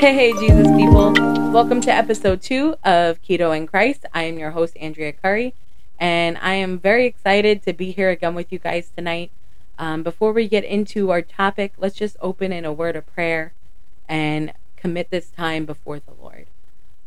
Hey, 0.00 0.14
hey, 0.14 0.32
Jesus 0.32 0.66
people. 0.78 1.12
Welcome 1.52 1.82
to 1.82 1.92
episode 1.92 2.40
two 2.40 2.74
of 2.82 3.20
Keto 3.20 3.54
in 3.54 3.66
Christ. 3.66 4.06
I 4.14 4.22
am 4.22 4.38
your 4.38 4.52
host, 4.52 4.74
Andrea 4.80 5.12
Curry, 5.12 5.52
and 5.98 6.38
I 6.38 6.54
am 6.54 6.78
very 6.78 7.04
excited 7.04 7.62
to 7.64 7.74
be 7.74 7.90
here 7.90 8.08
again 8.08 8.34
with 8.34 8.50
you 8.50 8.58
guys 8.58 8.90
tonight. 8.96 9.30
Um, 9.78 10.02
before 10.02 10.32
we 10.32 10.48
get 10.48 10.64
into 10.64 11.10
our 11.10 11.20
topic, 11.20 11.74
let's 11.76 11.96
just 11.96 12.16
open 12.22 12.50
in 12.50 12.64
a 12.64 12.72
word 12.72 12.96
of 12.96 13.04
prayer 13.12 13.52
and 14.08 14.54
commit 14.74 15.10
this 15.10 15.28
time 15.28 15.66
before 15.66 15.98
the 15.98 16.14
Lord. 16.18 16.46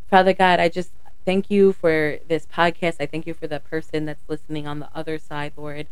Father 0.07 0.33
God, 0.33 0.59
I 0.59 0.69
just 0.69 0.91
thank 1.25 1.49
you 1.49 1.73
for 1.73 2.19
this 2.27 2.45
podcast. 2.45 2.97
I 2.99 3.07
thank 3.07 3.25
you 3.25 3.33
for 3.33 3.47
the 3.47 3.59
person 3.59 4.05
that's 4.05 4.29
listening 4.29 4.67
on 4.67 4.77
the 4.77 4.89
other 4.93 5.17
side, 5.17 5.53
Lord. 5.57 5.87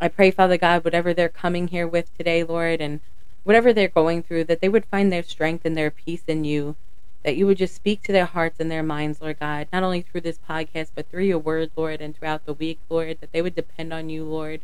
I 0.00 0.08
pray, 0.08 0.30
Father 0.30 0.56
God, 0.56 0.82
whatever 0.82 1.12
they're 1.12 1.28
coming 1.28 1.68
here 1.68 1.86
with 1.86 2.16
today, 2.16 2.42
Lord, 2.42 2.80
and 2.80 3.00
whatever 3.48 3.72
they're 3.72 3.88
going 3.88 4.22
through, 4.22 4.44
that 4.44 4.60
they 4.60 4.68
would 4.68 4.84
find 4.84 5.10
their 5.10 5.22
strength 5.22 5.64
and 5.64 5.74
their 5.74 5.90
peace 5.90 6.24
in 6.26 6.44
you, 6.44 6.76
that 7.22 7.34
you 7.34 7.46
would 7.46 7.56
just 7.56 7.74
speak 7.74 8.02
to 8.02 8.12
their 8.12 8.26
hearts 8.26 8.60
and 8.60 8.70
their 8.70 8.82
minds, 8.82 9.22
Lord 9.22 9.40
God, 9.40 9.68
not 9.72 9.82
only 9.82 10.02
through 10.02 10.20
this 10.20 10.38
podcast, 10.46 10.90
but 10.94 11.08
through 11.08 11.24
your 11.24 11.38
word, 11.38 11.70
Lord, 11.74 12.02
and 12.02 12.14
throughout 12.14 12.44
the 12.44 12.52
week, 12.52 12.78
Lord, 12.90 13.16
that 13.22 13.32
they 13.32 13.40
would 13.40 13.54
depend 13.54 13.90
on 13.90 14.10
you, 14.10 14.22
Lord, 14.22 14.60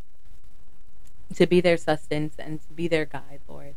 to 1.33 1.47
be 1.47 1.59
their 1.61 1.77
sustenance 1.77 2.35
and 2.37 2.61
to 2.61 2.73
be 2.73 2.87
their 2.87 3.05
guide, 3.05 3.39
Lord. 3.47 3.73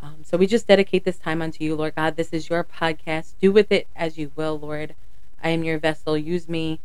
Um, 0.00 0.18
so 0.22 0.36
we 0.36 0.46
just 0.46 0.68
dedicate 0.68 1.04
this 1.04 1.18
time 1.18 1.42
unto 1.42 1.64
you, 1.64 1.74
Lord 1.74 1.96
God. 1.96 2.14
This 2.14 2.32
is 2.32 2.48
your 2.48 2.62
podcast. 2.62 3.32
Do 3.40 3.50
with 3.50 3.72
it 3.72 3.88
as 3.96 4.16
you 4.16 4.30
will, 4.36 4.56
Lord. 4.56 4.94
I 5.42 5.48
am 5.48 5.64
your 5.64 5.80
vessel. 5.80 6.16
Use 6.16 6.48
me 6.48 6.78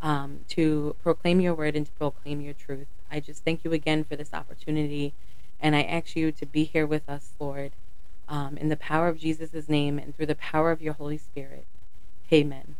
um, 0.00 0.42
to 0.50 0.94
proclaim 1.02 1.40
your 1.40 1.54
word 1.54 1.74
and 1.74 1.84
to 1.84 1.92
proclaim 1.92 2.40
your 2.40 2.54
truth. 2.54 2.86
I 3.10 3.18
just 3.18 3.44
thank 3.44 3.64
you 3.64 3.72
again 3.72 4.04
for 4.04 4.14
this 4.14 4.32
opportunity. 4.32 5.14
And 5.60 5.74
I 5.74 5.82
ask 5.82 6.16
you 6.16 6.30
to 6.32 6.46
be 6.46 6.64
here 6.64 6.86
with 6.86 7.08
us, 7.08 7.32
Lord, 7.38 7.72
um, 8.28 8.56
in 8.56 8.68
the 8.68 8.76
power 8.76 9.08
of 9.08 9.18
Jesus' 9.18 9.68
name 9.68 9.98
and 9.98 10.16
through 10.16 10.26
the 10.26 10.34
power 10.34 10.70
of 10.70 10.80
your 10.80 10.94
Holy 10.94 11.18
Spirit. 11.18 11.66
Amen. 12.32 12.76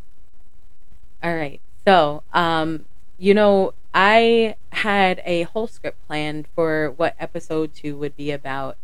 All 1.22 1.34
right. 1.34 1.61
So, 1.84 2.22
um, 2.33 2.84
you 3.19 3.34
know, 3.34 3.75
I 3.92 4.56
had 4.70 5.20
a 5.25 5.42
whole 5.42 5.67
script 5.67 6.06
planned 6.06 6.47
for 6.55 6.92
what 6.97 7.17
episode 7.19 7.75
two 7.75 7.97
would 7.97 8.17
be 8.17 8.30
about. 8.30 8.77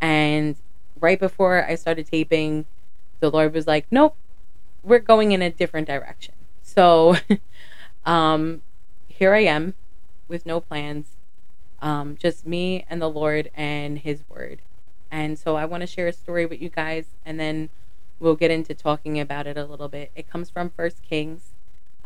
And 0.00 0.56
right 0.98 1.18
before 1.18 1.64
I 1.64 1.74
started 1.74 2.06
taping, 2.06 2.64
the 3.20 3.30
Lord 3.30 3.52
was 3.52 3.66
like, 3.66 3.86
nope, 3.90 4.16
we're 4.82 5.00
going 5.00 5.32
in 5.32 5.42
a 5.42 5.50
different 5.50 5.86
direction. 5.86 6.34
So, 6.62 7.16
um, 8.06 8.62
here 9.08 9.34
I 9.34 9.40
am 9.40 9.74
with 10.28 10.46
no 10.46 10.60
plans 10.60 11.13
um, 11.84 12.16
just 12.16 12.46
me 12.46 12.86
and 12.88 13.00
the 13.00 13.10
Lord 13.10 13.50
and 13.54 13.98
His 13.98 14.24
Word. 14.28 14.62
And 15.10 15.38
so 15.38 15.56
I 15.56 15.66
want 15.66 15.82
to 15.82 15.86
share 15.86 16.08
a 16.08 16.12
story 16.12 16.46
with 16.46 16.60
you 16.60 16.70
guys, 16.70 17.04
and 17.24 17.38
then 17.38 17.68
we'll 18.18 18.34
get 18.34 18.50
into 18.50 18.74
talking 18.74 19.20
about 19.20 19.46
it 19.46 19.58
a 19.58 19.66
little 19.66 19.88
bit. 19.88 20.10
It 20.16 20.28
comes 20.28 20.48
from 20.48 20.70
First 20.70 21.02
Kings, 21.02 21.50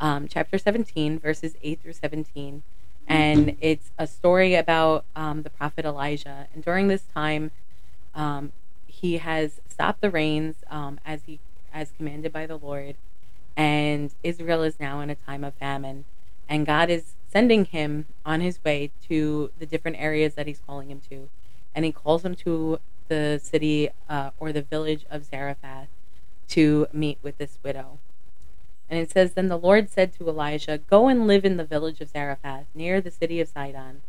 um, 0.00 0.26
chapter 0.26 0.58
17, 0.58 1.20
verses 1.20 1.56
8 1.62 1.80
through 1.80 1.92
17, 1.92 2.64
and 3.06 3.56
it's 3.60 3.92
a 3.96 4.06
story 4.06 4.56
about 4.56 5.04
um, 5.14 5.42
the 5.42 5.50
prophet 5.50 5.84
Elijah. 5.84 6.48
And 6.52 6.62
during 6.62 6.88
this 6.88 7.04
time, 7.14 7.52
um, 8.16 8.52
he 8.88 9.18
has 9.18 9.60
stopped 9.68 10.00
the 10.00 10.10
rains 10.10 10.56
um, 10.68 10.98
as 11.06 11.22
he 11.24 11.38
as 11.72 11.92
commanded 11.96 12.32
by 12.32 12.46
the 12.46 12.56
Lord, 12.56 12.96
and 13.56 14.12
Israel 14.24 14.64
is 14.64 14.80
now 14.80 15.00
in 15.00 15.08
a 15.08 15.14
time 15.14 15.44
of 15.44 15.54
famine, 15.54 16.04
and 16.48 16.66
God 16.66 16.90
is 16.90 17.14
sending 17.30 17.66
him 17.66 18.06
on 18.24 18.40
his 18.40 18.62
way 18.64 18.90
to 19.08 19.50
the 19.58 19.66
different 19.66 19.98
areas 19.98 20.34
that 20.34 20.46
he's 20.46 20.60
calling 20.66 20.90
him 20.90 21.00
to. 21.10 21.28
And 21.74 21.84
he 21.84 21.92
calls 21.92 22.24
him 22.24 22.34
to 22.36 22.80
the 23.08 23.40
city 23.42 23.90
uh, 24.08 24.30
or 24.38 24.52
the 24.52 24.62
village 24.62 25.04
of 25.10 25.24
Zarephath 25.24 25.88
to 26.48 26.86
meet 26.92 27.18
with 27.22 27.38
this 27.38 27.58
widow. 27.62 27.98
And 28.88 28.98
it 28.98 29.10
says, 29.10 29.34
Then 29.34 29.48
the 29.48 29.58
Lord 29.58 29.90
said 29.90 30.12
to 30.14 30.28
Elijah, 30.28 30.78
Go 30.78 31.08
and 31.08 31.26
live 31.26 31.44
in 31.44 31.58
the 31.58 31.64
village 31.64 32.00
of 32.00 32.08
Zarephath, 32.08 32.66
near 32.74 33.00
the 33.00 33.10
city 33.10 33.40
of 33.40 33.48
Sidon. 33.48 34.00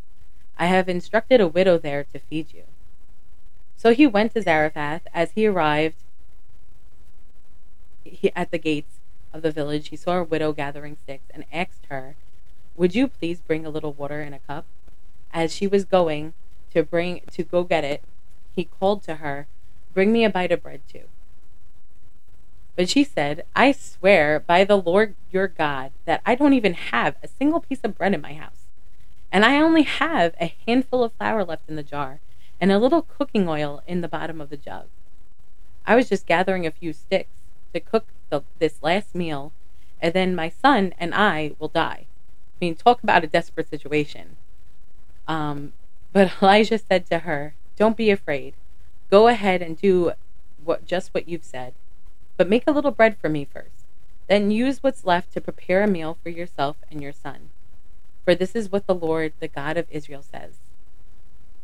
I 0.58 0.66
have 0.66 0.88
instructed 0.88 1.40
a 1.40 1.48
widow 1.48 1.78
there 1.78 2.04
to 2.04 2.18
feed 2.18 2.52
you. 2.54 2.64
So 3.76 3.94
he 3.94 4.06
went 4.06 4.32
to 4.34 4.42
Zarephath. 4.42 5.02
As 5.12 5.32
he 5.32 5.46
arrived 5.46 6.02
at 8.34 8.50
the 8.50 8.58
gates 8.58 9.00
of 9.32 9.42
the 9.42 9.50
village, 9.50 9.88
he 9.88 9.96
saw 9.96 10.18
a 10.18 10.24
widow 10.24 10.52
gathering 10.52 10.96
sticks 11.02 11.26
and 11.32 11.44
asked 11.52 11.86
her, 11.90 12.16
would 12.76 12.94
you 12.94 13.08
please 13.08 13.40
bring 13.40 13.66
a 13.66 13.70
little 13.70 13.92
water 13.92 14.22
in 14.22 14.32
a 14.32 14.38
cup? 14.38 14.64
As 15.32 15.54
she 15.54 15.66
was 15.66 15.84
going 15.84 16.34
to 16.72 16.82
bring 16.82 17.20
to 17.32 17.42
go 17.42 17.62
get 17.64 17.84
it, 17.84 18.02
he 18.54 18.64
called 18.64 19.02
to 19.04 19.16
her, 19.16 19.46
Bring 19.92 20.12
me 20.12 20.24
a 20.24 20.30
bite 20.30 20.52
of 20.52 20.62
bread 20.62 20.82
too. 20.90 21.04
But 22.76 22.88
she 22.88 23.04
said, 23.04 23.44
I 23.54 23.72
swear 23.72 24.40
by 24.40 24.64
the 24.64 24.76
Lord 24.76 25.14
your 25.30 25.48
God 25.48 25.90
that 26.04 26.22
I 26.24 26.34
don't 26.34 26.54
even 26.54 26.74
have 26.74 27.16
a 27.22 27.28
single 27.28 27.60
piece 27.60 27.80
of 27.82 27.98
bread 27.98 28.14
in 28.14 28.20
my 28.20 28.34
house. 28.34 28.66
And 29.32 29.44
I 29.44 29.60
only 29.60 29.82
have 29.82 30.34
a 30.40 30.54
handful 30.66 31.04
of 31.04 31.12
flour 31.12 31.44
left 31.44 31.68
in 31.68 31.76
the 31.76 31.82
jar 31.82 32.20
and 32.60 32.70
a 32.70 32.78
little 32.78 33.02
cooking 33.02 33.48
oil 33.48 33.82
in 33.86 34.00
the 34.00 34.08
bottom 34.08 34.40
of 34.40 34.50
the 34.50 34.56
jug. 34.56 34.86
I 35.86 35.96
was 35.96 36.08
just 36.08 36.26
gathering 36.26 36.66
a 36.66 36.70
few 36.70 36.92
sticks 36.92 37.30
to 37.72 37.80
cook 37.80 38.06
the, 38.28 38.42
this 38.58 38.82
last 38.82 39.14
meal, 39.14 39.52
and 40.00 40.12
then 40.14 40.34
my 40.34 40.48
son 40.48 40.94
and 40.98 41.14
I 41.14 41.52
will 41.58 41.68
die. 41.68 42.06
I 42.60 42.64
mean, 42.64 42.74
talk 42.74 43.02
about 43.02 43.24
a 43.24 43.26
desperate 43.26 43.70
situation. 43.70 44.36
Um, 45.26 45.72
but 46.12 46.32
Elijah 46.42 46.78
said 46.78 47.06
to 47.06 47.20
her, 47.20 47.54
Don't 47.76 47.96
be 47.96 48.10
afraid. 48.10 48.54
Go 49.10 49.28
ahead 49.28 49.62
and 49.62 49.80
do 49.80 50.12
what 50.62 50.86
just 50.86 51.14
what 51.14 51.28
you've 51.28 51.44
said. 51.44 51.72
But 52.36 52.48
make 52.48 52.64
a 52.66 52.72
little 52.72 52.90
bread 52.90 53.16
for 53.16 53.28
me 53.28 53.44
first. 53.44 53.86
Then 54.28 54.50
use 54.50 54.82
what's 54.82 55.04
left 55.04 55.32
to 55.32 55.40
prepare 55.40 55.82
a 55.82 55.88
meal 55.88 56.16
for 56.22 56.28
yourself 56.28 56.76
and 56.90 57.02
your 57.02 57.12
son. 57.12 57.50
For 58.24 58.34
this 58.34 58.54
is 58.54 58.70
what 58.70 58.86
the 58.86 58.94
Lord, 58.94 59.32
the 59.40 59.48
God 59.48 59.76
of 59.76 59.86
Israel, 59.90 60.22
says 60.22 60.52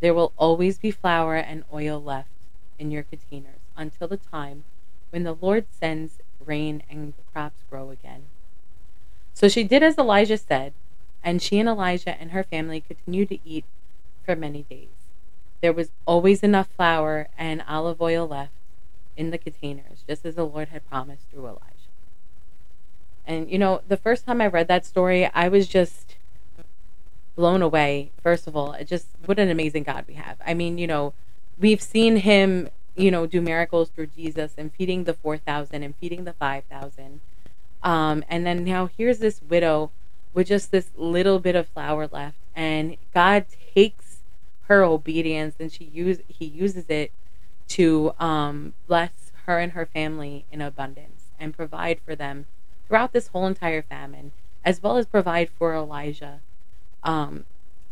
There 0.00 0.14
will 0.14 0.32
always 0.36 0.78
be 0.78 0.90
flour 0.90 1.36
and 1.36 1.64
oil 1.72 2.02
left 2.02 2.30
in 2.78 2.90
your 2.90 3.02
containers 3.02 3.60
until 3.76 4.08
the 4.08 4.16
time 4.16 4.64
when 5.10 5.22
the 5.22 5.34
Lord 5.34 5.66
sends 5.70 6.18
rain 6.44 6.82
and 6.90 7.12
the 7.16 7.22
crops 7.32 7.62
grow 7.70 7.90
again. 7.90 8.22
So 9.34 9.48
she 9.48 9.64
did 9.64 9.82
as 9.82 9.98
Elijah 9.98 10.38
said, 10.38 10.72
and 11.26 11.42
she 11.42 11.58
and 11.58 11.68
Elijah 11.68 12.18
and 12.20 12.30
her 12.30 12.44
family 12.44 12.80
continued 12.80 13.28
to 13.30 13.38
eat 13.44 13.64
for 14.24 14.36
many 14.36 14.62
days. 14.62 15.10
There 15.60 15.72
was 15.72 15.90
always 16.06 16.44
enough 16.44 16.68
flour 16.68 17.26
and 17.36 17.64
olive 17.66 18.00
oil 18.00 18.28
left 18.28 18.52
in 19.16 19.30
the 19.30 19.38
containers, 19.38 20.04
just 20.08 20.24
as 20.24 20.36
the 20.36 20.46
Lord 20.46 20.68
had 20.68 20.88
promised 20.88 21.28
through 21.28 21.46
Elijah. 21.46 21.90
And 23.26 23.50
you 23.50 23.58
know, 23.58 23.80
the 23.88 23.96
first 23.96 24.24
time 24.24 24.40
I 24.40 24.46
read 24.46 24.68
that 24.68 24.86
story, 24.86 25.26
I 25.34 25.48
was 25.48 25.66
just 25.66 26.14
blown 27.34 27.60
away. 27.60 28.12
First 28.22 28.46
of 28.46 28.54
all, 28.54 28.74
it 28.74 28.86
just 28.86 29.08
what 29.24 29.40
an 29.40 29.50
amazing 29.50 29.82
God 29.82 30.04
we 30.06 30.14
have. 30.14 30.36
I 30.46 30.54
mean, 30.54 30.78
you 30.78 30.86
know, 30.86 31.12
we've 31.58 31.82
seen 31.82 32.18
him, 32.18 32.68
you 32.94 33.10
know, 33.10 33.26
do 33.26 33.40
miracles 33.40 33.88
through 33.88 34.06
Jesus 34.06 34.52
and 34.56 34.72
feeding 34.72 35.04
the 35.04 35.14
4,000 35.14 35.82
and 35.82 35.96
feeding 35.96 36.22
the 36.22 36.34
5,000. 36.34 37.20
Um, 37.82 38.24
and 38.28 38.46
then 38.46 38.62
now 38.62 38.88
here's 38.96 39.18
this 39.18 39.42
widow 39.42 39.90
with 40.36 40.48
just 40.48 40.70
this 40.70 40.90
little 40.96 41.38
bit 41.38 41.56
of 41.56 41.66
flour 41.66 42.06
left. 42.06 42.36
And 42.54 42.96
god 43.14 43.46
takes 43.74 44.18
her 44.68 44.84
obedience 44.84 45.56
and 45.58 45.72
she 45.72 45.84
use 45.84 46.18
he 46.28 46.44
uses 46.44 46.84
it 46.88 47.10
to 47.68 48.12
um, 48.20 48.74
bless 48.86 49.32
her 49.46 49.58
and 49.58 49.72
her 49.72 49.86
family 49.86 50.44
in 50.52 50.60
abundance 50.60 51.30
and 51.40 51.56
provide 51.56 51.98
for 52.04 52.14
them 52.14 52.46
throughout 52.86 53.12
this 53.12 53.28
whole 53.28 53.46
entire 53.46 53.82
famine 53.82 54.30
as 54.64 54.82
well 54.82 54.98
as 54.98 55.06
provide 55.06 55.48
for 55.48 55.74
elijah. 55.74 56.40
Um, 57.02 57.44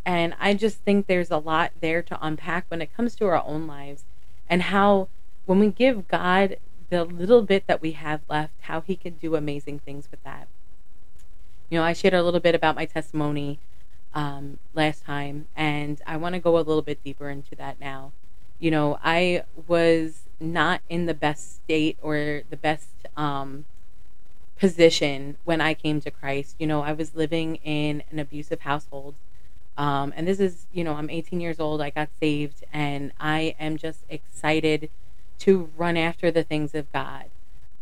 and 0.05 0.35
i 0.39 0.53
just 0.53 0.79
think 0.79 1.07
there's 1.07 1.31
a 1.31 1.39
lot 1.39 1.73
there 1.81 2.03
to 2.03 2.19
unpack 2.21 2.67
when 2.69 2.83
it 2.83 2.95
comes 2.95 3.15
to 3.17 3.27
our 3.27 3.43
own 3.43 3.67
lives 3.67 4.05
and 4.51 4.63
how 4.63 5.09
when 5.47 5.59
we 5.59 5.71
give 5.71 6.09
god 6.09 6.59
the 6.91 7.05
little 7.05 7.41
bit 7.41 7.67
that 7.67 7.81
we 7.81 7.93
have 7.93 8.21
left 8.29 8.53
how 8.63 8.83
he 8.83 8.97
can 8.97 9.15
do 9.15 9.35
amazing 9.35 9.79
things 9.79 10.09
with 10.11 10.23
that 10.23 10.47
you 11.71 11.79
know, 11.79 11.85
I 11.85 11.93
shared 11.93 12.15
a 12.15 12.23
little 12.23 12.41
bit 12.41 12.55
about 12.55 12.77
my 12.77 12.85
testimony 12.85 13.59
um, 14.15 14.59
last 14.75 15.05
time, 15.05 15.47
and 15.57 16.01
I 16.07 16.17
want 16.17 16.35
to 16.35 16.41
go 16.41 16.57
a 16.57 16.61
little 16.61 16.83
bit 16.83 17.03
deeper 17.03 17.31
into 17.31 17.55
that 17.57 17.81
now. 17.81 18.13
You 18.59 18.71
know, 18.71 18.99
I 19.03 19.45
was 19.67 20.23
not 20.41 20.81
in 20.89 21.07
the 21.07 21.15
best 21.15 21.57
state 21.57 21.99
or 22.01 22.43
the 22.49 22.57
best 22.57 22.89
um, 23.17 23.65
position 24.57 25.37
when 25.45 25.61
I 25.61 25.75
came 25.75 26.01
to 26.03 26.11
Christ. 26.11 26.57
You 26.59 26.67
know, 26.67 26.83
I 26.83 26.93
was 26.93 27.15
living 27.15 27.57
in 27.57 28.03
an 28.11 28.19
abusive 28.19 28.61
household. 28.61 29.15
Um, 29.77 30.13
and 30.17 30.29
this 30.29 30.39
is, 30.39 30.67
you 30.73 30.85
know, 30.85 30.95
I'm 30.95 31.11
18 31.11 31.41
years 31.41 31.59
old. 31.59 31.81
I 31.81 31.91
got 31.91 32.09
saved, 32.21 32.65
and 32.73 33.13
I 33.19 33.57
am 33.59 33.77
just 33.77 34.05
excited 34.09 34.89
to 35.41 35.71
run 35.77 35.97
after 35.97 36.31
the 36.31 36.45
things 36.45 36.75
of 36.75 36.91
God. 36.93 37.25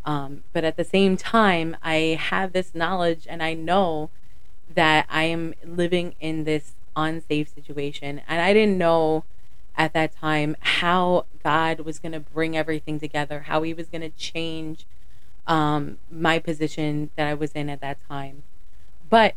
Um, 0.05 0.43
but 0.53 0.65
at 0.65 0.77
the 0.77 0.85
same 0.85 1.17
time, 1.17 1.77
I 1.83 2.19
have 2.21 2.53
this 2.53 2.75
knowledge 2.75 3.27
and 3.29 3.43
I 3.43 3.55
know 3.55 4.11
that 4.75 5.07
I 5.09 5.25
am 5.25 5.55
living 5.65 6.15
in 6.21 6.45
this 6.45 6.73
unsafe 6.97 7.55
situation. 7.55 8.23
And 8.27 8.41
I 8.41 8.53
didn't 8.53 8.79
know 8.79 9.25
at 9.77 9.93
that 9.93 10.15
time 10.15 10.57
how 10.61 11.27
God 11.43 11.81
was 11.81 11.99
going 11.99 12.13
to 12.13 12.21
bring 12.21 12.57
everything 12.57 12.99
together, 12.99 13.41
how 13.41 13.63
He 13.63 13.75
was 13.75 13.89
going 13.89 14.03
to 14.03 14.11
change 14.11 14.87
um, 15.47 15.99
my 16.11 16.39
position 16.39 17.11
that 17.17 17.27
I 17.27 17.35
was 17.35 17.53
in 17.53 17.69
at 17.69 17.81
that 17.81 17.99
time. 18.09 18.43
But 19.09 19.35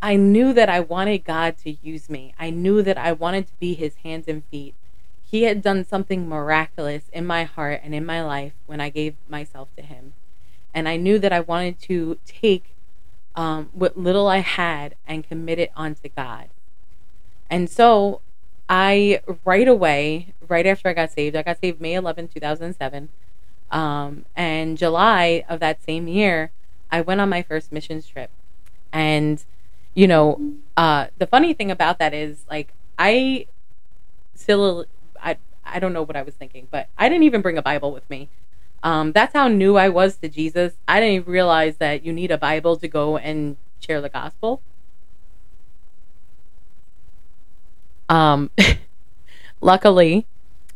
I 0.00 0.16
knew 0.16 0.52
that 0.52 0.68
I 0.68 0.80
wanted 0.80 1.24
God 1.24 1.56
to 1.58 1.76
use 1.82 2.08
me. 2.08 2.34
I 2.38 2.50
knew 2.50 2.82
that 2.82 2.98
I 2.98 3.12
wanted 3.12 3.46
to 3.48 3.52
be 3.58 3.74
His 3.74 3.96
hands 3.96 4.26
and 4.28 4.44
feet. 4.44 4.74
He 5.30 5.42
had 5.42 5.60
done 5.60 5.84
something 5.84 6.26
miraculous 6.26 7.04
in 7.12 7.26
my 7.26 7.44
heart 7.44 7.80
and 7.84 7.94
in 7.94 8.06
my 8.06 8.22
life 8.22 8.54
when 8.66 8.80
I 8.80 8.88
gave 8.88 9.14
myself 9.28 9.68
to 9.76 9.82
Him. 9.82 10.14
And 10.72 10.88
I 10.88 10.96
knew 10.96 11.18
that 11.18 11.32
I 11.32 11.40
wanted 11.40 11.78
to 11.82 12.18
take 12.24 12.74
um, 13.34 13.68
what 13.72 13.98
little 13.98 14.26
I 14.26 14.38
had 14.38 14.94
and 15.06 15.28
commit 15.28 15.58
it 15.58 15.70
onto 15.76 16.08
God. 16.08 16.48
And 17.50 17.68
so 17.68 18.20
I, 18.68 19.20
right 19.44 19.68
away, 19.68 20.34
right 20.46 20.66
after 20.66 20.88
I 20.88 20.92
got 20.94 21.10
saved, 21.10 21.36
I 21.36 21.42
got 21.42 21.60
saved 21.60 21.80
May 21.80 21.94
11, 21.94 22.28
2007. 22.28 23.08
Um, 23.70 24.24
and 24.34 24.78
July 24.78 25.44
of 25.48 25.60
that 25.60 25.82
same 25.82 26.08
year, 26.08 26.52
I 26.90 27.02
went 27.02 27.20
on 27.20 27.28
my 27.28 27.42
first 27.42 27.70
missions 27.70 28.06
trip. 28.06 28.30
And, 28.92 29.44
you 29.94 30.06
know, 30.06 30.54
uh, 30.76 31.08
the 31.18 31.26
funny 31.26 31.52
thing 31.52 31.70
about 31.70 31.98
that 31.98 32.14
is, 32.14 32.44
like, 32.50 32.72
I 32.98 33.46
still, 34.34 34.86
I, 35.22 35.36
I 35.64 35.78
don't 35.78 35.92
know 35.92 36.02
what 36.02 36.16
I 36.16 36.22
was 36.22 36.34
thinking, 36.34 36.68
but 36.70 36.88
I 36.96 37.08
didn't 37.08 37.24
even 37.24 37.42
bring 37.42 37.58
a 37.58 37.62
Bible 37.62 37.92
with 37.92 38.08
me. 38.08 38.28
Um, 38.82 39.12
that's 39.12 39.34
how 39.34 39.48
new 39.48 39.76
I 39.76 39.88
was 39.88 40.16
to 40.18 40.28
Jesus. 40.28 40.74
I 40.86 41.00
didn't 41.00 41.14
even 41.16 41.32
realize 41.32 41.76
that 41.78 42.04
you 42.04 42.12
need 42.12 42.30
a 42.30 42.38
Bible 42.38 42.76
to 42.76 42.88
go 42.88 43.16
and 43.16 43.56
share 43.80 44.00
the 44.00 44.08
gospel. 44.08 44.62
Um, 48.08 48.50
luckily, 49.60 50.26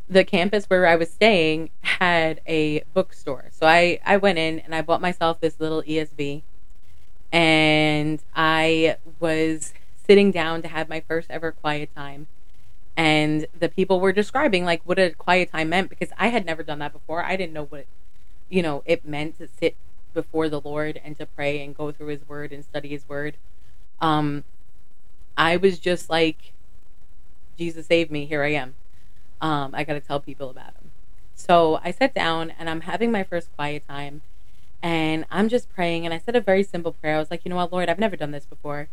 the 0.09 0.25
campus 0.25 0.67
where 0.67 0.87
I 0.87 0.97
was 0.97 1.11
staying 1.11 1.71
had 1.83 2.41
a 2.47 2.83
bookstore. 2.93 3.47
So 3.53 3.67
I, 3.67 4.00
I 4.05 4.17
went 4.17 4.38
in 4.38 4.59
and 4.61 4.75
I 4.75 4.83
bought 4.83 5.00
myself 5.00 5.41
this 5.41 5.59
little 5.59 5.83
ESV. 5.83 6.43
And 7.33 8.23
I 8.35 8.97
was 9.19 9.73
sitting 10.06 10.31
down 10.31 10.61
to 10.62 10.69
have 10.69 10.88
my 10.88 11.00
first 11.00 11.31
ever 11.31 11.53
quiet 11.53 11.95
time. 11.95 12.27
And 12.97 13.47
the 13.59 13.69
people 13.69 14.00
were 14.00 14.12
describing 14.12 14.65
like 14.65 14.83
what 14.85 14.99
a 14.99 15.11
quiet 15.11 15.50
time 15.50 15.71
meant 15.71 15.89
because 15.89 16.11
I 16.19 16.29
had 16.29 16.44
never 16.44 16.62
done 16.62 16.79
that 16.81 16.93
before. 16.93 17.25
I 17.25 17.37
didn't 17.37 17.55
know 17.55 17.65
what, 17.65 17.87
you 18.50 18.62
know, 18.62 18.83
it 18.85 19.06
meant 19.06 19.39
to 19.39 19.49
sit 19.49 19.77
before 20.12 20.49
the 20.49 20.61
Lord 20.61 21.00
and 21.03 21.17
to 21.17 21.27
pray 21.27 21.62
and 21.65 21.75
go 21.75 21.91
through 21.91 22.09
his 22.09 22.29
word 22.29 22.53
and 22.53 22.65
study 22.65 22.89
his 22.89 23.09
word. 23.09 23.37
Um, 24.00 24.44
I 25.37 25.56
was 25.56 25.79
just 25.79 26.11
like, 26.11 26.53
Jesus 27.56 27.87
saved 27.87 28.11
me. 28.11 28.27
Here 28.27 28.43
I 28.43 28.53
am. 28.53 28.75
Um, 29.41 29.75
I 29.75 29.85
got 29.85 29.95
to 29.95 30.00
tell 30.00 30.21
people 30.21 30.50
about 30.50 30.75
him. 30.75 30.91
So 31.35 31.81
I 31.83 31.91
sat 31.91 32.15
down 32.15 32.53
and 32.59 32.69
I'm 32.69 32.83
having 32.83 33.11
my 33.11 33.25
first 33.25 33.55
quiet 33.56 33.87
time 33.88 34.23
and 34.83 35.25
I'm 35.31 35.49
just 35.49 35.73
praying. 35.73 36.05
And 36.05 36.15
I 36.15 36.19
said 36.19 36.37
a 36.37 36.41
very 36.41 36.62
simple 36.62 36.93
prayer. 36.93 37.17
I 37.17 37.19
was 37.19 37.31
like, 37.31 37.45
you 37.45 37.49
know 37.49 37.56
what, 37.56 37.73
Lord, 37.73 37.88
I've 37.88 37.99
never 37.99 38.17
done 38.17 38.33
this 38.33 38.47
before. 38.47 38.88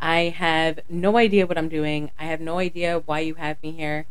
I 0.00 0.34
have 0.36 0.80
no 0.88 1.16
idea 1.16 1.46
what 1.46 1.58
I'm 1.58 1.68
doing. 1.68 2.10
I 2.18 2.24
have 2.24 2.40
no 2.40 2.58
idea 2.58 3.02
why 3.04 3.20
you 3.20 3.34
have 3.34 3.62
me 3.62 3.72
here. 3.72 4.06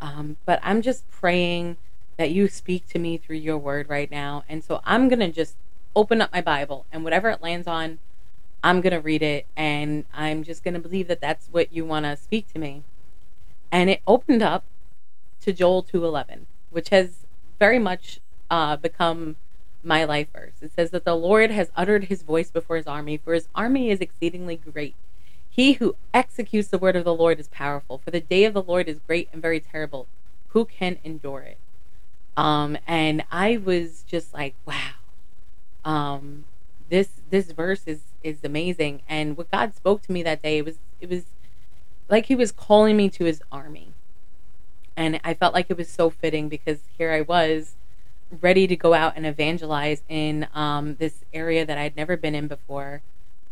Um, 0.00 0.36
but 0.46 0.60
I'm 0.62 0.82
just 0.82 1.10
praying 1.10 1.76
that 2.16 2.30
you 2.30 2.48
speak 2.48 2.88
to 2.88 2.98
me 2.98 3.16
through 3.16 3.36
your 3.36 3.58
word 3.58 3.88
right 3.88 4.10
now. 4.10 4.44
And 4.48 4.64
so 4.64 4.80
I'm 4.84 5.08
going 5.08 5.20
to 5.20 5.30
just 5.30 5.56
open 5.94 6.20
up 6.20 6.32
my 6.32 6.40
Bible 6.40 6.86
and 6.92 7.04
whatever 7.04 7.30
it 7.30 7.42
lands 7.42 7.66
on, 7.66 7.98
I'm 8.62 8.80
going 8.80 8.92
to 8.92 9.00
read 9.00 9.22
it. 9.22 9.46
And 9.56 10.04
I'm 10.12 10.42
just 10.42 10.64
going 10.64 10.74
to 10.74 10.80
believe 10.80 11.08
that 11.08 11.20
that's 11.20 11.48
what 11.50 11.72
you 11.72 11.84
want 11.84 12.06
to 12.06 12.16
speak 12.16 12.52
to 12.52 12.58
me. 12.58 12.82
And 13.70 13.90
it 13.90 14.00
opened 14.06 14.42
up 14.42 14.64
to 15.42 15.52
Joel 15.52 15.82
2:11, 15.82 16.46
which 16.70 16.88
has 16.88 17.26
very 17.58 17.78
much 17.78 18.20
uh, 18.50 18.76
become 18.76 19.36
my 19.82 20.04
life 20.04 20.28
verse. 20.32 20.54
It 20.60 20.72
says 20.74 20.90
that 20.90 21.04
the 21.04 21.14
Lord 21.14 21.50
has 21.50 21.70
uttered 21.76 22.04
his 22.04 22.22
voice 22.22 22.50
before 22.50 22.76
his 22.76 22.86
army, 22.86 23.16
for 23.16 23.34
his 23.34 23.48
army 23.54 23.90
is 23.90 24.00
exceedingly 24.00 24.56
great. 24.56 24.94
He 25.58 25.72
who 25.74 25.96
executes 26.14 26.68
the 26.68 26.78
word 26.78 26.94
of 26.94 27.04
the 27.04 27.14
Lord 27.14 27.40
is 27.40 27.48
powerful, 27.48 27.98
for 27.98 28.12
the 28.12 28.20
day 28.20 28.44
of 28.44 28.54
the 28.54 28.62
Lord 28.62 28.88
is 28.88 29.00
great 29.04 29.28
and 29.32 29.42
very 29.42 29.58
terrible. 29.58 30.06
Who 30.50 30.64
can 30.64 30.98
endure 31.02 31.40
it? 31.40 31.58
Um, 32.36 32.78
and 32.86 33.24
I 33.32 33.56
was 33.56 34.04
just 34.06 34.32
like, 34.32 34.54
wow. 34.64 34.92
Um, 35.84 36.44
this 36.88 37.20
this 37.28 37.50
verse 37.50 37.82
is 37.86 38.02
is 38.22 38.38
amazing. 38.44 39.02
And 39.08 39.36
what 39.36 39.50
God 39.50 39.74
spoke 39.74 40.02
to 40.02 40.12
me 40.12 40.22
that 40.22 40.42
day, 40.42 40.58
it 40.58 40.64
was 40.64 40.78
it 41.00 41.10
was 41.10 41.24
like 42.08 42.26
he 42.26 42.36
was 42.36 42.52
calling 42.52 42.96
me 42.96 43.10
to 43.10 43.24
his 43.24 43.42
army 43.50 43.94
and 44.96 45.20
I 45.22 45.34
felt 45.34 45.54
like 45.54 45.66
it 45.70 45.76
was 45.76 45.88
so 45.88 46.10
fitting 46.10 46.48
because 46.48 46.80
here 46.96 47.12
I 47.12 47.20
was 47.20 47.74
ready 48.40 48.66
to 48.66 48.76
go 48.76 48.94
out 48.94 49.14
and 49.16 49.26
evangelize 49.26 50.02
in 50.08 50.48
um, 50.54 50.96
this 50.96 51.24
area 51.32 51.64
that 51.66 51.78
I'd 51.78 51.96
never 51.96 52.16
been 52.16 52.34
in 52.34 52.48
before. 52.48 53.02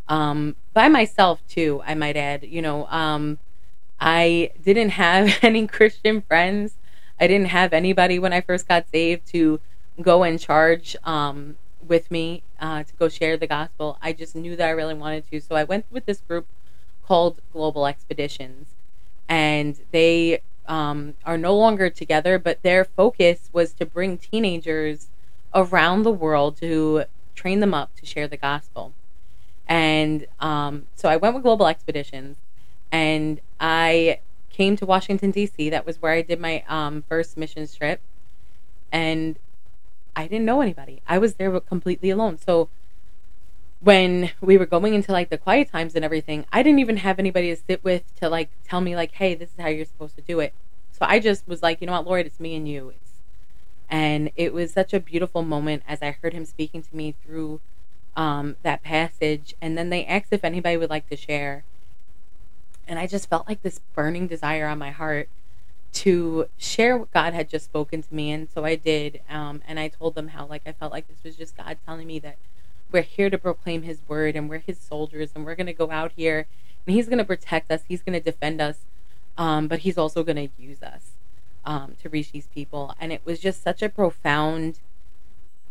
Um, 0.09 0.57
by 0.73 0.89
myself 0.89 1.41
too, 1.49 1.83
I 1.85 1.95
might 1.95 2.17
add. 2.17 2.45
You 2.45 2.63
know, 2.63 2.87
um, 2.87 3.39
I 3.99 4.51
didn't 4.63 4.91
have 4.91 5.39
any 5.43 5.67
Christian 5.67 6.23
friends. 6.23 6.77
I 7.19 7.27
didn't 7.27 7.49
have 7.49 7.73
anybody 7.73 8.19
when 8.19 8.33
I 8.33 8.41
first 8.41 8.69
got 8.69 8.87
saved 8.91 9.27
to 9.29 9.61
go 10.01 10.23
and 10.23 10.39
charge 10.39 10.97
um, 11.05 11.57
with 11.87 12.11
me 12.11 12.43
uh, 12.61 12.83
to 12.83 12.95
go 12.95 13.09
share 13.09 13.37
the 13.37 13.47
gospel. 13.47 13.99
I 14.03 14.13
just 14.13 14.37
knew 14.37 14.55
that 14.57 14.67
I 14.67 14.71
really 14.71 14.95
wanted 14.95 15.29
to, 15.31 15.41
so 15.41 15.55
I 15.55 15.65
went 15.65 15.87
with 15.91 16.05
this 16.07 16.21
group 16.21 16.47
called 17.07 17.41
Global 17.53 17.87
Expeditions, 17.87 18.69
and 19.29 19.81
they 19.93 20.41
um, 20.69 21.15
are 21.25 21.39
no 21.39 21.57
longer 21.57 21.89
together, 21.89 22.39
but 22.39 22.63
their 22.63 22.85
focus 22.85 23.49
was 23.53 23.73
to 23.75 23.87
bring 23.87 24.19
teenagers 24.19 25.09
around 25.55 26.03
the 26.03 26.13
world 26.13 26.57
to 26.59 27.05
train 27.35 27.61
them 27.61 27.73
up 27.73 27.95
to 27.97 28.07
share 28.07 28.29
the 28.29 28.37
gospel. 28.37 28.93
And 29.69 30.27
um, 30.41 30.87
so 30.95 31.09
I 31.09 31.17
went 31.17 31.35
with 31.35 31.43
Global 31.43 31.67
Expeditions 31.67 32.37
and 32.93 33.41
I 33.61 34.21
came 34.51 34.77
to 34.77 34.87
Washington, 34.87 35.31
D.C. 35.31 35.71
That 35.71 35.85
was 35.85 36.01
where 36.01 36.13
I 36.13 36.23
did 36.23 36.41
my 36.41 36.65
um, 36.69 37.05
first 37.09 37.37
missions 37.37 37.75
trip. 37.75 38.01
And 38.93 39.39
I 40.15 40.27
didn't 40.27 40.47
know 40.47 40.61
anybody. 40.61 41.03
I 41.07 41.19
was 41.19 41.35
there 41.35 41.59
completely 41.61 42.11
alone. 42.11 42.39
So 42.39 42.69
when 43.81 44.31
we 44.41 44.57
were 44.57 44.67
going 44.67 44.95
into 44.95 45.13
like 45.13 45.29
the 45.29 45.39
quiet 45.39 45.71
times 45.71 45.95
and 45.95 46.05
everything, 46.05 46.47
I 46.53 46.63
didn't 46.63 46.79
even 46.79 46.99
have 46.99 47.19
anybody 47.19 47.55
to 47.55 47.61
sit 47.61 47.85
with 47.85 48.03
to 48.17 48.29
like 48.29 48.49
tell 48.65 48.81
me 48.81 48.97
like, 48.97 49.13
hey, 49.13 49.35
this 49.35 49.51
is 49.51 49.61
how 49.61 49.69
you're 49.69 49.85
supposed 49.85 50.17
to 50.17 50.23
do 50.23 50.41
it. 50.41 50.55
So 50.91 51.01
I 51.03 51.19
just 51.19 51.47
was 51.47 51.63
like, 51.63 51.81
you 51.81 51.87
know 51.87 51.93
what, 51.93 52.07
Lord, 52.07 52.25
it's 52.25 52.41
me 52.41 52.57
and 52.57 52.67
you. 52.67 52.91
It's, 52.91 53.13
and 53.89 54.31
it 54.35 54.55
was 54.55 54.73
such 54.73 54.95
a 54.95 55.01
beautiful 55.01 55.43
moment 55.43 55.83
as 55.87 56.01
I 56.03 56.17
heard 56.23 56.33
him 56.33 56.47
speaking 56.47 56.83
to 56.83 56.97
me 56.97 57.15
through 57.23 57.61
um, 58.17 58.57
that 58.63 58.83
passage. 58.83 59.55
And 59.61 59.79
then 59.79 59.91
they 59.91 60.05
asked 60.05 60.33
if 60.33 60.45
anybody 60.45 60.77
would 60.77 60.91
like 60.91 61.09
to 61.11 61.17
share. 61.17 61.65
And 62.89 62.99
I 62.99 63.07
just 63.07 63.29
felt 63.29 63.49
like 63.49 63.63
this 63.63 63.81
burning 63.95 64.27
desire 64.27 64.67
on 64.67 64.79
my 64.79 64.91
heart 64.91 65.29
to 65.95 66.49
share 66.57 66.97
what 66.97 67.13
God 67.13 67.35
had 67.35 67.49
just 67.49 67.65
spoken 67.67 68.03
to 68.03 68.15
me. 68.15 68.31
And 68.33 68.49
so 68.53 68.65
I 68.65 68.77
did. 68.77 69.21
Um, 69.29 69.63
and 69.69 69.79
I 69.79 69.89
told 69.89 70.15
them 70.15 70.29
how, 70.29 70.47
like, 70.47 70.63
I 70.67 70.73
felt 70.73 70.93
like 70.93 71.09
this 71.09 71.23
was 71.25 71.37
just 71.37 71.57
God 71.57 71.79
telling 71.87 72.07
me 72.07 72.19
that 72.21 72.37
we're 72.93 73.03
here 73.03 73.31
to 73.31 73.39
proclaim 73.39 73.83
his 73.83 74.01
word 74.09 74.37
and 74.37 74.49
we're 74.49 74.59
his 74.59 74.79
soldiers 74.79 75.31
and 75.35 75.45
we're 75.45 75.55
going 75.55 75.67
to 75.67 75.73
go 75.73 75.91
out 75.91 76.13
here 76.17 76.47
and 76.87 76.95
he's 76.95 77.07
going 77.07 77.19
to 77.19 77.25
protect 77.25 77.71
us 77.71 77.83
he's 77.89 78.03
going 78.03 78.13
to 78.13 78.21
defend 78.21 78.61
us 78.61 78.79
um, 79.37 79.69
but 79.69 79.81
he's 79.81 79.99
also 79.99 80.23
going 80.23 80.37
to 80.37 80.49
use 80.59 80.83
us 80.83 81.13
um, 81.65 81.95
to 82.01 82.09
reach 82.09 82.33
these 82.33 82.47
people 82.49 82.95
and 83.01 83.13
it 83.13 83.21
was 83.25 83.39
just 83.41 83.63
such 83.63 83.83
a 83.83 83.89
profound 83.89 84.79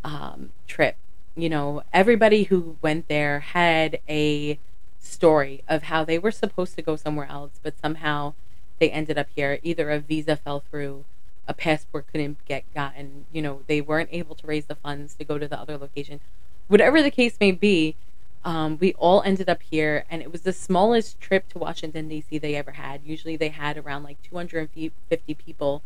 um, 0.04 0.52
trip 0.68 0.98
you 1.36 1.50
know 1.50 1.84
everybody 1.94 2.44
who 2.44 2.78
went 2.82 3.08
there 3.08 3.40
had 3.40 4.00
a 4.08 4.60
story 5.00 5.64
of 5.68 5.84
how 5.84 6.04
they 6.04 6.18
were 6.18 6.32
supposed 6.32 6.76
to 6.76 6.82
go 6.82 6.96
somewhere 6.96 7.28
else 7.30 7.60
but 7.62 7.80
somehow 7.80 8.34
they 8.80 8.90
ended 8.90 9.18
up 9.18 9.28
here 9.36 9.60
either 9.64 9.90
a 9.92 10.00
visa 10.00 10.36
fell 10.36 10.64
through 10.70 11.06
a 11.48 11.54
passport 11.54 12.06
couldn't 12.12 12.44
get 12.46 12.64
gotten 12.74 13.26
you 13.32 13.42
know 13.42 13.62
they 13.68 13.82
weren't 13.82 14.10
able 14.12 14.36
to 14.36 14.48
raise 14.48 14.66
the 14.66 14.76
funds 14.76 15.14
to 15.14 15.24
go 15.24 15.38
to 15.38 15.48
the 15.48 15.60
other 15.60 15.78
location 15.78 16.20
whatever 16.68 17.02
the 17.02 17.12
case 17.12 17.38
may 17.40 17.52
be, 17.52 17.96
um, 18.44 18.78
we 18.80 18.94
all 18.94 19.22
ended 19.24 19.50
up 19.50 19.62
here, 19.64 20.06
and 20.10 20.22
it 20.22 20.32
was 20.32 20.42
the 20.42 20.54
smallest 20.54 21.20
trip 21.20 21.50
to 21.50 21.58
Washington 21.58 22.08
D.C. 22.08 22.38
they 22.38 22.56
ever 22.56 22.72
had. 22.72 23.02
Usually, 23.04 23.36
they 23.36 23.50
had 23.50 23.78
around 23.78 24.04
like 24.04 24.22
250 24.24 25.34
people 25.34 25.82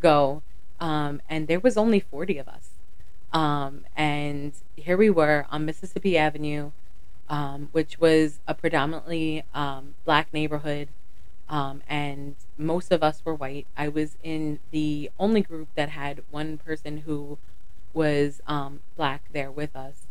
go, 0.00 0.42
um, 0.80 1.20
and 1.28 1.46
there 1.46 1.60
was 1.60 1.76
only 1.76 2.00
40 2.00 2.38
of 2.38 2.48
us. 2.48 2.70
Um, 3.32 3.84
and 3.96 4.52
here 4.76 4.96
we 4.96 5.10
were 5.10 5.46
on 5.50 5.64
Mississippi 5.64 6.18
Avenue, 6.18 6.72
um, 7.28 7.68
which 7.72 7.98
was 7.98 8.40
a 8.46 8.54
predominantly 8.54 9.44
um, 9.54 9.94
black 10.04 10.32
neighborhood, 10.32 10.88
um, 11.48 11.82
and 11.88 12.36
most 12.58 12.92
of 12.92 13.02
us 13.02 13.22
were 13.24 13.34
white. 13.34 13.66
I 13.76 13.88
was 13.88 14.16
in 14.22 14.58
the 14.70 15.10
only 15.18 15.40
group 15.40 15.68
that 15.74 15.90
had 15.90 16.22
one 16.30 16.58
person 16.58 16.98
who 16.98 17.38
was 17.94 18.40
black 18.96 19.22
there 19.32 19.50
with 19.50 19.74
us 19.76 20.06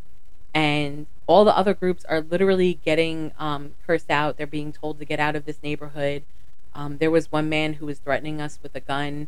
and 0.53 1.07
all 1.27 1.45
the 1.45 1.55
other 1.55 1.73
groups 1.73 2.03
are 2.05 2.21
literally 2.21 2.79
getting 2.83 3.31
um, 3.39 3.71
cursed 3.85 4.09
out. 4.09 4.37
They're 4.37 4.47
being 4.47 4.73
told 4.73 4.99
to 4.99 5.05
get 5.05 5.19
out 5.19 5.35
of 5.35 5.45
this 5.45 5.61
neighborhood. 5.63 6.23
Um, 6.73 6.97
there 6.97 7.11
was 7.11 7.31
one 7.31 7.49
man 7.49 7.73
who 7.73 7.85
was 7.85 7.99
threatening 7.99 8.41
us 8.41 8.59
with 8.61 8.75
a 8.75 8.79
gun. 8.79 9.27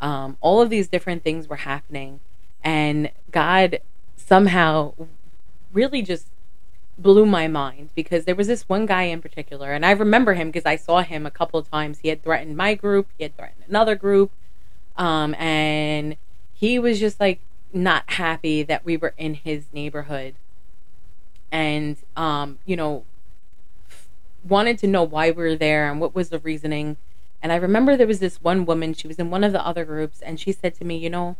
Um, 0.00 0.36
all 0.40 0.60
of 0.60 0.70
these 0.70 0.88
different 0.88 1.22
things 1.22 1.48
were 1.48 1.56
happening. 1.56 2.20
And 2.64 3.12
God 3.30 3.80
somehow 4.16 4.94
really 5.72 6.02
just 6.02 6.28
blew 6.96 7.26
my 7.26 7.48
mind 7.48 7.90
because 7.94 8.24
there 8.24 8.34
was 8.34 8.46
this 8.46 8.68
one 8.68 8.86
guy 8.86 9.02
in 9.02 9.20
particular, 9.20 9.72
and 9.72 9.84
I 9.84 9.90
remember 9.90 10.34
him 10.34 10.48
because 10.48 10.66
I 10.66 10.76
saw 10.76 11.02
him 11.02 11.26
a 11.26 11.30
couple 11.30 11.60
of 11.60 11.70
times. 11.70 11.98
He 11.98 12.08
had 12.08 12.22
threatened 12.22 12.56
my 12.56 12.74
group, 12.74 13.08
he 13.18 13.24
had 13.24 13.36
threatened 13.36 13.64
another 13.68 13.94
group, 13.94 14.30
um, 14.96 15.34
and 15.34 16.16
he 16.54 16.78
was 16.78 17.00
just 17.00 17.20
like 17.20 17.40
not 17.72 18.04
happy 18.12 18.62
that 18.62 18.84
we 18.84 18.96
were 18.96 19.14
in 19.18 19.34
his 19.34 19.66
neighborhood, 19.72 20.34
and 21.50 21.96
um, 22.16 22.58
you 22.64 22.76
know, 22.76 23.04
wanted 24.46 24.78
to 24.78 24.86
know 24.86 25.02
why 25.02 25.30
we 25.30 25.42
were 25.42 25.56
there 25.56 25.90
and 25.90 26.00
what 26.00 26.14
was 26.14 26.28
the 26.28 26.38
reasoning. 26.38 26.96
And 27.42 27.52
I 27.52 27.56
remember 27.56 27.96
there 27.96 28.06
was 28.06 28.20
this 28.20 28.40
one 28.42 28.64
woman, 28.64 28.94
she 28.94 29.06
was 29.06 29.18
in 29.18 29.30
one 29.30 29.44
of 29.44 29.52
the 29.52 29.66
other 29.66 29.84
groups, 29.84 30.22
and 30.22 30.40
she 30.40 30.52
said 30.52 30.74
to 30.76 30.84
me, 30.84 30.96
You 30.96 31.10
know, 31.10 31.36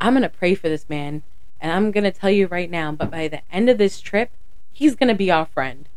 I'm 0.00 0.12
going 0.12 0.22
to 0.22 0.28
pray 0.28 0.54
for 0.54 0.68
this 0.68 0.88
man. 0.88 1.22
And 1.60 1.72
I'm 1.72 1.90
going 1.90 2.04
to 2.04 2.12
tell 2.12 2.30
you 2.30 2.46
right 2.46 2.70
now, 2.70 2.92
but 2.92 3.10
by 3.10 3.28
the 3.28 3.40
end 3.50 3.70
of 3.70 3.78
this 3.78 4.00
trip, 4.00 4.30
he's 4.72 4.94
going 4.94 5.08
to 5.08 5.14
be 5.14 5.30
our 5.30 5.46
friend. 5.46 5.88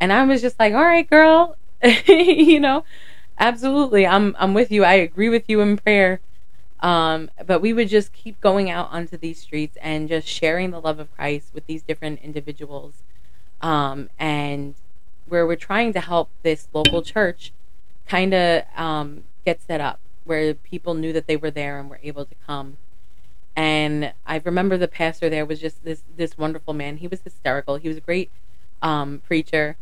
And 0.00 0.12
I 0.12 0.24
was 0.24 0.40
just 0.40 0.58
like, 0.58 0.72
All 0.72 0.84
right, 0.84 1.08
girl, 1.08 1.56
you 2.06 2.60
know, 2.60 2.84
absolutely. 3.38 4.06
I'm, 4.06 4.36
I'm 4.38 4.54
with 4.54 4.70
you. 4.70 4.84
I 4.84 4.94
agree 4.94 5.28
with 5.28 5.44
you 5.48 5.60
in 5.60 5.76
prayer. 5.76 6.20
Um, 6.80 7.30
but 7.44 7.60
we 7.60 7.72
would 7.72 7.88
just 7.88 8.12
keep 8.12 8.40
going 8.40 8.70
out 8.70 8.88
onto 8.92 9.16
these 9.16 9.40
streets 9.40 9.76
and 9.82 10.08
just 10.08 10.28
sharing 10.28 10.70
the 10.70 10.80
love 10.80 11.00
of 11.00 11.12
Christ 11.16 11.50
with 11.52 11.66
these 11.66 11.82
different 11.82 12.20
individuals. 12.22 13.02
Um, 13.60 14.10
and 14.18 14.76
where 15.26 15.44
we're 15.46 15.56
trying 15.56 15.92
to 15.92 16.00
help 16.00 16.30
this 16.42 16.68
local 16.72 17.02
church 17.02 17.52
kind 18.06 18.32
of 18.32 18.62
um, 18.76 19.24
get 19.44 19.60
set 19.60 19.80
up 19.80 19.98
where 20.24 20.54
people 20.54 20.94
knew 20.94 21.12
that 21.12 21.26
they 21.26 21.36
were 21.36 21.50
there 21.50 21.80
and 21.80 21.90
were 21.90 22.00
able 22.02 22.24
to 22.24 22.34
come. 22.46 22.76
And 23.58 24.12
I 24.24 24.40
remember 24.44 24.76
the 24.76 24.86
pastor 24.86 25.28
there 25.28 25.44
was 25.44 25.60
just 25.60 25.82
this 25.82 26.02
this 26.16 26.38
wonderful 26.38 26.74
man. 26.74 26.98
He 26.98 27.08
was 27.08 27.22
hysterical. 27.22 27.76
He 27.76 27.88
was 27.88 27.96
a 27.96 28.00
great 28.00 28.30
um, 28.82 29.20
preacher. 29.26 29.76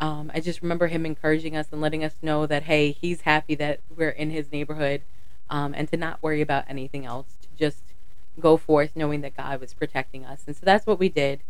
Um, 0.00 0.30
I 0.32 0.40
just 0.40 0.62
remember 0.62 0.86
him 0.86 1.04
encouraging 1.04 1.54
us 1.54 1.66
and 1.70 1.82
letting 1.82 2.02
us 2.02 2.14
know 2.22 2.46
that 2.46 2.62
hey, 2.62 2.92
he's 2.92 3.22
happy 3.22 3.54
that 3.56 3.80
we're 3.94 4.08
in 4.08 4.30
his 4.30 4.50
neighborhood, 4.50 5.02
um, 5.50 5.74
and 5.76 5.88
to 5.90 5.98
not 5.98 6.22
worry 6.22 6.40
about 6.40 6.64
anything 6.68 7.04
else. 7.04 7.26
To 7.42 7.48
just 7.58 7.82
go 8.40 8.56
forth 8.56 8.92
knowing 8.96 9.20
that 9.20 9.36
God 9.36 9.60
was 9.60 9.74
protecting 9.74 10.24
us. 10.24 10.44
And 10.46 10.56
so 10.56 10.64
that's 10.64 10.86
what 10.86 10.98
we 10.98 11.10
did 11.10 11.42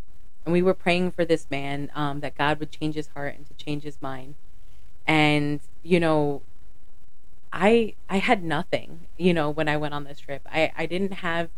and 0.48 0.52
we 0.54 0.62
were 0.62 0.72
praying 0.72 1.10
for 1.10 1.26
this 1.26 1.46
man 1.50 1.90
um, 1.94 2.20
that 2.20 2.34
God 2.34 2.58
would 2.58 2.70
change 2.70 2.94
his 2.94 3.08
heart 3.08 3.36
and 3.36 3.46
to 3.48 3.54
change 3.62 3.82
his 3.82 4.00
mind. 4.00 4.34
And 5.06 5.60
you 5.82 6.00
know, 6.00 6.40
I 7.52 7.94
I 8.08 8.16
had 8.16 8.42
nothing. 8.42 9.00
You 9.18 9.34
know, 9.34 9.50
when 9.50 9.68
I 9.68 9.76
went 9.76 9.92
on 9.92 10.04
this 10.04 10.20
trip, 10.20 10.40
I 10.50 10.72
I 10.74 10.86
didn't 10.86 11.12
have 11.12 11.50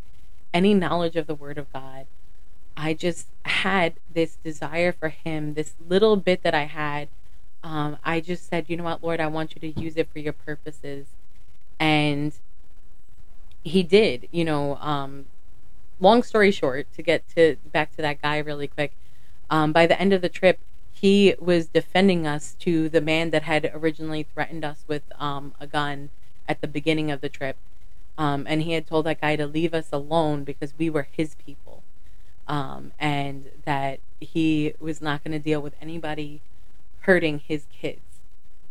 any 0.53 0.75
knowledge 0.75 1.17
of 1.17 1.27
the 1.27 1.35
Word 1.35 1.59
of 1.59 1.73
God. 1.73 2.07
I 2.77 2.95
just 2.95 3.27
had 3.45 3.95
this 4.13 4.37
desire 4.43 4.93
for 4.93 5.09
Him, 5.09 5.55
this 5.55 5.75
little 5.87 6.17
bit 6.17 6.43
that 6.43 6.55
I 6.55 6.65
had. 6.65 7.09
Um, 7.63 7.99
I 8.05 8.21
just 8.21 8.49
said, 8.49 8.67
you 8.69 8.77
know 8.77 8.85
what, 8.85 9.03
Lord, 9.03 9.21
I 9.21 9.27
want 9.27 9.55
you 9.55 9.61
to 9.61 9.81
use 9.81 9.97
it 9.97 10.09
for 10.13 10.19
your 10.19 10.33
purposes. 10.33 11.07
And 11.79 12.33
He 13.63 13.83
did. 13.83 14.29
You 14.31 14.45
know, 14.45 14.77
um, 14.77 15.27
long 16.01 16.23
story 16.23 16.51
short, 16.51 16.87
to 16.95 17.03
get 17.03 17.29
to 17.37 17.57
back 17.73 17.95
to 17.97 18.03
that 18.03 18.23
guy 18.23 18.39
really 18.39 18.69
quick, 18.69 18.93
um, 19.51 19.73
by 19.73 19.87
the 19.87 20.01
end 20.01 20.13
of 20.13 20.23
the 20.23 20.29
trip, 20.29 20.59
he 20.93 21.35
was 21.39 21.67
defending 21.67 22.27
us 22.27 22.55
to 22.61 22.89
the 22.89 23.01
man 23.01 23.31
that 23.31 23.45
had 23.45 23.71
originally 23.75 24.27
threatened 24.35 24.65
us 24.65 24.85
with 24.87 25.03
um, 25.19 25.55
a 25.59 25.67
gun 25.67 26.11
at 26.47 26.61
the 26.61 26.69
beginning 26.69 27.11
of 27.11 27.21
the 27.21 27.29
trip. 27.29 27.57
Um, 28.21 28.45
and 28.47 28.61
he 28.65 28.73
had 28.75 28.87
told 28.87 29.07
that 29.07 29.23
guy 29.23 29.37
to 29.37 29.47
leave 29.47 29.73
us 29.73 29.89
alone 29.91 30.45
because 30.45 30.75
we 30.77 30.91
were 30.91 31.09
his 31.11 31.37
people. 31.37 31.83
Um, 32.47 32.93
and 33.01 33.47
that 33.65 34.01
he 34.21 34.75
was 34.79 35.01
not 35.01 35.25
going 35.25 35.33
to 35.33 35.39
deal 35.39 35.63
with 35.63 35.73
anybody 35.81 36.43
hurting 37.01 37.39
his 37.39 37.65
kids. 37.73 38.21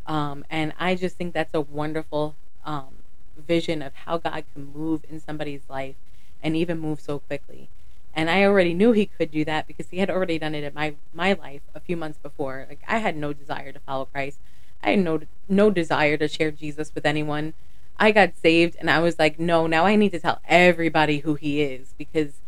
Um, 0.06 0.46
and 0.51 0.74
I 0.79 0.94
just 0.94 1.15
think 1.15 1.34
that's 1.34 1.56
a 1.56 1.62
wonderful 1.62 2.36
um, 2.63 2.98
vision 3.36 3.82
of 3.82 3.96
how 3.96 4.20
God 4.20 4.44
can 4.53 4.72
move 4.72 5.03
in 5.10 5.20
somebody's 5.20 5.63
life 5.68 5.96
and 6.44 6.56
even 6.56 6.77
move 6.77 7.01
so 7.01 7.18
quickly. 7.18 7.70
And 8.13 8.29
I 8.29 8.44
already 8.44 8.75
knew 8.75 8.91
he 8.91 9.08
could 9.08 9.32
do 9.32 9.44
that 9.46 9.65
because 9.65 9.89
he 9.89 9.98
had 9.98 10.12
already 10.12 10.38
done 10.38 10.53
it 10.53 10.63
in 10.63 10.74
my 10.75 10.94
my 11.12 11.34
life 11.34 11.62
a 11.74 11.79
few 11.79 11.98
months 11.98 12.20
before. 12.22 12.68
Like 12.70 12.82
I 12.88 13.00
had 13.00 13.15
no 13.15 13.34
desire 13.34 13.72
to 13.72 13.79
follow 13.79 14.06
Christ. 14.06 14.39
I 14.84 14.91
had 14.91 15.00
no 15.00 15.22
no 15.48 15.72
desire 15.72 16.18
to 16.18 16.27
share 16.27 16.51
Jesus 16.51 16.94
with 16.94 17.06
anyone. 17.06 17.53
I 18.00 18.12
got 18.12 18.38
saved 18.38 18.77
and 18.79 18.89
I 18.89 19.00
was 19.00 19.20
like, 19.20 19.39
no, 19.39 19.68
now 19.68 19.86
I 19.86 19.98
need 19.98 20.12
to 20.13 20.20
tell 20.20 20.39
everybody 20.48 21.20
who 21.20 21.36
he 21.36 21.62
is 21.62 21.94
because 21.98 22.39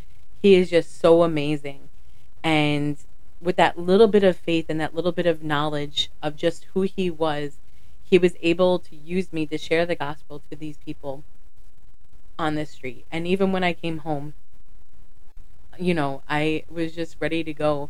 he 0.42 0.56
is 0.56 0.70
just 0.70 1.00
so 1.00 1.24
amazing. 1.24 1.90
And 2.42 2.98
with 3.42 3.58
that 3.58 3.78
little 3.78 4.08
bit 4.08 4.24
of 4.24 4.38
faith 4.38 4.68
and 4.70 4.80
that 4.80 4.96
little 4.96 5.12
bit 5.12 5.26
of 5.26 5.44
knowledge 5.44 6.10
of 6.24 6.38
just 6.38 6.68
who 6.74 6.84
he 6.84 7.10
was, 7.10 7.58
he 8.04 8.18
was 8.18 8.36
able 8.42 8.80
to 8.80 8.96
use 8.96 9.34
me 9.34 9.46
to 9.48 9.58
share 9.58 9.86
the 9.86 9.96
gospel 9.96 10.42
to 10.50 10.56
these 10.56 10.78
people 10.78 11.24
on 12.40 12.56
the 12.56 12.66
street. 12.66 13.06
And 13.12 13.28
even 13.28 13.52
when 13.52 13.64
I 13.64 13.74
came 13.74 14.00
home, 14.00 14.34
you 15.78 15.94
know, 15.94 16.24
I 16.30 16.64
was 16.70 16.94
just 16.94 17.18
ready 17.20 17.44
to 17.44 17.54
go 17.54 17.90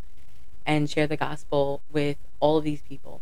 and 0.66 0.90
share 0.90 1.08
the 1.08 1.18
gospel 1.18 1.82
with 1.92 2.18
all 2.40 2.58
of 2.58 2.64
these 2.64 2.82
people. 2.82 3.22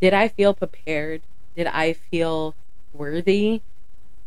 Did 0.00 0.12
I 0.12 0.28
feel 0.28 0.54
prepared? 0.54 1.22
Did 1.56 1.68
I 1.68 1.92
feel 1.92 2.54
worthy? 2.92 3.62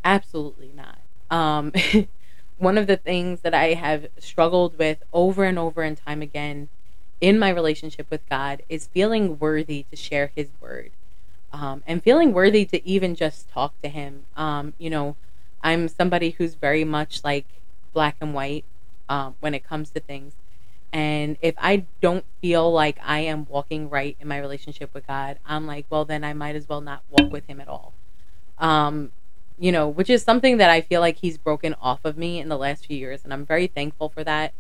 Absolutely 0.03 0.72
not. 0.75 1.00
Um, 1.29 1.72
one 2.58 2.77
of 2.77 2.88
the 2.88 2.98
things 2.98 3.41
that 3.41 3.53
I 3.53 3.74
have 3.74 4.08
struggled 4.18 4.77
with 4.77 5.03
over 5.13 5.44
and 5.44 5.58
over 5.60 5.82
and 5.82 5.98
time 5.98 6.22
again 6.22 6.70
in 7.22 7.38
my 7.38 7.50
relationship 7.50 8.08
with 8.10 8.27
God 8.29 8.63
is 8.70 8.88
feeling 8.88 9.39
worthy 9.39 9.86
to 9.91 9.96
share 9.96 10.32
His 10.36 10.50
word 10.62 10.91
um, 11.51 11.84
and 11.88 12.03
feeling 12.03 12.34
worthy 12.34 12.65
to 12.65 12.86
even 12.88 13.15
just 13.15 13.50
talk 13.50 13.79
to 13.82 13.89
Him. 13.89 14.25
Um, 14.36 14.74
you 14.77 14.89
know, 14.89 15.15
I'm 15.62 15.88
somebody 15.88 16.32
who's 16.32 16.56
very 16.56 16.84
much 16.84 17.24
like 17.24 17.46
black 17.94 18.15
and 18.22 18.34
white 18.34 18.65
um, 19.08 19.36
when 19.39 19.53
it 19.53 19.63
comes 19.63 19.89
to 19.91 20.00
things. 20.00 20.34
And 20.91 21.38
if 21.41 21.56
I 21.58 21.86
don't 22.01 22.25
feel 22.41 22.72
like 22.72 23.00
I 23.03 23.20
am 23.20 23.46
walking 23.48 23.89
right 23.89 24.18
in 24.20 24.27
my 24.27 24.38
relationship 24.39 24.91
with 24.94 25.06
God, 25.06 25.38
I'm 25.46 25.68
like, 25.68 25.86
well, 25.89 26.06
then 26.06 26.24
I 26.24 26.34
might 26.34 26.56
as 26.56 26.68
well 26.68 26.82
not 26.82 27.03
walk 27.10 27.32
with 27.32 27.46
Him 27.48 27.62
at 27.62 27.68
all. 27.68 27.94
Um, 28.58 29.12
you 29.60 29.72
know, 29.72 29.88
which 29.88 30.10
is 30.10 30.24
something 30.24 30.58
that 30.58 30.70
I 30.70 30.82
feel 30.82 31.01
like 31.01 31.18
He's 31.18 31.38
broken 31.38 31.75
off 31.82 32.06
of 32.06 32.18
me 32.18 32.39
in 32.39 32.50
the 32.50 32.58
last 32.58 32.86
few 32.86 32.98
years. 32.98 33.24
And 33.24 33.34
I'm 33.34 33.46
very 33.46 33.68
thankful 33.68 34.10
for 34.10 34.24
that. 34.24 34.54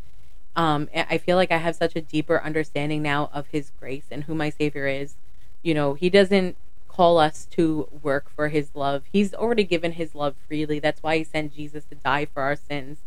Um, 0.55 0.89
I 0.93 1.17
feel 1.17 1.37
like 1.37 1.51
I 1.51 1.57
have 1.57 1.75
such 1.75 1.95
a 1.95 2.01
deeper 2.01 2.41
understanding 2.41 3.01
now 3.01 3.29
of 3.33 3.47
His 3.47 3.71
grace 3.79 4.05
and 4.11 4.25
who 4.25 4.35
my 4.35 4.49
Savior 4.49 4.87
is. 4.87 5.15
You 5.63 5.73
know, 5.73 5.93
He 5.93 6.09
doesn't 6.09 6.55
call 6.99 7.17
us 7.17 7.47
to 7.51 7.87
work 8.03 8.29
for 8.35 8.49
his 8.49 8.71
love. 8.75 9.03
He's 9.09 9.33
already 9.33 9.63
given 9.63 9.93
his 9.93 10.13
love 10.13 10.35
freely. 10.49 10.79
That's 10.79 11.01
why 11.01 11.19
he 11.19 11.23
sent 11.23 11.55
Jesus 11.55 11.85
to 11.85 11.95
die 11.95 12.25
for 12.25 12.41
our 12.43 12.57
sins. 12.57 12.97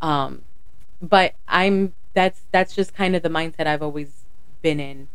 Um, 0.00 0.44
but 1.02 1.34
I'm 1.46 1.92
that's 2.14 2.40
that's 2.52 2.74
just 2.74 2.94
kind 2.94 3.14
of 3.14 3.22
the 3.22 3.28
mindset 3.28 3.66
I've 3.66 3.82
always 3.82 4.24
been 4.62 4.80
in 4.80 5.08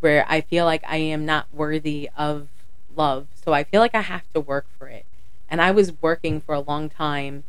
where 0.00 0.26
I 0.28 0.40
feel 0.40 0.64
like 0.64 0.82
I 0.84 0.96
am 0.96 1.24
not 1.24 1.46
worthy 1.52 2.10
of 2.16 2.48
love. 2.96 3.28
So 3.34 3.52
I 3.52 3.62
feel 3.62 3.80
like 3.80 3.94
I 3.94 4.00
have 4.00 4.24
to 4.32 4.40
work 4.40 4.66
for 4.76 4.88
it. 4.88 5.06
And 5.50 5.60
I 5.60 5.72
was 5.72 6.00
working 6.00 6.40
for 6.40 6.54
a 6.54 6.60
long 6.60 6.88
time 6.88 7.44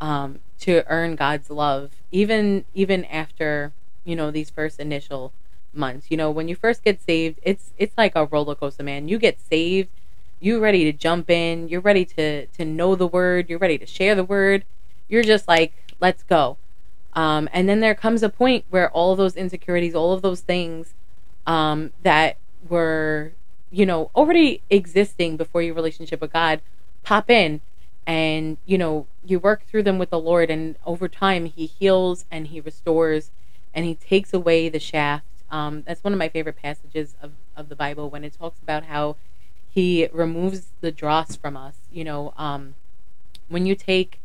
um, 0.00 0.40
to 0.60 0.84
earn 0.88 1.16
God's 1.16 1.50
love, 1.50 1.92
even 2.12 2.64
even 2.74 3.04
after 3.06 3.72
you 4.04 4.14
know 4.14 4.30
these 4.30 4.50
first 4.50 4.78
initial 4.78 5.32
months. 5.72 6.10
You 6.10 6.16
know, 6.16 6.30
when 6.30 6.48
you 6.48 6.56
first 6.56 6.84
get 6.84 7.02
saved, 7.02 7.38
it's 7.42 7.70
it's 7.78 7.96
like 7.96 8.12
a 8.14 8.26
roller 8.26 8.54
coaster, 8.54 8.82
man. 8.82 9.08
You 9.08 9.18
get 9.18 9.40
saved, 9.40 9.88
you're 10.40 10.60
ready 10.60 10.84
to 10.84 10.92
jump 10.92 11.30
in, 11.30 11.68
you're 11.68 11.80
ready 11.80 12.04
to 12.04 12.46
to 12.46 12.64
know 12.64 12.94
the 12.94 13.06
word, 13.06 13.48
you're 13.48 13.58
ready 13.58 13.78
to 13.78 13.86
share 13.86 14.14
the 14.14 14.24
word. 14.24 14.64
You're 15.08 15.22
just 15.22 15.48
like, 15.48 15.72
let's 16.00 16.22
go. 16.22 16.58
Um, 17.14 17.48
and 17.52 17.68
then 17.68 17.80
there 17.80 17.94
comes 17.94 18.22
a 18.22 18.28
point 18.28 18.64
where 18.68 18.90
all 18.90 19.12
of 19.12 19.18
those 19.18 19.34
insecurities, 19.36 19.94
all 19.94 20.12
of 20.12 20.22
those 20.22 20.42
things 20.42 20.92
um, 21.46 21.90
that 22.02 22.36
were, 22.68 23.32
you 23.70 23.86
know, 23.86 24.10
already 24.14 24.62
existing 24.68 25.36
before 25.36 25.62
your 25.62 25.74
relationship 25.74 26.20
with 26.20 26.32
God 26.32 26.60
pop 27.08 27.30
in 27.30 27.60
and 28.06 28.58
you 28.66 28.76
know 28.76 29.06
you 29.24 29.38
work 29.38 29.62
through 29.66 29.82
them 29.82 29.98
with 29.98 30.10
the 30.10 30.18
lord 30.18 30.50
and 30.50 30.76
over 30.84 31.08
time 31.08 31.46
he 31.46 31.66
heals 31.66 32.24
and 32.30 32.48
he 32.48 32.60
restores 32.60 33.30
and 33.74 33.84
he 33.84 33.94
takes 33.94 34.34
away 34.34 34.68
the 34.68 34.78
shaft 34.78 35.24
um, 35.50 35.82
that's 35.86 36.04
one 36.04 36.12
of 36.12 36.18
my 36.18 36.28
favorite 36.28 36.56
passages 36.56 37.14
of, 37.22 37.32
of 37.56 37.68
the 37.68 37.76
Bible 37.76 38.10
when 38.10 38.24
it 38.24 38.34
talks 38.38 38.60
about 38.62 38.84
how 38.84 39.16
he 39.68 40.08
removes 40.12 40.68
the 40.80 40.92
dross 40.92 41.36
from 41.36 41.56
us. 41.56 41.76
You 41.90 42.04
know, 42.04 42.34
um, 42.36 42.74
when 43.48 43.66
you 43.66 43.74
take 43.74 44.20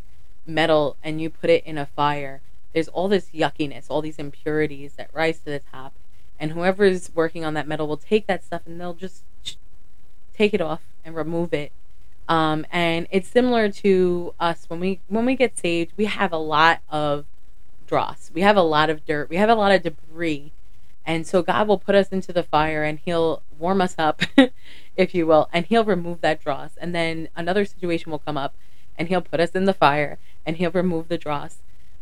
metal 0.46 0.98
and 1.04 1.22
you 1.22 1.30
put 1.30 1.50
it 1.50 1.66
in 1.66 1.78
a 1.78 1.86
fire, 1.86 2.42
there's 2.74 2.90
all 2.90 3.08
this 3.08 3.30
yuckiness, 3.34 3.86
all 3.90 4.02
these 4.02 4.20
impurities 4.20 4.94
that 4.94 5.10
rise 5.14 5.40
to 5.40 5.46
the 5.46 5.60
top. 5.60 5.94
And 6.40 6.52
whoever 6.52 6.84
is 6.84 7.12
working 7.14 7.46
on 7.46 7.54
that 7.54 7.68
metal 7.68 7.88
will 7.88 7.98
take 7.98 8.28
that 8.28 8.44
stuff 8.44 8.64
and 8.66 8.82
they'll 8.82 8.94
just 8.94 9.24
take 10.34 10.54
it 10.54 10.62
off 10.62 10.82
and 11.06 11.16
remove 11.16 11.54
it. 11.54 11.72
Um, 12.28 12.66
and 12.72 13.08
it's 13.12 13.28
similar 13.28 13.70
to 13.70 14.34
us 14.40 14.66
when 14.70 14.80
we 14.80 15.02
when 15.08 15.26
we 15.26 15.36
get 15.36 15.58
saved, 15.58 15.94
we 15.98 16.06
have 16.06 16.32
a 16.32 16.38
lot 16.38 16.80
of 16.90 17.26
dross. 17.86 18.32
We 18.34 18.42
have 18.42 18.58
a 18.58 18.62
lot 18.62 18.90
of 18.90 19.06
dirt. 19.06 19.30
We 19.30 19.36
have 19.36 19.50
a 19.50 19.56
lot 19.56 19.72
of 19.72 19.84
debris. 19.84 20.52
And 21.06 21.28
so 21.28 21.42
God 21.42 21.68
will 21.68 21.78
put 21.78 21.96
us 21.96 22.10
into 22.10 22.32
the 22.32 22.44
fire 22.44 22.84
and 22.84 23.00
he'll 23.04 23.44
warm 23.60 23.82
us 23.82 23.96
up, 23.98 24.22
if 24.96 25.14
you 25.14 25.28
will, 25.28 25.50
and 25.52 25.66
he'll 25.66 25.84
remove 25.84 26.22
that 26.22 26.42
dross. 26.42 26.72
And 26.78 26.96
then 26.96 27.28
another 27.36 27.66
situation 27.66 28.12
will 28.12 28.20
come 28.20 28.38
up 28.38 28.56
and 28.98 29.10
he'll 29.10 29.22
put 29.22 29.40
us 29.40 29.52
in 29.52 29.66
the 29.66 29.74
fire 29.74 30.18
and 30.46 30.58
he'll 30.58 30.72
remove 30.72 31.10
the 31.10 31.18
dross. 31.18 31.58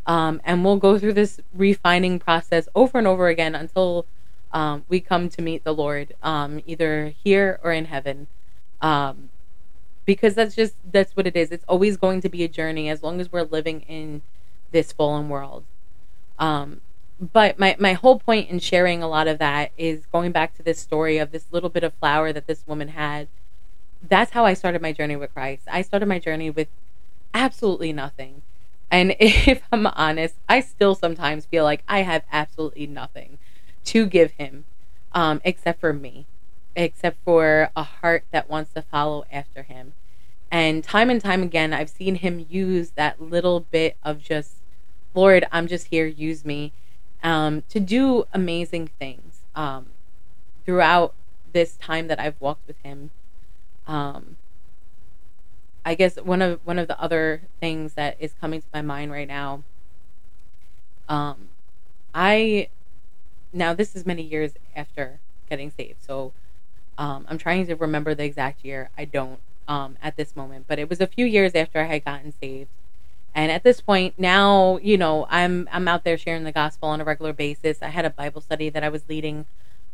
Um, 0.06 0.40
and 0.44 0.64
we'll 0.64 0.76
go 0.76 0.98
through 0.98 1.14
this 1.14 1.40
refining 1.52 2.18
process 2.18 2.68
over 2.74 2.98
and 2.98 3.06
over 3.06 3.28
again 3.28 3.54
until 3.54 4.06
um, 4.52 4.84
we 4.88 5.00
come 5.00 5.28
to 5.30 5.42
meet 5.42 5.64
the 5.64 5.74
Lord, 5.74 6.14
um, 6.22 6.60
either 6.66 7.12
here 7.24 7.58
or 7.62 7.72
in 7.72 7.86
heaven. 7.86 8.26
Um, 8.80 9.30
because 10.04 10.34
that's 10.34 10.54
just 10.54 10.74
that's 10.90 11.16
what 11.16 11.26
it 11.26 11.36
is. 11.36 11.50
It's 11.50 11.64
always 11.68 11.96
going 11.96 12.20
to 12.22 12.28
be 12.28 12.44
a 12.44 12.48
journey 12.48 12.88
as 12.88 13.02
long 13.02 13.20
as 13.20 13.30
we're 13.30 13.42
living 13.42 13.82
in 13.82 14.22
this 14.72 14.92
fallen 14.92 15.28
world. 15.28 15.64
Um, 16.38 16.80
but 17.20 17.58
my, 17.58 17.76
my 17.78 17.92
whole 17.92 18.18
point 18.18 18.50
in 18.50 18.58
sharing 18.58 19.02
a 19.02 19.08
lot 19.08 19.28
of 19.28 19.38
that 19.38 19.70
is 19.76 20.06
going 20.06 20.32
back 20.32 20.56
to 20.56 20.62
this 20.62 20.80
story 20.80 21.18
of 21.18 21.30
this 21.30 21.46
little 21.52 21.68
bit 21.68 21.84
of 21.84 21.94
flour 21.94 22.32
that 22.32 22.48
this 22.48 22.66
woman 22.66 22.88
had. 22.88 23.28
That's 24.06 24.32
how 24.32 24.44
I 24.44 24.54
started 24.54 24.82
my 24.82 24.90
journey 24.92 25.14
with 25.14 25.32
Christ. 25.32 25.62
I 25.70 25.82
started 25.82 26.06
my 26.06 26.18
journey 26.18 26.50
with 26.50 26.66
absolutely 27.32 27.92
nothing. 27.92 28.42
And 28.90 29.14
if 29.20 29.62
I'm 29.70 29.86
honest, 29.86 30.34
I 30.48 30.60
still 30.60 30.96
sometimes 30.96 31.46
feel 31.46 31.62
like 31.62 31.84
I 31.86 32.02
have 32.02 32.24
absolutely 32.32 32.88
nothing 32.88 33.38
to 33.84 34.06
give 34.06 34.32
him 34.32 34.64
um, 35.12 35.40
except 35.44 35.80
for 35.80 35.92
me, 35.92 36.26
except 36.74 37.18
for 37.24 37.70
a 37.76 37.82
heart 37.82 38.24
that 38.30 38.48
wants 38.48 38.72
to 38.74 38.82
follow 38.82 39.24
after 39.30 39.62
him. 39.62 39.92
And 40.50 40.84
time 40.84 41.08
and 41.08 41.20
time 41.20 41.42
again, 41.42 41.72
I've 41.72 41.88
seen 41.88 42.16
him 42.16 42.46
use 42.48 42.90
that 42.90 43.20
little 43.20 43.60
bit 43.60 43.96
of 44.02 44.18
just, 44.18 44.56
Lord, 45.14 45.46
I'm 45.50 45.66
just 45.66 45.86
here, 45.88 46.06
use 46.06 46.44
me, 46.44 46.72
um, 47.22 47.62
to 47.70 47.80
do 47.80 48.24
amazing 48.32 48.90
things 48.98 49.40
um, 49.54 49.86
throughout 50.64 51.14
this 51.52 51.76
time 51.76 52.08
that 52.08 52.20
I've 52.20 52.40
walked 52.40 52.66
with 52.66 52.76
him. 52.82 53.10
Um, 53.86 54.36
I 55.84 55.94
guess 55.94 56.16
one 56.16 56.42
of 56.42 56.60
one 56.64 56.78
of 56.78 56.86
the 56.86 57.00
other 57.00 57.42
things 57.60 57.94
that 57.94 58.16
is 58.20 58.32
coming 58.40 58.60
to 58.60 58.66
my 58.72 58.82
mind 58.82 59.10
right 59.10 59.26
now. 59.26 59.64
Um, 61.08 61.48
I 62.14 62.68
now 63.52 63.74
this 63.74 63.96
is 63.96 64.06
many 64.06 64.22
years 64.22 64.52
after 64.76 65.18
getting 65.48 65.70
saved, 65.70 66.04
so 66.06 66.32
um, 67.02 67.26
I'm 67.28 67.36
trying 67.36 67.66
to 67.66 67.74
remember 67.74 68.14
the 68.14 68.22
exact 68.22 68.64
year. 68.64 68.90
I 68.96 69.06
don't 69.06 69.40
um, 69.66 69.96
at 70.00 70.16
this 70.16 70.36
moment, 70.36 70.66
but 70.68 70.78
it 70.78 70.88
was 70.88 71.00
a 71.00 71.06
few 71.08 71.26
years 71.26 71.52
after 71.56 71.80
I 71.80 71.86
had 71.86 72.04
gotten 72.04 72.32
saved. 72.40 72.70
And 73.34 73.50
at 73.50 73.64
this 73.64 73.80
point, 73.80 74.14
now 74.18 74.76
you 74.76 74.96
know 74.96 75.26
I'm 75.28 75.68
I'm 75.72 75.88
out 75.88 76.04
there 76.04 76.16
sharing 76.16 76.44
the 76.44 76.52
gospel 76.52 76.90
on 76.90 77.00
a 77.00 77.04
regular 77.04 77.32
basis. 77.32 77.82
I 77.82 77.88
had 77.88 78.04
a 78.04 78.10
Bible 78.10 78.40
study 78.40 78.68
that 78.70 78.84
I 78.84 78.88
was 78.88 79.02
leading 79.08 79.46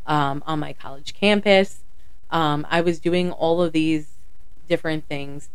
um, 0.07 0.43
on 0.47 0.59
my 0.59 0.75
college 0.75 1.15
campus. 1.15 1.81
Um, 2.31 2.67
I 2.69 2.83
was 2.83 3.01
doing 3.01 3.33
all 3.33 3.63
of 3.63 3.73
these 3.73 4.09
different 4.69 5.09
things 5.09 5.49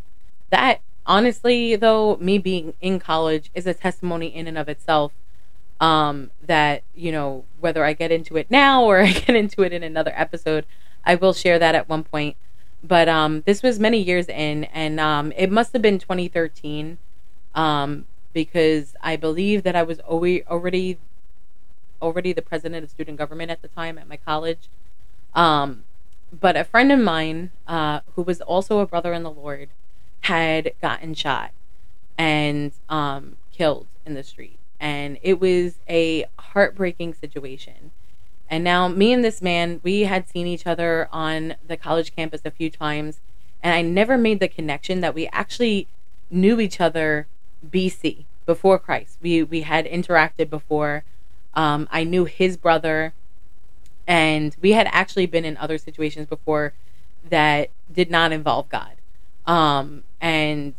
that 0.50 0.80
honestly 1.06 1.76
though 1.76 2.16
me 2.16 2.36
being 2.36 2.74
in 2.80 2.98
college 2.98 3.48
is 3.54 3.64
a 3.64 3.74
testimony 3.74 4.26
in 4.26 4.48
and 4.48 4.58
of 4.58 4.68
itself 4.68 5.12
um, 5.80 6.32
that 6.42 6.82
you 6.96 7.12
know 7.12 7.44
whether 7.60 7.84
i 7.84 7.92
get 7.92 8.10
into 8.10 8.36
it 8.36 8.50
now 8.50 8.82
or 8.82 8.98
i 9.02 9.12
get 9.12 9.36
into 9.36 9.62
it 9.62 9.72
in 9.72 9.84
another 9.84 10.12
episode 10.16 10.66
i 11.06 11.14
will 11.14 11.32
share 11.32 11.58
that 11.58 11.74
at 11.74 11.88
one 11.88 12.04
point 12.04 12.36
but 12.86 13.08
um, 13.08 13.42
this 13.46 13.62
was 13.62 13.78
many 13.80 13.98
years 13.98 14.28
in 14.28 14.64
and 14.64 15.00
um, 15.00 15.32
it 15.36 15.50
must 15.50 15.72
have 15.72 15.80
been 15.80 15.98
2013 15.98 16.98
um, 17.54 18.04
because 18.32 18.94
i 19.02 19.16
believe 19.16 19.62
that 19.62 19.76
i 19.76 19.82
was 19.82 20.00
already 20.00 20.98
already 22.02 22.32
the 22.32 22.42
president 22.42 22.84
of 22.84 22.90
student 22.90 23.16
government 23.16 23.50
at 23.50 23.62
the 23.62 23.68
time 23.68 23.98
at 23.98 24.08
my 24.08 24.16
college 24.16 24.68
um, 25.34 25.84
but 26.38 26.56
a 26.56 26.64
friend 26.64 26.92
of 26.92 26.98
mine 26.98 27.50
uh, 27.66 28.00
who 28.14 28.22
was 28.22 28.40
also 28.40 28.80
a 28.80 28.86
brother 28.86 29.12
in 29.12 29.22
the 29.22 29.30
lord 29.30 29.68
had 30.22 30.72
gotten 30.80 31.14
shot 31.14 31.50
and 32.16 32.72
um, 32.88 33.36
killed 33.52 33.86
in 34.06 34.14
the 34.14 34.22
street. 34.22 34.58
And 34.80 35.18
it 35.22 35.40
was 35.40 35.78
a 35.88 36.26
heartbreaking 36.38 37.14
situation. 37.14 37.92
And 38.48 38.62
now, 38.62 38.88
me 38.88 39.12
and 39.12 39.24
this 39.24 39.40
man, 39.40 39.80
we 39.82 40.02
had 40.02 40.28
seen 40.28 40.46
each 40.46 40.66
other 40.66 41.08
on 41.10 41.56
the 41.66 41.76
college 41.76 42.14
campus 42.14 42.42
a 42.44 42.50
few 42.50 42.70
times. 42.70 43.20
And 43.62 43.74
I 43.74 43.82
never 43.82 44.18
made 44.18 44.40
the 44.40 44.48
connection 44.48 45.00
that 45.00 45.14
we 45.14 45.26
actually 45.28 45.88
knew 46.30 46.60
each 46.60 46.80
other 46.80 47.26
BC, 47.68 48.24
before 48.46 48.78
Christ. 48.78 49.18
We, 49.20 49.42
we 49.42 49.62
had 49.62 49.86
interacted 49.86 50.50
before. 50.50 51.04
Um, 51.54 51.88
I 51.90 52.04
knew 52.04 52.24
his 52.24 52.56
brother. 52.56 53.14
And 54.06 54.54
we 54.60 54.72
had 54.72 54.88
actually 54.90 55.26
been 55.26 55.44
in 55.44 55.56
other 55.56 55.78
situations 55.78 56.26
before 56.26 56.74
that 57.28 57.70
did 57.90 58.10
not 58.10 58.32
involve 58.32 58.68
God. 58.68 58.96
Um, 59.46 60.04
and, 60.20 60.74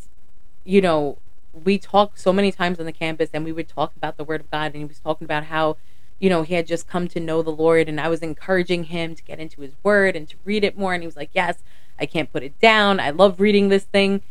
you 0.64 0.82
know, 0.82 1.18
we 1.64 1.78
talked 1.78 2.20
so 2.20 2.32
many 2.32 2.52
times 2.52 2.80
on 2.80 2.86
the 2.86 2.92
campus 2.92 3.30
and 3.34 3.44
we 3.44 3.52
would 3.52 3.68
talk 3.68 3.96
about 3.96 4.18
the 4.18 4.24
word 4.24 4.42
of 4.42 4.52
God 4.52 4.66
and 4.66 4.76
he 4.76 4.86
was 4.86 5.00
talking 5.00 5.26
about 5.26 5.46
how, 5.46 5.78
you 6.20 6.30
know, 6.30 6.44
he 6.44 6.54
had 6.54 6.68
just 6.68 6.88
come 6.88 7.08
to 7.10 7.20
know 7.20 7.42
the 7.42 7.52
Lord 7.52 7.90
and 7.90 8.00
I 8.00 8.08
was 8.08 8.22
encouraging 8.22 8.86
him 8.86 9.16
to 9.16 9.24
get 9.24 9.40
into 9.40 9.62
his 9.62 9.74
word 9.84 10.16
and 10.16 10.28
to 10.30 10.36
read 10.46 10.64
it 10.64 10.78
more. 10.78 10.94
And 10.94 11.04
he 11.04 11.08
was 11.08 11.16
like, 11.16 11.30
Yes, 11.34 11.58
I 12.00 12.06
can't 12.06 12.32
put 12.32 12.44
it 12.44 12.60
down. 12.60 13.00
I 13.00 13.10
love 13.10 13.40
reading 13.40 13.70
this 13.70 13.84
thing. 13.84 14.22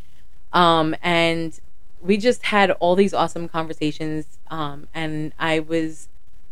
Um, 0.52 0.94
and 1.02 1.58
we 2.00 2.16
just 2.16 2.44
had 2.44 2.70
all 2.72 2.94
these 2.94 3.14
awesome 3.14 3.48
conversations. 3.48 4.38
Um, 4.50 4.88
and 4.94 5.32
I 5.38 5.60
was 5.60 6.08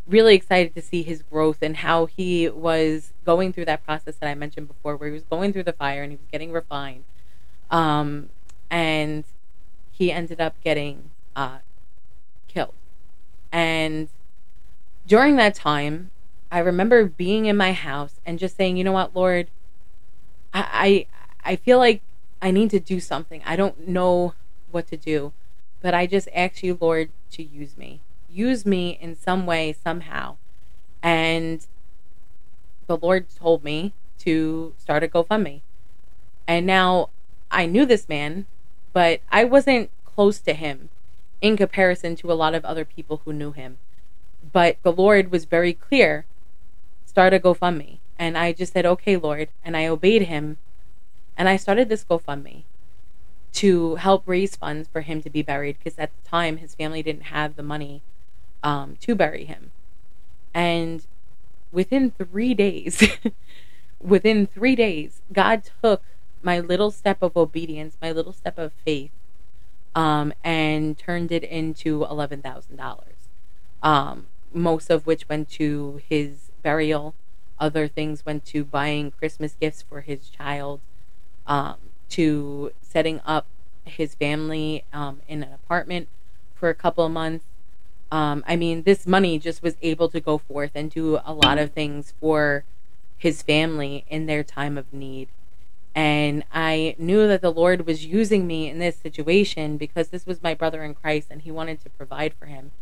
really 0.07 0.35
excited 0.35 0.75
to 0.75 0.83
see 0.83 1.03
his 1.03 1.23
growth 1.23 1.59
and 1.63 1.77
how 1.77 2.07
he 2.07 2.49
was 2.49 3.13
going 3.25 3.53
through 3.53 3.67
that 3.67 3.85
process 3.85 4.17
that 4.17 4.29
I 4.29 4.35
mentioned 4.35 4.69
before, 4.69 4.97
where 4.97 5.09
he 5.09 5.15
was 5.15 5.23
going 5.25 5.53
through 5.53 5.63
the 5.65 5.73
fire 5.73 6.03
and 6.03 6.13
he 6.13 6.17
was 6.17 6.27
getting 6.31 6.53
refined. 6.53 7.05
Um, 7.71 8.31
and 8.71 9.25
he 9.93 10.11
ended 10.11 10.41
up 10.41 10.57
getting 10.65 11.11
uh, 11.37 11.59
killed. 12.49 12.75
And 13.53 14.09
during 15.13 15.37
that 15.37 15.55
time, 15.55 16.11
I 16.51 16.61
remember 16.61 17.05
being 17.05 17.45
in 17.45 17.55
my 17.55 17.75
house 17.75 18.19
and 18.25 18.39
just 18.39 18.57
saying, 18.57 18.79
you 18.79 18.85
know 18.85 18.93
what, 18.93 19.15
Lord, 19.15 19.49
I, 20.55 21.07
I, 21.45 21.51
I 21.53 21.57
feel 21.57 21.77
like 21.77 22.01
I 22.41 22.51
need 22.51 22.71
to 22.71 22.81
do 22.81 22.99
something. 22.99 23.43
I 23.45 23.55
don't 23.55 23.87
know 23.87 24.33
what 24.71 24.87
to 24.87 24.97
do, 24.97 25.35
but 25.83 25.93
I 25.93 26.07
just 26.07 26.31
ask 26.35 26.63
you, 26.63 26.79
Lord, 26.81 27.11
to 27.33 27.43
use 27.43 27.77
me. 27.77 28.01
Use 28.31 28.65
me 28.65 28.97
in 29.03 29.15
some 29.15 29.45
way, 29.45 29.75
somehow. 29.85 30.37
And 31.03 31.67
the 32.87 32.97
Lord 32.97 33.27
told 33.39 33.63
me 33.63 33.93
to 34.21 34.73
start 34.79 35.05
a 35.05 35.09
GoFundMe. 35.09 35.61
And 36.47 36.65
now 36.65 37.11
I 37.51 37.67
knew 37.67 37.85
this 37.85 38.09
man, 38.09 38.47
but 38.95 39.21
I 39.31 39.45
wasn't 39.45 39.91
close 40.07 40.39
to 40.39 40.55
him 40.55 40.89
in 41.43 41.59
comparison 41.59 42.17
to 42.17 42.33
a 42.33 42.41
lot 42.43 42.55
of 42.55 42.65
other 42.65 42.87
people 42.87 43.21
who 43.27 43.35
knew 43.35 43.53
him. 43.53 43.77
But 44.51 44.79
the 44.83 44.93
Lord 44.93 45.31
was 45.31 45.45
very 45.45 45.73
clear 45.73 46.27
start 47.13 47.35
a 47.35 47.39
GoFundMe. 47.39 47.99
And 48.19 48.39
I 48.39 48.53
just 48.53 48.73
said, 48.73 48.87
okay, 48.87 49.17
Lord. 49.17 49.49
And 49.63 49.77
I 49.77 49.87
obeyed 49.87 50.23
him. 50.23 50.57
And 51.37 51.49
I 51.49 51.57
started 51.57 51.89
this 51.89 52.05
GoFundMe 52.05 52.63
to 53.53 53.97
help 53.97 54.23
raise 54.25 54.57
funds 54.57 54.89
for 54.91 55.03
him 55.03 55.21
to 55.23 55.29
be 55.29 55.43
buried 55.43 55.77
because 55.79 55.99
at 55.99 56.11
the 56.15 56.29
time 56.29 56.57
his 56.57 56.75
family 56.75 57.03
didn't 57.03 57.25
have 57.25 57.57
the 57.57 57.63
money 57.63 58.03
um, 58.63 58.97
to 59.01 59.15
bury 59.15 59.45
him. 59.45 59.73
And 60.55 61.05
within 61.71 62.11
three 62.11 62.55
days, 62.55 63.03
within 64.01 64.47
three 64.47 64.75
days, 64.75 65.21
God 65.33 65.65
took 65.83 66.03
my 66.43 66.61
little 66.61 66.91
step 66.91 67.23
of 67.23 67.37
obedience, 67.37 67.97
my 68.01 68.11
little 68.11 68.33
step 68.33 68.59
of 68.59 68.73
faith, 68.85 69.11
um, 69.95 70.33
and 70.43 70.97
turned 70.97 71.31
it 71.31 71.45
into 71.45 72.05
eleven 72.05 72.41
thousand 72.43 72.81
um, 72.81 72.87
dollars. 73.83 74.29
Most 74.53 74.91
of 74.91 75.07
which 75.07 75.29
went 75.29 75.49
to 75.51 76.01
his 76.09 76.51
burial. 76.63 77.15
Other 77.59 77.89
things 77.89 78.27
went 78.27 78.45
to 78.47 78.65
buying 78.65 79.11
Christmas 79.11 79.57
gifts 79.61 79.83
for 79.83 80.01
his 80.01 80.29
child, 80.29 80.81
um, 81.47 81.77
to 82.11 82.73
setting 82.83 83.21
up 83.25 83.47
his 83.85 84.15
family 84.15 84.85
um, 84.93 85.21
in 85.29 85.43
an 85.43 85.53
apartment 85.53 86.09
for 86.55 86.69
a 86.69 86.75
couple 86.75 87.05
of 87.05 87.13
months. 87.13 87.45
Um, 88.11 88.45
I 88.47 88.57
mean, 88.57 88.83
this 88.83 89.07
money 89.07 89.39
just 89.39 89.63
was 89.63 89.77
able 89.81 90.09
to 90.11 90.21
go 90.21 90.39
forth 90.39 90.73
and 90.75 90.91
do 90.91 91.19
a 91.25 91.33
lot 91.33 91.59
of 91.59 91.73
things 91.73 92.15
for 92.21 92.65
his 93.17 93.43
family 93.43 94.05
in 94.09 94.27
their 94.27 94.43
time 94.43 94.77
of 94.77 94.93
need. 94.93 95.29
And 95.95 96.45
I 96.53 96.95
knew 96.99 97.29
that 97.29 97.43
the 97.43 97.53
Lord 97.53 97.87
was 97.87 98.05
using 98.05 98.47
me 98.47 98.69
in 98.69 98.79
this 98.79 98.97
situation 98.97 99.77
because 99.77 100.09
this 100.09 100.27
was 100.27 100.43
my 100.43 100.55
brother 100.55 100.83
in 100.83 100.95
Christ 100.95 101.29
and 101.31 101.43
he 101.43 101.51
wanted 101.51 101.83
to 101.83 101.91
provide 101.91 102.35
for 102.35 102.47
him. 102.47 102.73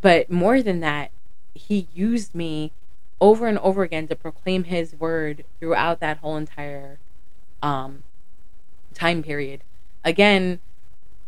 But 0.00 0.30
more 0.30 0.62
than 0.62 0.80
that, 0.80 1.10
he 1.54 1.88
used 1.94 2.34
me 2.34 2.72
over 3.20 3.46
and 3.46 3.58
over 3.58 3.82
again 3.82 4.08
to 4.08 4.16
proclaim 4.16 4.64
his 4.64 4.94
word 4.94 5.44
throughout 5.58 6.00
that 6.00 6.18
whole 6.18 6.36
entire 6.36 6.98
um, 7.62 8.02
time 8.94 9.22
period. 9.22 9.62
Again, 10.04 10.60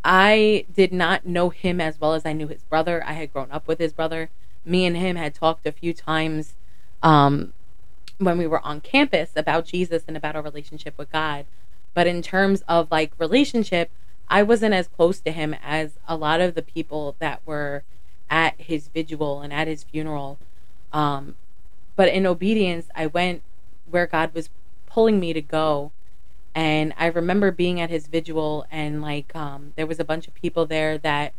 I 0.05 0.65
did 0.73 0.93
not 0.93 1.27
know 1.27 1.51
him 1.51 1.81
as 1.81 2.01
well 2.01 2.15
as 2.15 2.25
I 2.25 2.33
knew 2.33 2.49
his 2.49 2.63
brother. 2.63 3.05
I 3.07 3.13
had 3.13 3.33
grown 3.33 3.51
up 3.51 3.69
with 3.69 3.79
his 3.79 3.93
brother. 3.93 4.31
Me 4.65 4.87
and 4.87 4.97
him 4.97 5.17
had 5.17 5.35
talked 5.35 5.67
a 5.67 5.73
few 5.73 5.93
times 5.93 6.55
um, 7.03 7.53
when 8.19 8.39
we 8.39 8.47
were 8.47 8.65
on 8.65 8.81
campus 8.81 9.31
about 9.37 9.67
Jesus 9.67 10.05
and 10.09 10.17
about 10.17 10.35
our 10.35 10.43
relationship 10.43 10.97
with 10.97 11.13
God. 11.13 11.45
But 11.95 12.07
in 12.07 12.23
terms 12.23 12.63
of 12.67 12.91
like 12.91 13.13
relationship, 13.19 13.91
I 14.29 14.43
wasn't 14.43 14.75
as 14.75 14.89
close 14.89 15.21
to 15.21 15.33
him 15.33 15.55
as 15.63 15.99
a 16.09 16.17
lot 16.17 16.41
of 16.41 16.55
the 16.55 16.63
people 16.63 17.17
that 17.19 17.43
were 17.45 17.85
at 18.33 18.59
his 18.59 18.89
vigil 18.89 19.43
and 19.43 19.53
at 19.53 19.69
his 19.69 19.85
funeral. 19.85 20.39
Um, 20.91 21.37
but 21.95 22.09
in 22.09 22.27
obedience, 22.27 22.89
I 22.95 23.07
went 23.07 23.43
where 23.89 24.07
God 24.07 24.33
was 24.33 24.49
pulling 24.87 25.21
me 25.21 25.35
to 25.35 25.43
go. 25.43 25.93
And 26.55 26.95
I 26.97 27.07
remember 27.07 27.51
being 27.51 27.79
at 27.79 27.91
his 27.91 28.07
vigil, 28.07 28.67
and 28.71 29.01
like 29.01 29.35
um, 29.37 29.73
there 29.77 29.87
was 29.87 30.01
a 30.01 30.05
bunch 30.05 30.29
of 30.29 30.35
people 30.35 30.67
there 30.67 30.99
that 30.99 31.35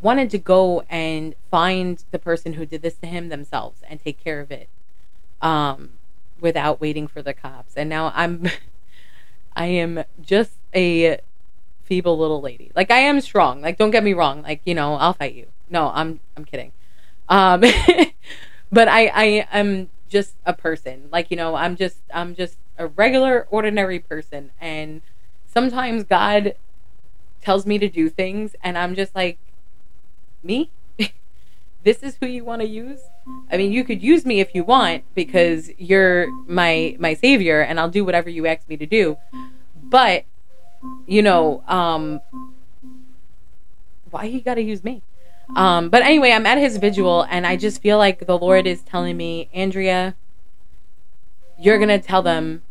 wanted 0.00 0.30
to 0.30 0.38
go 0.38 0.84
and 0.88 1.34
find 1.50 2.04
the 2.12 2.18
person 2.18 2.54
who 2.54 2.64
did 2.64 2.82
this 2.82 2.94
to 2.96 3.06
him 3.06 3.28
themselves 3.28 3.80
and 3.88 4.02
take 4.02 4.22
care 4.22 4.40
of 4.40 4.50
it 4.50 4.68
um, 5.42 5.90
without 6.40 6.80
waiting 6.80 7.08
for 7.08 7.22
the 7.22 7.34
cops. 7.34 7.74
And 7.76 7.88
now 7.88 8.12
I'm, 8.14 8.48
I 9.56 9.66
am 9.66 10.04
just 10.20 10.52
a 10.74 11.20
feeble 11.82 12.18
little 12.18 12.40
lady. 12.40 12.70
Like 12.74 12.90
I 12.90 12.98
am 12.98 13.20
strong. 13.20 13.62
Like 13.62 13.78
don't 13.78 13.90
get 13.90 14.04
me 14.04 14.12
wrong. 14.12 14.42
Like 14.42 14.60
you 14.64 14.74
know 14.74 14.94
I'll 14.94 15.12
fight 15.12 15.34
you. 15.34 15.46
No, 15.68 15.90
I'm 15.94 16.20
I'm 16.36 16.44
kidding. 16.44 16.72
Um, 17.28 17.60
but 18.72 18.88
I 18.88 19.06
I 19.08 19.24
am 19.52 19.90
just 20.08 20.34
a 20.44 20.52
person. 20.52 21.08
Like 21.10 21.30
you 21.30 21.36
know 21.36 21.54
I'm 21.54 21.76
just 21.76 21.98
I'm 22.14 22.34
just 22.34 22.58
a 22.78 22.86
regular 22.86 23.46
ordinary 23.50 23.98
person, 23.98 24.50
and 24.60 25.02
sometimes 25.46 26.04
God 26.04 26.54
tells 27.40 27.66
me 27.66 27.78
to 27.78 27.88
do 27.88 28.08
things, 28.08 28.56
and 28.62 28.76
I'm 28.76 28.94
just 28.94 29.14
like 29.14 29.38
me. 30.42 30.70
this 31.84 32.02
is 32.02 32.16
who 32.20 32.26
you 32.26 32.44
want 32.44 32.62
to 32.62 32.68
use. 32.68 33.00
I 33.50 33.56
mean, 33.56 33.72
you 33.72 33.84
could 33.84 34.02
use 34.02 34.24
me 34.24 34.40
if 34.40 34.54
you 34.54 34.64
want 34.64 35.04
because 35.14 35.70
you're 35.78 36.28
my 36.46 36.96
my 36.98 37.14
savior, 37.14 37.60
and 37.60 37.78
I'll 37.80 37.90
do 37.90 38.04
whatever 38.04 38.30
you 38.30 38.46
ask 38.46 38.68
me 38.68 38.76
to 38.76 38.86
do. 38.86 39.16
But 39.82 40.24
you 41.06 41.22
know, 41.22 41.62
um, 41.68 42.20
why 44.10 44.24
you 44.24 44.40
got 44.40 44.54
to 44.54 44.62
use 44.62 44.82
me? 44.84 45.02
Um, 45.54 45.90
but 45.90 46.02
anyway, 46.02 46.32
I'm 46.32 46.46
at 46.46 46.58
his 46.58 46.76
vigil, 46.78 47.22
and 47.30 47.46
I 47.46 47.56
just 47.56 47.80
feel 47.80 47.98
like 47.98 48.26
the 48.26 48.36
Lord 48.36 48.66
is 48.66 48.82
telling 48.82 49.16
me, 49.16 49.48
Andrea, 49.54 50.16
you're 51.58 51.78
gonna 51.78 52.00
tell 52.00 52.22
them 52.22 52.62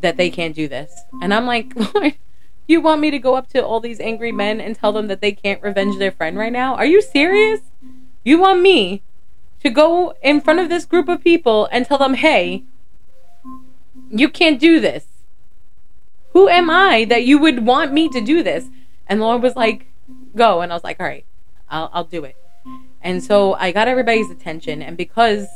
that 0.00 0.16
they 0.16 0.30
can't 0.30 0.54
do 0.54 0.66
this, 0.68 1.02
and 1.22 1.32
I'm 1.32 1.46
like, 1.46 1.72
Lord. 1.94 2.16
You 2.68 2.80
want 2.80 3.00
me 3.00 3.12
to 3.12 3.18
go 3.18 3.36
up 3.36 3.48
to 3.50 3.64
all 3.64 3.78
these 3.78 4.00
angry 4.00 4.32
men 4.32 4.60
and 4.60 4.74
tell 4.74 4.92
them 4.92 5.06
that 5.06 5.20
they 5.20 5.32
can't 5.32 5.62
revenge 5.62 5.98
their 5.98 6.10
friend 6.10 6.36
right 6.36 6.52
now? 6.52 6.74
Are 6.74 6.84
you 6.84 7.00
serious? 7.00 7.60
You 8.24 8.40
want 8.40 8.60
me 8.60 9.02
to 9.62 9.70
go 9.70 10.14
in 10.22 10.40
front 10.40 10.58
of 10.58 10.68
this 10.68 10.84
group 10.84 11.08
of 11.08 11.22
people 11.22 11.68
and 11.70 11.86
tell 11.86 11.98
them, 11.98 12.14
hey, 12.14 12.64
you 14.10 14.28
can't 14.28 14.58
do 14.58 14.80
this. 14.80 15.06
Who 16.32 16.48
am 16.48 16.68
I 16.68 17.04
that 17.04 17.24
you 17.24 17.38
would 17.38 17.64
want 17.64 17.92
me 17.92 18.08
to 18.08 18.20
do 18.20 18.42
this? 18.42 18.68
And 19.06 19.20
the 19.20 19.24
Lord 19.24 19.42
was 19.42 19.54
like, 19.54 19.86
go. 20.34 20.60
And 20.60 20.72
I 20.72 20.74
was 20.74 20.84
like, 20.84 20.98
all 20.98 21.06
right, 21.06 21.24
I'll, 21.68 21.90
I'll 21.92 22.04
do 22.04 22.24
it. 22.24 22.36
And 23.02 23.22
so 23.22 23.54
I 23.54 23.72
got 23.72 23.88
everybody's 23.88 24.30
attention. 24.30 24.82
And 24.82 24.96
because 24.96 25.46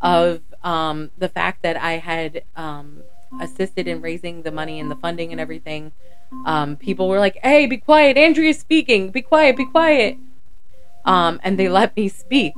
of 0.00 0.42
um, 0.62 1.10
the 1.18 1.28
fact 1.28 1.62
that 1.62 1.76
I 1.76 1.92
had 1.94 2.44
um, 2.56 3.02
assisted 3.40 3.88
in 3.88 4.00
raising 4.00 4.42
the 4.42 4.52
money 4.52 4.78
and 4.78 4.90
the 4.90 4.96
funding 4.96 5.32
and 5.32 5.40
everything, 5.40 5.92
um, 6.46 6.76
people 6.76 7.08
were 7.08 7.18
like, 7.18 7.38
hey, 7.42 7.66
be 7.66 7.76
quiet. 7.76 8.16
Andrea's 8.16 8.58
speaking. 8.58 9.10
Be 9.10 9.22
quiet. 9.22 9.56
Be 9.56 9.66
quiet. 9.66 10.18
Um, 11.04 11.40
and 11.42 11.58
they 11.58 11.68
let 11.80 11.96
me 11.96 12.08
speak. 12.08 12.54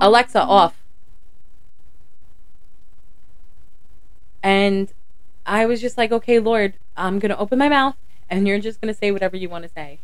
Alexa, 0.00 0.40
off. 0.40 0.82
And 4.42 4.92
I 5.44 5.66
was 5.66 5.80
just 5.80 5.98
like, 5.98 6.12
okay, 6.12 6.38
Lord, 6.38 6.74
I'm 6.96 7.18
going 7.18 7.30
to 7.30 7.38
open 7.38 7.58
my 7.58 7.68
mouth 7.68 7.96
and 8.30 8.46
you're 8.46 8.60
just 8.60 8.80
going 8.80 8.92
to 8.92 8.98
say 8.98 9.10
whatever 9.10 9.36
you 9.36 9.48
want 9.48 9.64
to 9.64 9.70
say. 9.70 9.98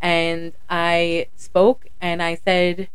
And 0.00 0.54
I 0.68 1.28
spoke 1.36 1.86
and 2.00 2.22
I 2.22 2.34
said, 2.34 2.88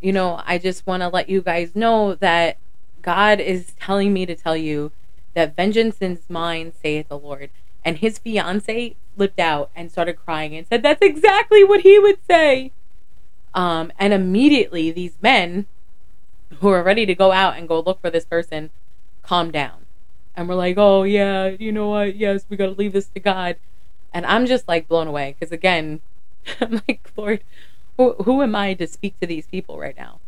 you 0.00 0.12
know, 0.12 0.42
I 0.44 0.58
just 0.58 0.86
want 0.86 1.02
to 1.02 1.08
let 1.08 1.28
you 1.28 1.40
guys 1.40 1.76
know 1.76 2.14
that 2.16 2.58
God 3.02 3.40
is 3.40 3.72
telling 3.80 4.12
me 4.12 4.26
to 4.26 4.34
tell 4.34 4.56
you 4.56 4.90
that 5.34 5.54
vengeance 5.54 5.98
is 6.00 6.28
mine, 6.28 6.72
saith 6.82 7.08
the 7.08 7.18
Lord. 7.18 7.50
And 7.84 7.98
his 7.98 8.18
fiance 8.18 8.96
flipped 9.16 9.38
out 9.38 9.70
and 9.74 9.90
started 9.90 10.14
crying 10.14 10.54
and 10.56 10.66
said, 10.66 10.82
That's 10.82 11.00
exactly 11.00 11.62
what 11.62 11.80
he 11.80 11.98
would 11.98 12.18
say. 12.26 12.72
Um, 13.54 13.92
and 13.98 14.12
immediately, 14.12 14.90
these 14.90 15.16
men 15.22 15.66
who 16.60 16.68
are 16.68 16.82
ready 16.82 17.06
to 17.06 17.14
go 17.14 17.32
out 17.32 17.56
and 17.56 17.68
go 17.68 17.80
look 17.80 18.00
for 18.00 18.10
this 18.10 18.24
person 18.24 18.70
calm 19.22 19.50
down. 19.50 19.86
And 20.38 20.48
we're 20.48 20.54
like, 20.54 20.78
oh, 20.78 21.02
yeah, 21.02 21.48
you 21.58 21.72
know 21.72 21.88
what? 21.88 22.14
Yes, 22.14 22.46
we 22.48 22.56
got 22.56 22.66
to 22.66 22.72
leave 22.72 22.92
this 22.92 23.08
to 23.08 23.18
God. 23.18 23.56
And 24.14 24.24
I'm 24.24 24.46
just 24.46 24.68
like 24.68 24.86
blown 24.86 25.08
away 25.08 25.34
because, 25.36 25.50
again, 25.50 26.00
I'm 26.60 26.80
like, 26.86 27.10
Lord, 27.16 27.42
who, 27.96 28.12
who 28.22 28.40
am 28.40 28.54
I 28.54 28.74
to 28.74 28.86
speak 28.86 29.18
to 29.18 29.26
these 29.26 29.48
people 29.48 29.80
right 29.80 29.96
now? 29.98 30.20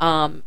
Um, 0.00 0.42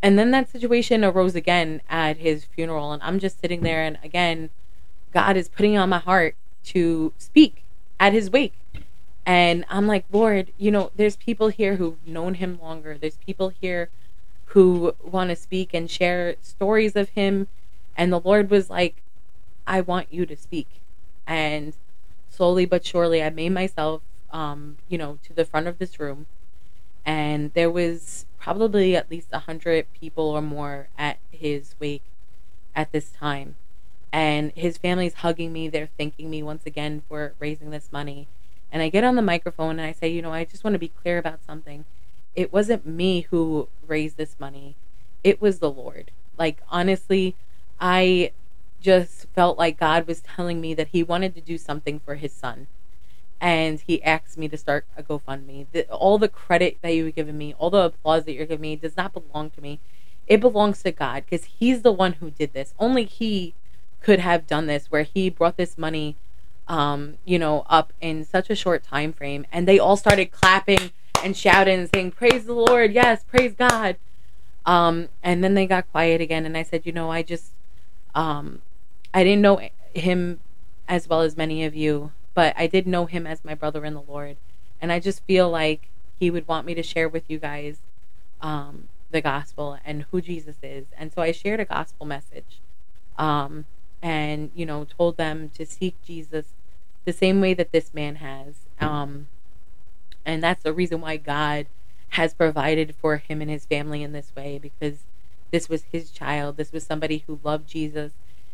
and 0.00 0.16
then 0.16 0.30
that 0.30 0.48
situation 0.48 1.04
arose 1.04 1.34
again 1.34 1.80
at 1.90 2.18
his 2.18 2.44
funeral. 2.44 2.92
And 2.92 3.02
I'm 3.02 3.18
just 3.18 3.40
sitting 3.40 3.62
there. 3.62 3.82
And 3.82 3.98
again, 4.04 4.50
God 5.12 5.36
is 5.36 5.48
putting 5.48 5.76
on 5.76 5.88
my 5.88 5.98
heart 5.98 6.36
to 6.66 7.12
speak 7.18 7.64
at 7.98 8.12
his 8.12 8.30
wake. 8.30 8.54
And 9.26 9.64
I'm 9.68 9.88
like, 9.88 10.04
Lord, 10.12 10.52
you 10.58 10.70
know, 10.70 10.92
there's 10.94 11.16
people 11.16 11.48
here 11.48 11.74
who've 11.74 12.06
known 12.06 12.34
him 12.34 12.60
longer. 12.62 12.96
There's 12.96 13.16
people 13.16 13.48
here 13.48 13.90
who 14.46 14.94
want 15.02 15.30
to 15.30 15.36
speak 15.36 15.74
and 15.74 15.90
share 15.90 16.36
stories 16.40 16.94
of 16.94 17.08
him. 17.08 17.48
And 17.96 18.12
the 18.12 18.20
Lord 18.20 18.50
was 18.50 18.70
like, 18.70 19.02
I 19.66 19.80
want 19.80 20.12
you 20.12 20.26
to 20.26 20.36
speak. 20.36 20.68
And 21.26 21.76
slowly 22.28 22.66
but 22.66 22.84
surely, 22.84 23.22
I 23.22 23.30
made 23.30 23.50
myself, 23.50 24.02
um, 24.32 24.78
you 24.88 24.98
know, 24.98 25.18
to 25.24 25.32
the 25.32 25.44
front 25.44 25.66
of 25.66 25.78
this 25.78 26.00
room. 26.00 26.26
And 27.04 27.52
there 27.54 27.70
was 27.70 28.26
probably 28.38 28.96
at 28.96 29.10
least 29.10 29.28
a 29.32 29.40
hundred 29.40 29.86
people 29.92 30.24
or 30.24 30.42
more 30.42 30.88
at 30.98 31.18
his 31.30 31.74
wake 31.78 32.04
at 32.74 32.92
this 32.92 33.10
time. 33.10 33.56
And 34.12 34.52
his 34.54 34.78
family's 34.78 35.14
hugging 35.14 35.52
me. 35.52 35.68
They're 35.68 35.88
thanking 35.98 36.30
me 36.30 36.42
once 36.42 36.66
again 36.66 37.02
for 37.08 37.34
raising 37.38 37.70
this 37.70 37.90
money. 37.90 38.28
And 38.70 38.82
I 38.82 38.88
get 38.88 39.04
on 39.04 39.16
the 39.16 39.22
microphone 39.22 39.78
and 39.78 39.82
I 39.82 39.92
say, 39.92 40.08
you 40.08 40.22
know, 40.22 40.32
I 40.32 40.44
just 40.44 40.64
want 40.64 40.74
to 40.74 40.78
be 40.78 40.88
clear 40.88 41.18
about 41.18 41.44
something 41.46 41.84
it 42.34 42.52
wasn't 42.52 42.86
me 42.86 43.22
who 43.30 43.68
raised 43.86 44.16
this 44.16 44.36
money. 44.38 44.76
It 45.22 45.40
was 45.40 45.58
the 45.58 45.70
Lord. 45.70 46.10
Like 46.38 46.62
honestly, 46.68 47.36
I 47.82 48.30
just 48.80 49.26
felt 49.34 49.58
like 49.58 49.78
God 49.78 50.06
was 50.06 50.20
telling 50.20 50.60
me 50.60 50.72
that 50.74 50.88
he 50.88 51.02
wanted 51.02 51.34
to 51.34 51.40
do 51.40 51.58
something 51.58 52.00
for 52.00 52.14
his 52.14 52.32
son. 52.32 52.68
And 53.40 53.80
he 53.80 54.02
asked 54.04 54.38
me 54.38 54.48
to 54.48 54.56
start 54.56 54.86
a 54.96 55.02
GoFundMe. 55.02 55.66
The, 55.72 55.84
all 55.88 56.16
the 56.16 56.28
credit 56.28 56.78
that 56.82 56.94
you've 56.94 57.16
given 57.16 57.36
me, 57.36 57.54
all 57.58 57.70
the 57.70 57.86
applause 57.86 58.24
that 58.24 58.34
you're 58.34 58.46
giving 58.46 58.62
me 58.62 58.76
does 58.76 58.96
not 58.96 59.12
belong 59.12 59.50
to 59.50 59.60
me. 59.60 59.80
It 60.28 60.40
belongs 60.40 60.82
to 60.84 60.92
God 60.92 61.24
because 61.28 61.46
he's 61.46 61.82
the 61.82 61.90
one 61.90 62.14
who 62.14 62.30
did 62.30 62.52
this. 62.52 62.72
Only 62.78 63.04
he 63.04 63.54
could 64.00 64.20
have 64.20 64.46
done 64.46 64.66
this 64.66 64.86
where 64.86 65.02
he 65.02 65.28
brought 65.28 65.56
this 65.56 65.76
money 65.76 66.16
um, 66.68 67.18
you 67.24 67.38
know, 67.38 67.64
up 67.68 67.92
in 68.00 68.24
such 68.24 68.48
a 68.48 68.54
short 68.54 68.84
time 68.84 69.12
frame 69.12 69.44
and 69.52 69.66
they 69.66 69.78
all 69.78 69.96
started 69.96 70.30
clapping 70.30 70.92
and 71.22 71.36
shouting 71.36 71.80
and 71.80 71.90
saying, 71.92 72.12
Praise 72.12 72.46
the 72.46 72.54
Lord, 72.54 72.92
yes, 72.92 73.24
praise 73.24 73.54
God. 73.54 73.96
Um, 74.64 75.08
and 75.22 75.42
then 75.42 75.54
they 75.54 75.66
got 75.66 75.90
quiet 75.90 76.20
again, 76.20 76.46
and 76.46 76.56
I 76.56 76.62
said, 76.62 76.82
You 76.84 76.92
know, 76.92 77.10
I 77.10 77.22
just, 77.22 77.52
um, 78.14 78.62
I 79.14 79.24
didn't 79.24 79.42
know 79.42 79.60
him 79.94 80.40
as 80.88 81.08
well 81.08 81.20
as 81.20 81.36
many 81.36 81.64
of 81.64 81.74
you, 81.74 82.12
but 82.34 82.54
I 82.56 82.66
did 82.66 82.86
know 82.86 83.06
him 83.06 83.26
as 83.26 83.44
my 83.44 83.54
brother 83.54 83.84
in 83.84 83.94
the 83.94 84.02
Lord. 84.02 84.36
And 84.80 84.90
I 84.92 85.00
just 85.00 85.24
feel 85.24 85.48
like 85.48 85.88
he 86.18 86.30
would 86.30 86.48
want 86.48 86.66
me 86.66 86.74
to 86.74 86.82
share 86.82 87.08
with 87.08 87.24
you 87.28 87.38
guys 87.38 87.78
um, 88.40 88.88
the 89.10 89.20
gospel 89.20 89.78
and 89.84 90.06
who 90.10 90.20
Jesus 90.20 90.56
is. 90.62 90.86
And 90.96 91.12
so 91.12 91.22
I 91.22 91.32
shared 91.32 91.60
a 91.60 91.64
gospel 91.64 92.06
message 92.06 92.60
um, 93.18 93.66
and, 94.00 94.50
you 94.54 94.66
know, 94.66 94.84
told 94.84 95.16
them 95.16 95.50
to 95.54 95.64
seek 95.64 95.94
Jesus 96.04 96.54
the 97.04 97.12
same 97.12 97.40
way 97.40 97.54
that 97.54 97.72
this 97.72 97.94
man 97.94 98.16
has. 98.16 98.54
Um, 98.80 99.28
and 100.24 100.42
that's 100.42 100.62
the 100.62 100.72
reason 100.72 101.00
why 101.00 101.16
God 101.16 101.66
has 102.10 102.34
provided 102.34 102.94
for 102.94 103.16
him 103.16 103.40
and 103.40 103.50
his 103.50 103.64
family 103.64 104.02
in 104.02 104.12
this 104.12 104.32
way 104.36 104.58
because 104.58 104.98
this 105.52 105.68
was 105.68 105.84
his 105.92 106.10
child. 106.10 106.56
This 106.56 106.72
was 106.72 106.84
somebody 106.84 107.22
who 107.26 107.38
loved 107.44 107.68
Jesus. 107.68 108.12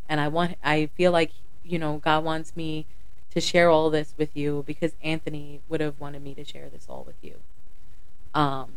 And 0.08 0.20
I 0.20 0.28
want 0.28 0.56
I 0.62 0.90
feel 0.94 1.12
like, 1.12 1.32
you 1.64 1.78
know, 1.78 1.98
God 1.98 2.24
wants 2.24 2.54
me 2.54 2.84
to 3.30 3.40
share 3.40 3.70
all 3.70 3.88
this 3.88 4.14
with 4.18 4.36
you 4.36 4.64
because 4.66 4.92
Anthony 5.02 5.60
would 5.68 5.80
have 5.80 5.98
wanted 6.00 6.22
me 6.22 6.34
to 6.34 6.44
share 6.44 6.68
this 6.68 6.86
all 6.88 7.04
with 7.06 7.16
you. 7.22 7.36
Um 8.34 8.72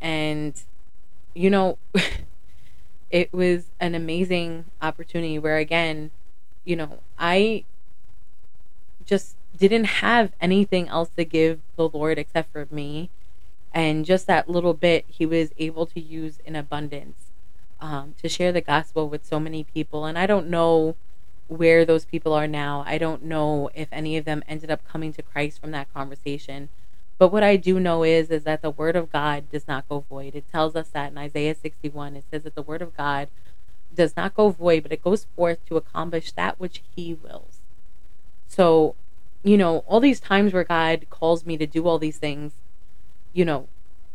and 0.00 0.62
you 1.34 1.48
know 1.48 1.78
it 3.10 3.32
was 3.32 3.70
an 3.80 3.94
amazing 3.94 4.66
opportunity 4.80 5.38
where 5.38 5.56
again, 5.56 6.10
you 6.64 6.76
know, 6.76 6.98
I 7.18 7.64
just 9.04 9.36
didn't 9.56 9.84
have 9.84 10.32
anything 10.40 10.88
else 10.88 11.10
to 11.16 11.24
give 11.24 11.60
the 11.76 11.88
Lord 11.88 12.18
except 12.18 12.52
for 12.52 12.66
me. 12.70 13.10
And 13.74 14.04
just 14.04 14.26
that 14.26 14.48
little 14.48 14.74
bit 14.74 15.04
he 15.08 15.24
was 15.24 15.50
able 15.58 15.86
to 15.86 16.00
use 16.00 16.38
in 16.44 16.54
abundance 16.56 17.30
um, 17.80 18.14
to 18.22 18.28
share 18.28 18.52
the 18.52 18.60
gospel 18.60 19.08
with 19.08 19.26
so 19.26 19.40
many 19.40 19.64
people. 19.64 20.04
And 20.04 20.18
I 20.18 20.26
don't 20.26 20.48
know 20.48 20.94
where 21.48 21.84
those 21.84 22.04
people 22.04 22.32
are 22.32 22.46
now. 22.46 22.84
I 22.86 22.98
don't 22.98 23.24
know 23.24 23.70
if 23.74 23.88
any 23.90 24.16
of 24.16 24.24
them 24.24 24.42
ended 24.46 24.70
up 24.70 24.86
coming 24.86 25.12
to 25.14 25.22
Christ 25.22 25.60
from 25.60 25.70
that 25.72 25.92
conversation. 25.92 26.68
But 27.18 27.32
what 27.32 27.42
I 27.42 27.56
do 27.56 27.78
know 27.78 28.02
is 28.02 28.30
is 28.30 28.44
that 28.44 28.62
the 28.62 28.70
word 28.70 28.96
of 28.96 29.12
God 29.12 29.50
does 29.50 29.68
not 29.68 29.88
go 29.88 30.04
void. 30.08 30.34
It 30.34 30.50
tells 30.50 30.74
us 30.74 30.88
that 30.88 31.12
in 31.12 31.18
Isaiah 31.18 31.54
61. 31.54 32.16
It 32.16 32.24
says 32.30 32.42
that 32.44 32.54
the 32.54 32.62
word 32.62 32.82
of 32.82 32.96
God 32.96 33.28
does 33.94 34.16
not 34.16 34.34
go 34.34 34.50
void, 34.50 34.82
but 34.82 34.92
it 34.92 35.02
goes 35.02 35.26
forth 35.36 35.64
to 35.66 35.76
accomplish 35.76 36.32
that 36.32 36.58
which 36.58 36.82
he 36.96 37.14
wills. 37.14 37.60
So, 38.48 38.94
you 39.42 39.56
know, 39.56 39.78
all 39.86 40.00
these 40.00 40.20
times 40.20 40.52
where 40.52 40.64
God 40.64 41.06
calls 41.10 41.44
me 41.44 41.56
to 41.58 41.66
do 41.66 41.86
all 41.86 41.98
these 41.98 42.18
things, 42.18 42.52
you 43.32 43.44
know, 43.44 43.68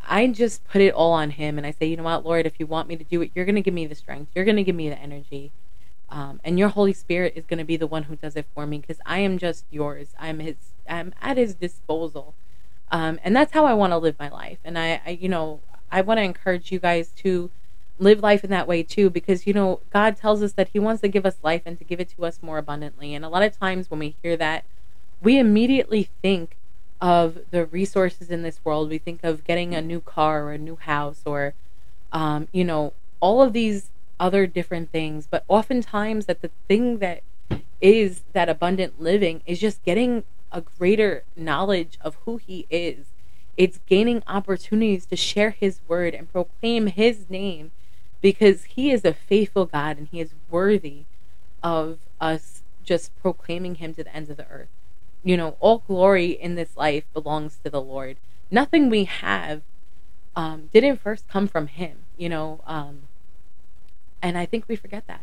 I 0.08 0.28
just 0.28 0.66
put 0.68 0.82
it 0.82 0.94
all 0.94 1.12
on 1.12 1.32
him 1.32 1.58
and 1.58 1.68
I 1.68 1.72
say, 1.72 1.86
you 1.86 1.98
know 1.98 2.04
what, 2.04 2.26
Lord, 2.26 2.46
if 2.46 2.60
you 2.60 2.66
want 2.66 2.88
me 2.88 2.96
to 2.96 3.04
do 3.04 3.22
it, 3.22 3.32
you're 3.36 3.46
going 3.46 3.56
to 3.56 3.62
give 3.62 3.74
me 3.74 3.86
the 3.86 3.96
strength. 3.96 4.32
You're 4.34 4.46
going 4.46 4.58
to 4.58 4.64
give 4.64 4.76
me 4.76 4.90
the 4.90 4.98
energy. 4.98 5.52
Um, 6.10 6.40
and 6.44 6.58
your 6.58 6.70
Holy 6.70 6.94
Spirit 6.94 7.34
is 7.36 7.46
going 7.46 7.58
to 7.58 7.66
be 7.66 7.76
the 7.76 7.88
one 7.88 8.04
who 8.04 8.16
does 8.16 8.36
it 8.36 8.46
for 8.54 8.66
me 8.66 8.80
because 8.80 9.00
I 9.06 9.20
am 9.20 9.38
just 9.38 9.66
yours. 9.70 10.10
I'm 10.18 10.40
his. 10.40 10.56
I'm 10.90 11.14
at 11.22 11.36
his 11.36 11.54
disposal, 11.54 12.34
um, 12.92 13.20
and 13.24 13.36
that's 13.36 13.52
how 13.52 13.66
I 13.66 13.74
want 13.74 13.92
to 13.92 13.98
live 13.98 14.16
my 14.18 14.30
life. 14.30 14.60
And 14.64 14.80
I, 14.80 15.02
I 15.06 15.10
you 15.10 15.28
know, 15.28 15.60
I 15.92 16.00
want 16.00 16.20
to 16.20 16.24
encourage 16.24 16.72
you 16.72 16.80
guys 16.80 17.10
to 17.18 17.52
live 18.00 18.22
life 18.22 18.44
in 18.44 18.50
that 18.52 18.68
way 18.68 18.84
too 18.84 19.10
because 19.10 19.48
you 19.48 19.54
know 19.54 19.82
God 19.92 20.16
tells 20.16 20.42
us 20.42 20.54
that 20.54 20.70
He 20.70 20.80
wants 20.80 21.02
to 21.02 21.10
give 21.10 21.26
us 21.26 21.36
life 21.44 21.64
and 21.66 21.78
to 21.78 21.84
give 21.84 22.00
it 22.00 22.10
to 22.18 22.26
us 22.26 22.40
more 22.42 22.58
abundantly. 22.58 23.14
And 23.14 23.26
a 23.26 23.30
lot 23.30 23.44
of 23.44 23.58
times 23.58 23.92
when 23.92 24.00
we 24.00 24.16
hear 24.24 24.38
that, 24.38 24.64
we 25.22 25.38
immediately 25.38 26.10
think 26.22 26.56
of 27.00 27.40
the 27.52 27.66
resources 27.66 28.30
in 28.30 28.44
this 28.44 28.60
world. 28.64 28.90
We 28.90 28.98
think 28.98 29.24
of 29.24 29.44
getting 29.44 29.74
a 29.74 29.82
new 29.82 30.02
car 30.02 30.44
or 30.46 30.54
a 30.54 30.58
new 30.58 30.76
house 30.76 31.22
or, 31.26 31.54
um, 32.12 32.48
you 32.52 32.64
know, 32.64 32.94
all 33.20 33.42
of 33.42 33.54
these 33.54 33.90
other 34.20 34.48
different 34.48 34.92
things. 34.92 35.28
But 35.30 35.44
oftentimes, 35.48 36.26
that 36.26 36.42
the 36.42 36.52
thing 36.68 36.98
that 37.00 37.22
is 37.80 38.22
that 38.34 38.50
abundant 38.50 39.00
living 39.00 39.42
is 39.46 39.60
just 39.60 39.84
getting 39.84 40.24
a 40.52 40.62
greater 40.62 41.24
knowledge 41.36 41.98
of 42.02 42.18
who 42.26 42.38
He 42.38 42.66
is. 42.70 43.06
It's 43.56 43.80
gaining 43.88 44.24
opportunities 44.28 45.06
to 45.08 45.16
share 45.16 45.52
His 45.52 45.82
word 45.88 46.14
and 46.14 46.32
proclaim 46.32 46.88
His 46.88 47.30
name 47.30 47.72
because 48.22 48.66
He 48.66 48.92
is 48.92 49.06
a 49.06 49.14
faithful 49.14 49.66
God 49.66 49.98
and 49.98 50.08
He 50.08 50.20
is 50.20 50.34
worthy 50.50 51.04
of 51.62 52.00
us 52.20 52.64
just 52.84 53.12
proclaiming 53.22 53.76
Him 53.76 53.94
to 53.96 54.04
the 54.04 54.16
ends 54.16 54.30
of 54.30 54.38
the 54.38 54.48
earth. 54.48 54.70
You 55.24 55.38
know, 55.38 55.58
all 55.60 55.80
glory 55.80 56.32
in 56.32 56.56
this 56.56 56.78
life 56.78 57.04
belongs 57.14 57.58
to 57.64 57.70
the 57.70 57.82
Lord. 57.82 58.18
Nothing 58.50 58.90
we 58.90 59.06
have 59.06 59.62
um, 60.36 60.70
didn't 60.72 61.02
first 61.02 61.28
come 61.28 61.48
from 61.48 61.68
Him. 61.68 61.98
You 62.18 62.30
know, 62.30 62.62
um, 62.66 63.04
and 64.22 64.38
I 64.38 64.46
think 64.46 64.66
we 64.68 64.76
forget 64.76 65.06
that. 65.08 65.22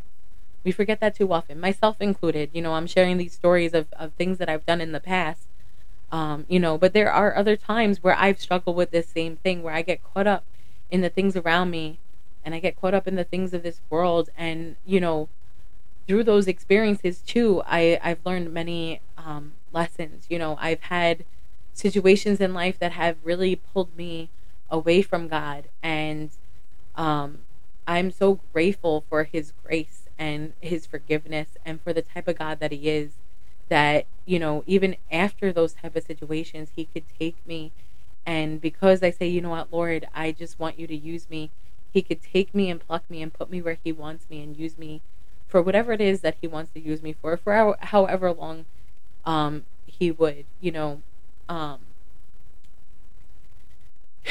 We 0.64 0.72
forget 0.72 1.00
that 1.00 1.14
too 1.14 1.32
often, 1.32 1.60
myself 1.60 1.96
included. 2.00 2.50
You 2.52 2.62
know, 2.62 2.74
I'm 2.74 2.86
sharing 2.86 3.18
these 3.18 3.34
stories 3.34 3.74
of, 3.74 3.86
of 3.92 4.12
things 4.14 4.38
that 4.38 4.48
I've 4.48 4.64
done 4.64 4.80
in 4.80 4.92
the 4.92 5.00
past. 5.00 5.46
Um, 6.10 6.46
you 6.48 6.60
know, 6.60 6.78
but 6.78 6.92
there 6.92 7.12
are 7.12 7.36
other 7.36 7.56
times 7.56 8.02
where 8.02 8.16
I've 8.16 8.40
struggled 8.40 8.76
with 8.76 8.90
this 8.90 9.08
same 9.08 9.36
thing 9.36 9.62
where 9.62 9.74
I 9.74 9.82
get 9.82 10.00
caught 10.02 10.26
up 10.26 10.44
in 10.90 11.00
the 11.00 11.08
things 11.10 11.36
around 11.36 11.70
me 11.70 11.98
and 12.44 12.54
I 12.54 12.60
get 12.60 12.80
caught 12.80 12.94
up 12.94 13.08
in 13.08 13.16
the 13.16 13.24
things 13.24 13.52
of 13.52 13.62
this 13.62 13.80
world. 13.90 14.30
And, 14.36 14.76
you 14.86 15.00
know, 15.00 15.28
through 16.06 16.24
those 16.24 16.46
experiences 16.46 17.18
too, 17.20 17.62
I, 17.66 17.98
I've 18.02 18.24
learned 18.24 18.52
many 18.52 19.00
um, 19.18 19.54
lessons. 19.74 20.26
You 20.30 20.38
know, 20.38 20.56
I've 20.60 20.82
had 20.82 21.24
situations 21.74 22.40
in 22.40 22.54
life 22.54 22.78
that 22.78 22.92
have 22.92 23.16
really 23.22 23.56
pulled 23.56 23.96
me 23.96 24.30
away 24.70 25.02
from 25.02 25.28
God. 25.28 25.64
And 25.82 26.30
um, 26.96 27.40
I'm 27.86 28.10
so 28.10 28.40
grateful 28.52 29.04
for 29.08 29.24
his 29.24 29.52
grace 29.64 30.08
and 30.18 30.52
his 30.60 30.86
forgiveness 30.86 31.48
and 31.64 31.80
for 31.80 31.92
the 31.92 32.02
type 32.02 32.28
of 32.28 32.38
God 32.38 32.60
that 32.60 32.72
he 32.72 32.88
is 32.88 33.12
that 33.68 34.06
you 34.26 34.38
know 34.38 34.62
even 34.66 34.96
after 35.10 35.52
those 35.52 35.72
type 35.72 35.96
of 35.96 36.04
situations 36.04 36.70
he 36.76 36.84
could 36.84 37.04
take 37.18 37.36
me 37.46 37.72
and 38.26 38.60
because 38.60 39.02
I 39.02 39.10
say 39.10 39.26
you 39.26 39.40
know 39.40 39.50
what 39.50 39.72
Lord 39.72 40.06
I 40.14 40.32
just 40.32 40.58
want 40.58 40.78
you 40.78 40.86
to 40.86 40.96
use 40.96 41.28
me 41.28 41.50
he 41.90 42.02
could 42.02 42.22
take 42.22 42.54
me 42.54 42.70
and 42.70 42.80
pluck 42.80 43.08
me 43.10 43.22
and 43.22 43.32
put 43.32 43.50
me 43.50 43.62
where 43.62 43.78
he 43.82 43.90
wants 43.90 44.28
me 44.30 44.42
and 44.42 44.56
use 44.56 44.78
me 44.78 45.00
for 45.48 45.62
whatever 45.62 45.92
it 45.92 46.00
is 46.00 46.20
that 46.20 46.36
he 46.40 46.46
wants 46.46 46.72
to 46.72 46.80
use 46.80 47.02
me 47.02 47.12
for 47.12 47.36
for 47.36 47.76
however 47.80 48.32
long 48.32 48.66
um 49.26 49.64
he 49.86 50.10
would 50.10 50.44
you 50.60 50.72
know 50.72 51.02
um 51.48 51.78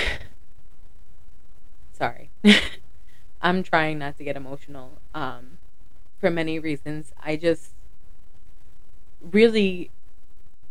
sorry 1.94 2.30
I'm 3.44 3.62
trying 3.62 4.00
not 4.00 4.18
to 4.18 4.24
get 4.24 4.38
emotional 4.38 5.00
um, 5.14 5.58
for 6.18 6.32
many 6.32 6.60
reasons. 6.60 7.12
I 7.22 7.36
just 7.36 7.72
really 9.22 9.92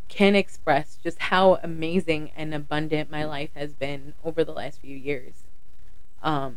can 0.08 0.34
express 0.34 0.98
just 1.02 1.18
how 1.18 1.58
amazing 1.62 2.32
and 2.34 2.54
abundant 2.54 3.10
my 3.10 3.24
life 3.24 3.50
has 3.54 3.74
been 3.74 4.14
over 4.24 4.42
the 4.42 4.52
last 4.52 4.80
few 4.80 4.96
years. 4.96 5.44
Um, 6.22 6.56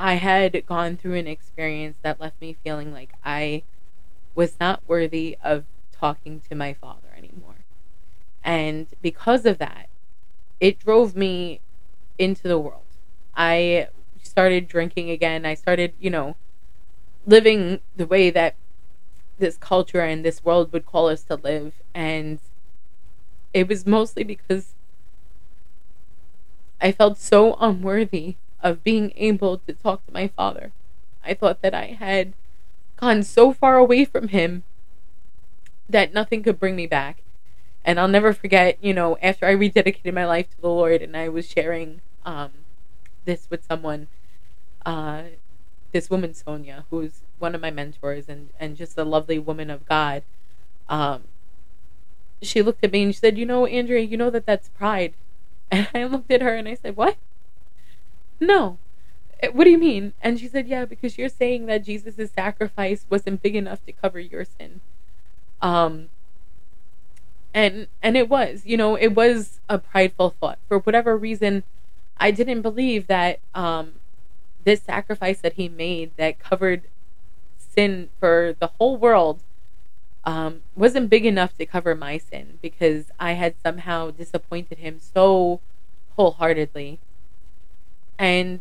I 0.00 0.14
had 0.14 0.66
gone 0.66 0.96
through 0.96 1.14
an 1.14 1.28
experience 1.28 1.96
that 2.02 2.20
left 2.20 2.40
me 2.40 2.56
feeling 2.64 2.92
like 2.92 3.12
I 3.24 3.62
was 4.34 4.58
not 4.58 4.82
worthy 4.88 5.38
of 5.44 5.64
talking 5.94 6.40
to 6.48 6.54
my 6.54 6.72
father 6.72 7.08
anymore. 7.16 7.64
And 8.42 8.86
because 9.00 9.46
of 9.46 9.58
that, 9.58 9.88
it 10.60 10.78
drove 10.78 11.16
me 11.16 11.60
into 12.18 12.48
the 12.48 12.58
world. 12.58 12.82
I 13.36 13.88
started 14.22 14.68
drinking 14.68 15.10
again. 15.10 15.46
I 15.46 15.54
started, 15.54 15.94
you 15.98 16.10
know, 16.10 16.36
living 17.26 17.80
the 17.96 18.06
way 18.06 18.30
that 18.30 18.54
this 19.38 19.56
culture 19.56 20.00
and 20.00 20.24
this 20.24 20.44
world 20.44 20.72
would 20.72 20.86
call 20.86 21.08
us 21.08 21.22
to 21.24 21.36
live. 21.36 21.74
And 21.94 22.38
it 23.52 23.68
was 23.68 23.86
mostly 23.86 24.24
because 24.24 24.74
I 26.80 26.92
felt 26.92 27.18
so 27.18 27.56
unworthy 27.60 28.36
of 28.62 28.84
being 28.84 29.12
able 29.16 29.58
to 29.58 29.72
talk 29.72 30.04
to 30.06 30.12
my 30.12 30.28
father. 30.28 30.72
I 31.24 31.34
thought 31.34 31.62
that 31.62 31.74
I 31.74 31.96
had 31.98 32.34
gone 32.96 33.22
so 33.22 33.52
far 33.52 33.76
away 33.76 34.04
from 34.04 34.28
him 34.28 34.64
that 35.88 36.12
nothing 36.12 36.42
could 36.42 36.58
bring 36.58 36.76
me 36.76 36.86
back. 36.86 37.22
And 37.84 38.00
I'll 38.00 38.08
never 38.08 38.32
forget, 38.32 38.78
you 38.82 38.94
know, 38.94 39.18
after 39.22 39.46
I 39.46 39.54
rededicated 39.54 40.14
my 40.14 40.24
life 40.24 40.48
to 40.50 40.60
the 40.60 40.68
Lord 40.68 41.02
and 41.02 41.16
I 41.16 41.28
was 41.28 41.48
sharing 41.48 42.00
um, 42.24 42.50
this 43.26 43.46
with 43.50 43.64
someone, 43.64 44.08
uh, 44.86 45.24
this 45.92 46.10
woman 46.10 46.34
Sonia, 46.34 46.86
who's 46.90 47.20
one 47.38 47.54
of 47.54 47.60
my 47.60 47.70
mentors 47.70 48.28
and 48.28 48.50
and 48.58 48.76
just 48.76 48.96
a 48.98 49.04
lovely 49.04 49.38
woman 49.38 49.70
of 49.70 49.86
God. 49.86 50.22
Um, 50.88 51.24
she 52.42 52.62
looked 52.62 52.84
at 52.84 52.92
me 52.92 53.04
and 53.04 53.14
she 53.14 53.20
said, 53.20 53.38
"You 53.38 53.46
know, 53.46 53.66
Andrea, 53.66 54.00
you 54.00 54.16
know 54.16 54.30
that 54.30 54.46
that's 54.46 54.68
pride." 54.68 55.14
And 55.70 55.88
I 55.94 56.04
looked 56.04 56.30
at 56.30 56.42
her 56.42 56.54
and 56.54 56.68
I 56.68 56.74
said, 56.74 56.96
"What? 56.96 57.16
No. 58.38 58.78
Eh, 59.40 59.48
what 59.48 59.64
do 59.64 59.70
you 59.70 59.78
mean?" 59.78 60.12
And 60.22 60.38
she 60.38 60.48
said, 60.48 60.68
"Yeah, 60.68 60.84
because 60.84 61.18
you're 61.18 61.28
saying 61.28 61.66
that 61.66 61.84
Jesus' 61.84 62.30
sacrifice 62.30 63.06
wasn't 63.10 63.42
big 63.42 63.56
enough 63.56 63.84
to 63.86 63.92
cover 63.92 64.20
your 64.20 64.44
sin." 64.44 64.80
Um, 65.64 66.10
and 67.54 67.88
and 68.02 68.16
it 68.16 68.28
was, 68.28 68.62
you 68.66 68.76
know, 68.76 68.96
it 68.96 69.14
was 69.14 69.60
a 69.68 69.78
prideful 69.78 70.34
thought. 70.38 70.58
For 70.68 70.78
whatever 70.78 71.16
reason, 71.16 71.64
I 72.18 72.30
didn't 72.30 72.60
believe 72.60 73.06
that 73.06 73.40
um, 73.54 73.94
this 74.64 74.82
sacrifice 74.82 75.40
that 75.40 75.54
he 75.54 75.68
made 75.68 76.12
that 76.18 76.38
covered 76.38 76.82
sin 77.58 78.10
for 78.20 78.54
the 78.58 78.66
whole 78.78 78.98
world 78.98 79.40
um, 80.24 80.60
wasn't 80.76 81.08
big 81.08 81.24
enough 81.24 81.56
to 81.56 81.64
cover 81.66 81.94
my 81.94 82.18
sin 82.18 82.58
because 82.60 83.06
I 83.18 83.32
had 83.32 83.54
somehow 83.62 84.10
disappointed 84.10 84.78
him 84.78 84.98
so 85.00 85.60
wholeheartedly. 86.16 86.98
And 88.18 88.60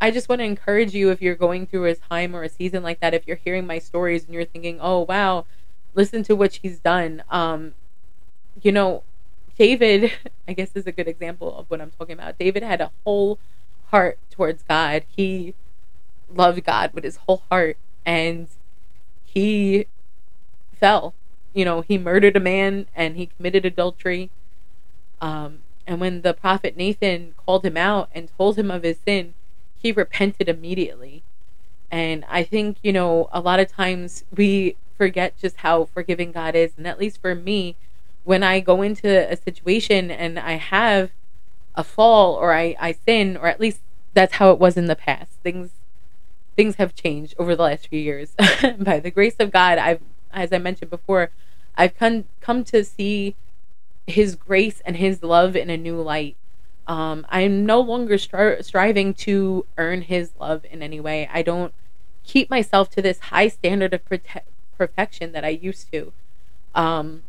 I 0.00 0.10
just 0.10 0.28
want 0.28 0.40
to 0.40 0.44
encourage 0.44 0.94
you 0.94 1.10
if 1.10 1.22
you're 1.22 1.36
going 1.36 1.66
through 1.66 1.84
a 1.84 1.94
time 1.94 2.34
or 2.34 2.42
a 2.42 2.48
season 2.48 2.82
like 2.82 3.00
that, 3.00 3.14
if 3.14 3.26
you're 3.26 3.36
hearing 3.36 3.66
my 3.66 3.78
stories 3.78 4.24
and 4.24 4.34
you're 4.34 4.44
thinking, 4.44 4.78
oh, 4.80 5.00
wow, 5.00 5.46
listen 5.94 6.22
to 6.24 6.36
what 6.36 6.54
she's 6.54 6.78
done. 6.78 7.22
Um, 7.30 7.74
you 8.60 8.72
know, 8.72 9.02
David, 9.58 10.12
I 10.48 10.52
guess, 10.52 10.70
is 10.74 10.86
a 10.86 10.92
good 10.92 11.08
example 11.08 11.56
of 11.56 11.70
what 11.70 11.80
I'm 11.80 11.90
talking 11.90 12.14
about. 12.14 12.38
David 12.38 12.62
had 12.62 12.80
a 12.80 12.90
whole 13.04 13.38
heart 13.90 14.18
towards 14.30 14.62
God. 14.62 15.04
He 15.14 15.54
loved 16.34 16.64
God 16.64 16.92
with 16.94 17.04
his 17.04 17.16
whole 17.16 17.42
heart 17.50 17.76
and 18.04 18.48
he 19.24 19.86
fell. 20.74 21.14
You 21.52 21.64
know, 21.64 21.82
he 21.82 21.98
murdered 21.98 22.36
a 22.36 22.40
man 22.40 22.86
and 22.94 23.16
he 23.16 23.26
committed 23.26 23.66
adultery. 23.66 24.30
Um, 25.20 25.58
and 25.86 26.00
when 26.00 26.22
the 26.22 26.32
prophet 26.32 26.76
Nathan 26.76 27.34
called 27.36 27.64
him 27.64 27.76
out 27.76 28.08
and 28.14 28.30
told 28.36 28.58
him 28.58 28.70
of 28.70 28.82
his 28.82 28.98
sin, 29.06 29.34
he 29.76 29.92
repented 29.92 30.48
immediately. 30.48 31.22
And 31.90 32.24
I 32.28 32.42
think, 32.42 32.78
you 32.82 32.92
know, 32.92 33.28
a 33.32 33.40
lot 33.40 33.60
of 33.60 33.70
times 33.70 34.24
we 34.34 34.76
forget 34.96 35.38
just 35.38 35.58
how 35.58 35.86
forgiving 35.86 36.32
God 36.32 36.54
is. 36.54 36.72
And 36.76 36.86
at 36.86 36.98
least 36.98 37.20
for 37.20 37.34
me, 37.34 37.76
when 38.24 38.42
I 38.42 38.60
go 38.60 38.82
into 38.82 39.30
a 39.30 39.36
situation 39.36 40.10
and 40.10 40.38
I 40.38 40.52
have 40.52 41.10
a 41.74 41.82
fall 41.82 42.34
or 42.34 42.52
I, 42.52 42.76
I 42.78 42.92
sin, 42.92 43.36
or 43.36 43.46
at 43.46 43.60
least 43.60 43.80
that's 44.14 44.34
how 44.34 44.50
it 44.50 44.58
was 44.58 44.76
in 44.76 44.86
the 44.86 44.96
past. 44.96 45.32
Things 45.42 45.70
things 46.54 46.74
have 46.74 46.94
changed 46.94 47.34
over 47.38 47.56
the 47.56 47.62
last 47.62 47.88
few 47.88 47.98
years. 47.98 48.34
By 48.78 49.00
the 49.00 49.10
grace 49.10 49.36
of 49.38 49.50
God, 49.50 49.78
I've 49.78 50.02
as 50.32 50.52
I 50.52 50.58
mentioned 50.58 50.90
before, 50.90 51.30
I've 51.76 51.96
come 51.96 52.24
come 52.40 52.64
to 52.64 52.84
see 52.84 53.36
his 54.06 54.34
grace 54.34 54.82
and 54.84 54.96
his 54.96 55.22
love 55.22 55.56
in 55.56 55.70
a 55.70 55.76
new 55.76 56.00
light. 56.00 56.36
Um, 56.86 57.24
I'm 57.28 57.64
no 57.64 57.80
longer 57.80 58.16
stri- 58.16 58.64
striving 58.64 59.14
to 59.14 59.66
earn 59.78 60.02
his 60.02 60.32
love 60.38 60.64
in 60.70 60.82
any 60.82 61.00
way. 61.00 61.28
I 61.32 61.42
don't 61.42 61.72
keep 62.24 62.50
myself 62.50 62.90
to 62.90 63.02
this 63.02 63.20
high 63.20 63.48
standard 63.48 63.94
of 63.94 64.04
prote- 64.04 64.42
perfection 64.76 65.32
that 65.32 65.44
I 65.44 65.50
used 65.50 65.90
to. 65.92 66.12
Um, 66.74 67.22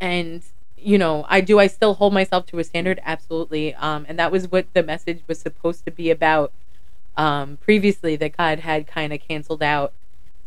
and 0.00 0.42
you 0.80 0.98
know, 0.98 1.26
I 1.28 1.40
do. 1.40 1.58
I 1.58 1.66
still 1.66 1.94
hold 1.94 2.12
myself 2.12 2.46
to 2.46 2.58
a 2.58 2.64
standard, 2.64 3.00
absolutely. 3.04 3.74
Um, 3.74 4.06
and 4.08 4.18
that 4.18 4.30
was 4.30 4.50
what 4.50 4.72
the 4.74 4.82
message 4.82 5.22
was 5.26 5.40
supposed 5.40 5.84
to 5.84 5.90
be 5.90 6.10
about. 6.10 6.52
Um, 7.16 7.56
previously, 7.56 8.14
that 8.16 8.36
God 8.36 8.60
had 8.60 8.86
kind 8.86 9.12
of 9.12 9.20
canceled 9.20 9.62
out. 9.62 9.92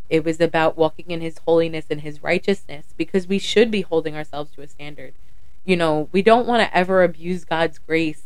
It 0.09 0.23
was 0.23 0.39
about 0.39 0.77
walking 0.77 1.11
in 1.11 1.19
His 1.21 1.39
holiness 1.39 1.85
and 1.89 2.01
His 2.01 2.23
righteousness 2.23 2.93
because 2.95 3.27
we 3.27 3.39
should 3.39 3.69
be 3.71 3.81
holding 3.81 4.15
ourselves 4.15 4.51
to 4.51 4.61
a 4.61 4.67
standard. 4.67 5.13
You 5.65 5.75
know, 5.75 6.07
we 6.11 6.21
don't 6.21 6.47
want 6.47 6.63
to 6.63 6.75
ever 6.75 7.03
abuse 7.03 7.43
God's 7.43 7.77
grace 7.77 8.23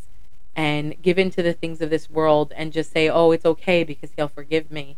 and 0.55 1.01
give 1.01 1.17
in 1.17 1.31
to 1.31 1.43
the 1.43 1.53
things 1.53 1.81
of 1.81 1.89
this 1.89 2.09
world 2.09 2.53
and 2.55 2.71
just 2.71 2.91
say, 2.91 3.09
"Oh, 3.09 3.31
it's 3.31 3.45
okay 3.45 3.83
because 3.83 4.11
He'll 4.15 4.27
forgive 4.27 4.71
me." 4.71 4.97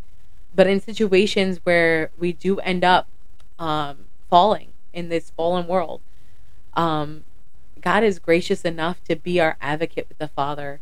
But 0.58 0.66
in 0.66 0.82
situations 0.82 1.60
where 1.64 2.10
we 2.18 2.34
do 2.34 2.58
end 2.62 2.84
up 2.84 3.08
um, 3.60 4.06
falling 4.28 4.70
in 4.92 5.08
this 5.08 5.30
fallen 5.30 5.68
world, 5.68 6.02
um, 6.74 7.26
God 7.80 8.04
is 8.04 8.18
gracious 8.18 8.64
enough 8.66 9.04
to 9.04 9.16
be 9.16 9.40
our 9.40 9.56
advocate 9.62 10.08
with 10.10 10.18
the 10.18 10.28
Father. 10.28 10.80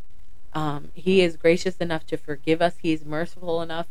Um, 0.53 0.91
he 0.93 1.19
is 1.19 1.35
gracious 1.35 1.75
enough 1.79 2.05
to 2.07 2.15
forgive 2.15 2.61
us. 2.61 2.75
He 2.81 2.93
is 2.93 3.03
merciful 3.03 3.61
enough 3.61 3.88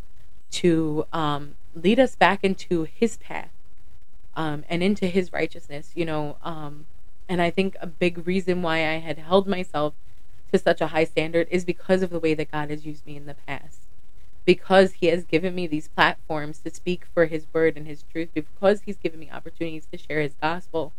to 0.52 1.04
um, 1.12 1.56
lead 1.74 2.00
us 2.00 2.16
back 2.16 2.42
into 2.42 2.84
His 2.84 3.18
path 3.18 3.52
um, 4.34 4.64
and 4.70 4.82
into 4.82 5.06
His 5.06 5.34
righteousness. 5.34 5.92
You 5.94 6.06
know, 6.06 6.38
um, 6.42 6.86
and 7.28 7.42
I 7.42 7.50
think 7.50 7.76
a 7.82 7.86
big 7.86 8.26
reason 8.26 8.62
why 8.62 8.76
I 8.78 9.00
had 9.00 9.18
held 9.18 9.46
myself 9.46 9.92
to 10.50 10.58
such 10.58 10.80
a 10.80 10.86
high 10.86 11.04
standard 11.04 11.46
is 11.50 11.66
because 11.66 12.00
of 12.00 12.08
the 12.08 12.20
way 12.20 12.32
that 12.32 12.50
God 12.50 12.70
has 12.70 12.86
used 12.86 13.04
me 13.04 13.18
in 13.18 13.26
the 13.26 13.34
past. 13.34 13.83
Because 14.44 14.94
He 14.94 15.06
has 15.06 15.24
given 15.24 15.54
me 15.54 15.66
these 15.66 15.88
platforms 15.88 16.58
to 16.60 16.74
speak 16.74 17.06
for 17.12 17.26
His 17.26 17.46
word 17.52 17.76
and 17.76 17.86
His 17.86 18.04
truth. 18.10 18.28
Because 18.34 18.82
He's 18.82 18.96
given 18.96 19.20
me 19.20 19.30
opportunities 19.30 19.86
to 19.92 19.98
share 19.98 20.20
His 20.20 20.34
gospel 20.40 20.92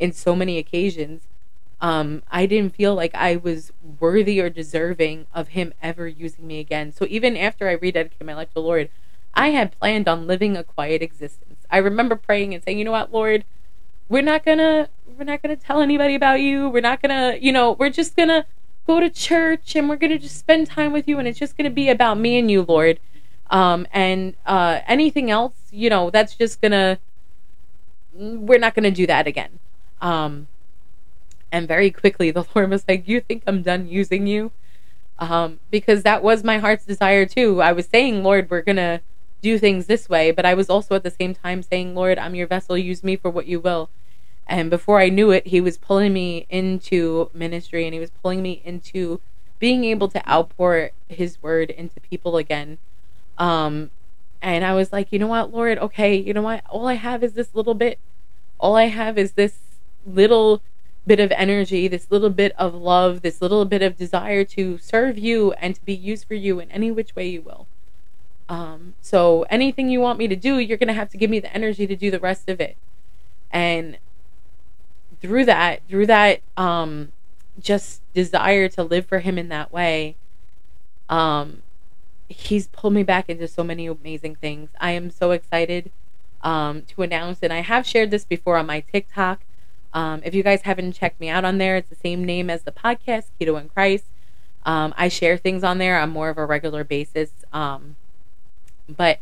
in 0.00 0.12
so 0.12 0.34
many 0.34 0.58
occasions, 0.58 1.28
um, 1.80 2.22
I 2.30 2.46
didn't 2.46 2.74
feel 2.74 2.94
like 2.94 3.14
I 3.14 3.36
was 3.36 3.72
worthy 4.00 4.40
or 4.40 4.50
deserving 4.50 5.26
of 5.32 5.48
him 5.48 5.72
ever 5.82 6.08
using 6.08 6.46
me 6.46 6.58
again. 6.58 6.92
So 6.92 7.06
even 7.08 7.36
after 7.36 7.68
I 7.68 7.76
rededicated 7.76 8.24
my 8.24 8.34
life 8.34 8.48
to 8.48 8.54
the 8.54 8.62
Lord, 8.62 8.90
I 9.34 9.48
had 9.48 9.72
planned 9.72 10.08
on 10.08 10.26
living 10.26 10.56
a 10.56 10.64
quiet 10.64 11.02
existence. 11.02 11.64
I 11.70 11.78
remember 11.78 12.16
praying 12.16 12.54
and 12.54 12.64
saying, 12.64 12.78
you 12.78 12.84
know 12.84 12.92
what, 12.92 13.12
Lord, 13.12 13.44
we're 14.08 14.22
not 14.22 14.44
gonna 14.44 14.88
we're 15.16 15.24
not 15.24 15.42
gonna 15.42 15.56
tell 15.56 15.80
anybody 15.80 16.14
about 16.14 16.40
you. 16.40 16.68
We're 16.68 16.80
not 16.80 17.00
gonna, 17.00 17.36
you 17.40 17.52
know, 17.52 17.72
we're 17.72 17.90
just 17.90 18.16
gonna 18.16 18.44
go 18.86 19.00
to 19.00 19.10
church 19.10 19.76
and 19.76 19.88
we're 19.88 19.96
gonna 19.96 20.18
just 20.18 20.38
spend 20.38 20.66
time 20.66 20.92
with 20.92 21.08
you 21.08 21.18
and 21.18 21.28
it's 21.28 21.38
just 21.38 21.56
gonna 21.56 21.70
be 21.70 21.88
about 21.88 22.18
me 22.18 22.38
and 22.38 22.50
you, 22.50 22.62
Lord. 22.62 23.00
Um, 23.50 23.86
and 23.92 24.34
uh, 24.46 24.80
anything 24.86 25.30
else, 25.30 25.54
you 25.70 25.90
know, 25.90 26.10
that's 26.10 26.34
just 26.34 26.60
gonna 26.60 26.98
we're 28.12 28.58
not 28.58 28.74
gonna 28.74 28.90
do 28.90 29.06
that 29.06 29.26
again. 29.26 29.58
Um, 30.00 30.48
and 31.52 31.66
very 31.66 31.90
quickly, 31.90 32.30
the 32.30 32.46
Lord 32.54 32.70
was 32.70 32.84
like, 32.88 33.08
You 33.08 33.20
think 33.20 33.42
I'm 33.46 33.62
done 33.62 33.88
using 33.88 34.26
you? 34.26 34.52
Um, 35.18 35.60
because 35.70 36.02
that 36.02 36.22
was 36.22 36.42
my 36.42 36.58
heart's 36.58 36.84
desire 36.84 37.26
too. 37.26 37.60
I 37.60 37.72
was 37.72 37.86
saying, 37.86 38.22
Lord, 38.22 38.50
we're 38.50 38.62
going 38.62 38.76
to 38.76 39.02
do 39.42 39.58
things 39.58 39.86
this 39.86 40.08
way, 40.08 40.30
but 40.30 40.46
I 40.46 40.54
was 40.54 40.70
also 40.70 40.94
at 40.94 41.02
the 41.02 41.10
same 41.10 41.34
time 41.34 41.62
saying, 41.62 41.94
Lord, 41.94 42.18
I'm 42.18 42.34
your 42.34 42.46
vessel, 42.46 42.78
use 42.78 43.04
me 43.04 43.16
for 43.16 43.30
what 43.30 43.46
you 43.46 43.60
will. 43.60 43.90
And 44.50 44.68
before 44.68 44.98
I 44.98 45.10
knew 45.10 45.30
it, 45.30 45.46
he 45.46 45.60
was 45.60 45.78
pulling 45.78 46.12
me 46.12 46.44
into 46.50 47.30
ministry 47.32 47.84
and 47.84 47.94
he 47.94 48.00
was 48.00 48.10
pulling 48.10 48.42
me 48.42 48.60
into 48.64 49.20
being 49.60 49.84
able 49.84 50.08
to 50.08 50.28
outpour 50.28 50.90
his 51.08 51.40
word 51.40 51.70
into 51.70 52.00
people 52.00 52.36
again. 52.36 52.78
Um, 53.38 53.90
and 54.42 54.64
I 54.64 54.74
was 54.74 54.92
like, 54.92 55.12
you 55.12 55.20
know 55.20 55.28
what, 55.28 55.52
Lord, 55.52 55.78
okay, 55.78 56.16
you 56.16 56.34
know 56.34 56.42
what? 56.42 56.64
All 56.68 56.88
I 56.88 56.94
have 56.94 57.22
is 57.22 57.34
this 57.34 57.54
little 57.54 57.74
bit. 57.74 58.00
All 58.58 58.74
I 58.74 58.86
have 58.86 59.16
is 59.16 59.32
this 59.32 59.54
little 60.04 60.62
bit 61.06 61.20
of 61.20 61.30
energy, 61.32 61.86
this 61.86 62.10
little 62.10 62.28
bit 62.28 62.52
of 62.58 62.74
love, 62.74 63.22
this 63.22 63.40
little 63.40 63.64
bit 63.64 63.82
of 63.82 63.96
desire 63.96 64.42
to 64.46 64.78
serve 64.78 65.16
you 65.16 65.52
and 65.52 65.76
to 65.76 65.84
be 65.84 65.94
used 65.94 66.26
for 66.26 66.34
you 66.34 66.58
in 66.58 66.68
any 66.72 66.90
which 66.90 67.14
way 67.14 67.28
you 67.28 67.42
will. 67.42 67.68
Um, 68.48 68.94
so 69.00 69.46
anything 69.48 69.90
you 69.90 70.00
want 70.00 70.18
me 70.18 70.26
to 70.26 70.34
do, 70.34 70.58
you're 70.58 70.76
gonna 70.76 70.92
have 70.92 71.10
to 71.10 71.16
give 71.16 71.30
me 71.30 71.38
the 71.38 71.54
energy 71.54 71.86
to 71.86 71.94
do 71.94 72.10
the 72.10 72.18
rest 72.18 72.48
of 72.48 72.60
it. 72.60 72.76
And 73.52 73.98
through 75.20 75.44
that, 75.46 75.82
through 75.88 76.06
that, 76.06 76.40
um, 76.56 77.12
just 77.58 78.00
desire 78.14 78.68
to 78.68 78.82
live 78.82 79.06
for 79.06 79.20
Him 79.20 79.38
in 79.38 79.48
that 79.48 79.72
way, 79.72 80.16
um, 81.08 81.62
He's 82.28 82.68
pulled 82.68 82.92
me 82.92 83.02
back 83.02 83.28
into 83.28 83.48
so 83.48 83.64
many 83.64 83.86
amazing 83.86 84.36
things. 84.36 84.70
I 84.80 84.92
am 84.92 85.10
so 85.10 85.32
excited 85.32 85.90
um, 86.42 86.82
to 86.82 87.02
announce, 87.02 87.40
and 87.42 87.52
I 87.52 87.60
have 87.60 87.86
shared 87.86 88.10
this 88.10 88.24
before 88.24 88.56
on 88.56 88.66
my 88.66 88.80
TikTok. 88.80 89.40
Um, 89.92 90.22
if 90.24 90.34
you 90.34 90.44
guys 90.44 90.62
haven't 90.62 90.92
checked 90.92 91.20
me 91.20 91.28
out 91.28 91.44
on 91.44 91.58
there, 91.58 91.76
it's 91.76 91.88
the 91.88 91.96
same 91.96 92.24
name 92.24 92.48
as 92.48 92.62
the 92.62 92.70
podcast, 92.70 93.24
Keto 93.40 93.60
in 93.60 93.68
Christ. 93.68 94.04
Um, 94.64 94.94
I 94.96 95.08
share 95.08 95.36
things 95.36 95.64
on 95.64 95.78
there 95.78 95.98
on 95.98 96.10
more 96.10 96.28
of 96.28 96.38
a 96.38 96.46
regular 96.46 96.84
basis. 96.84 97.32
Um, 97.52 97.96
but 98.88 99.20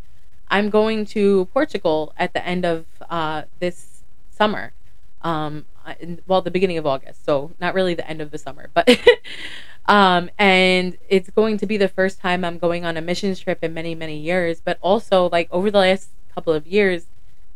I'm 0.50 0.70
going 0.70 1.04
to 1.06 1.46
Portugal 1.46 2.12
at 2.18 2.32
the 2.32 2.44
end 2.46 2.64
of 2.64 2.86
uh, 3.08 3.42
this 3.60 4.02
summer. 4.30 4.72
Um, 5.22 5.64
in, 6.00 6.20
well, 6.26 6.42
the 6.42 6.50
beginning 6.50 6.78
of 6.78 6.86
August, 6.86 7.24
so 7.24 7.52
not 7.60 7.74
really 7.74 7.94
the 7.94 8.08
end 8.08 8.20
of 8.20 8.30
the 8.30 8.38
summer, 8.38 8.70
but 8.74 8.88
um, 9.86 10.30
and 10.38 10.96
it's 11.08 11.30
going 11.30 11.58
to 11.58 11.66
be 11.66 11.76
the 11.76 11.88
first 11.88 12.20
time 12.20 12.44
I'm 12.44 12.58
going 12.58 12.84
on 12.84 12.96
a 12.96 13.00
missions 13.00 13.40
trip 13.40 13.58
in 13.62 13.74
many, 13.74 13.94
many 13.94 14.16
years. 14.16 14.60
But 14.64 14.78
also, 14.80 15.28
like 15.30 15.48
over 15.50 15.70
the 15.70 15.78
last 15.78 16.10
couple 16.34 16.52
of 16.52 16.66
years, 16.66 17.06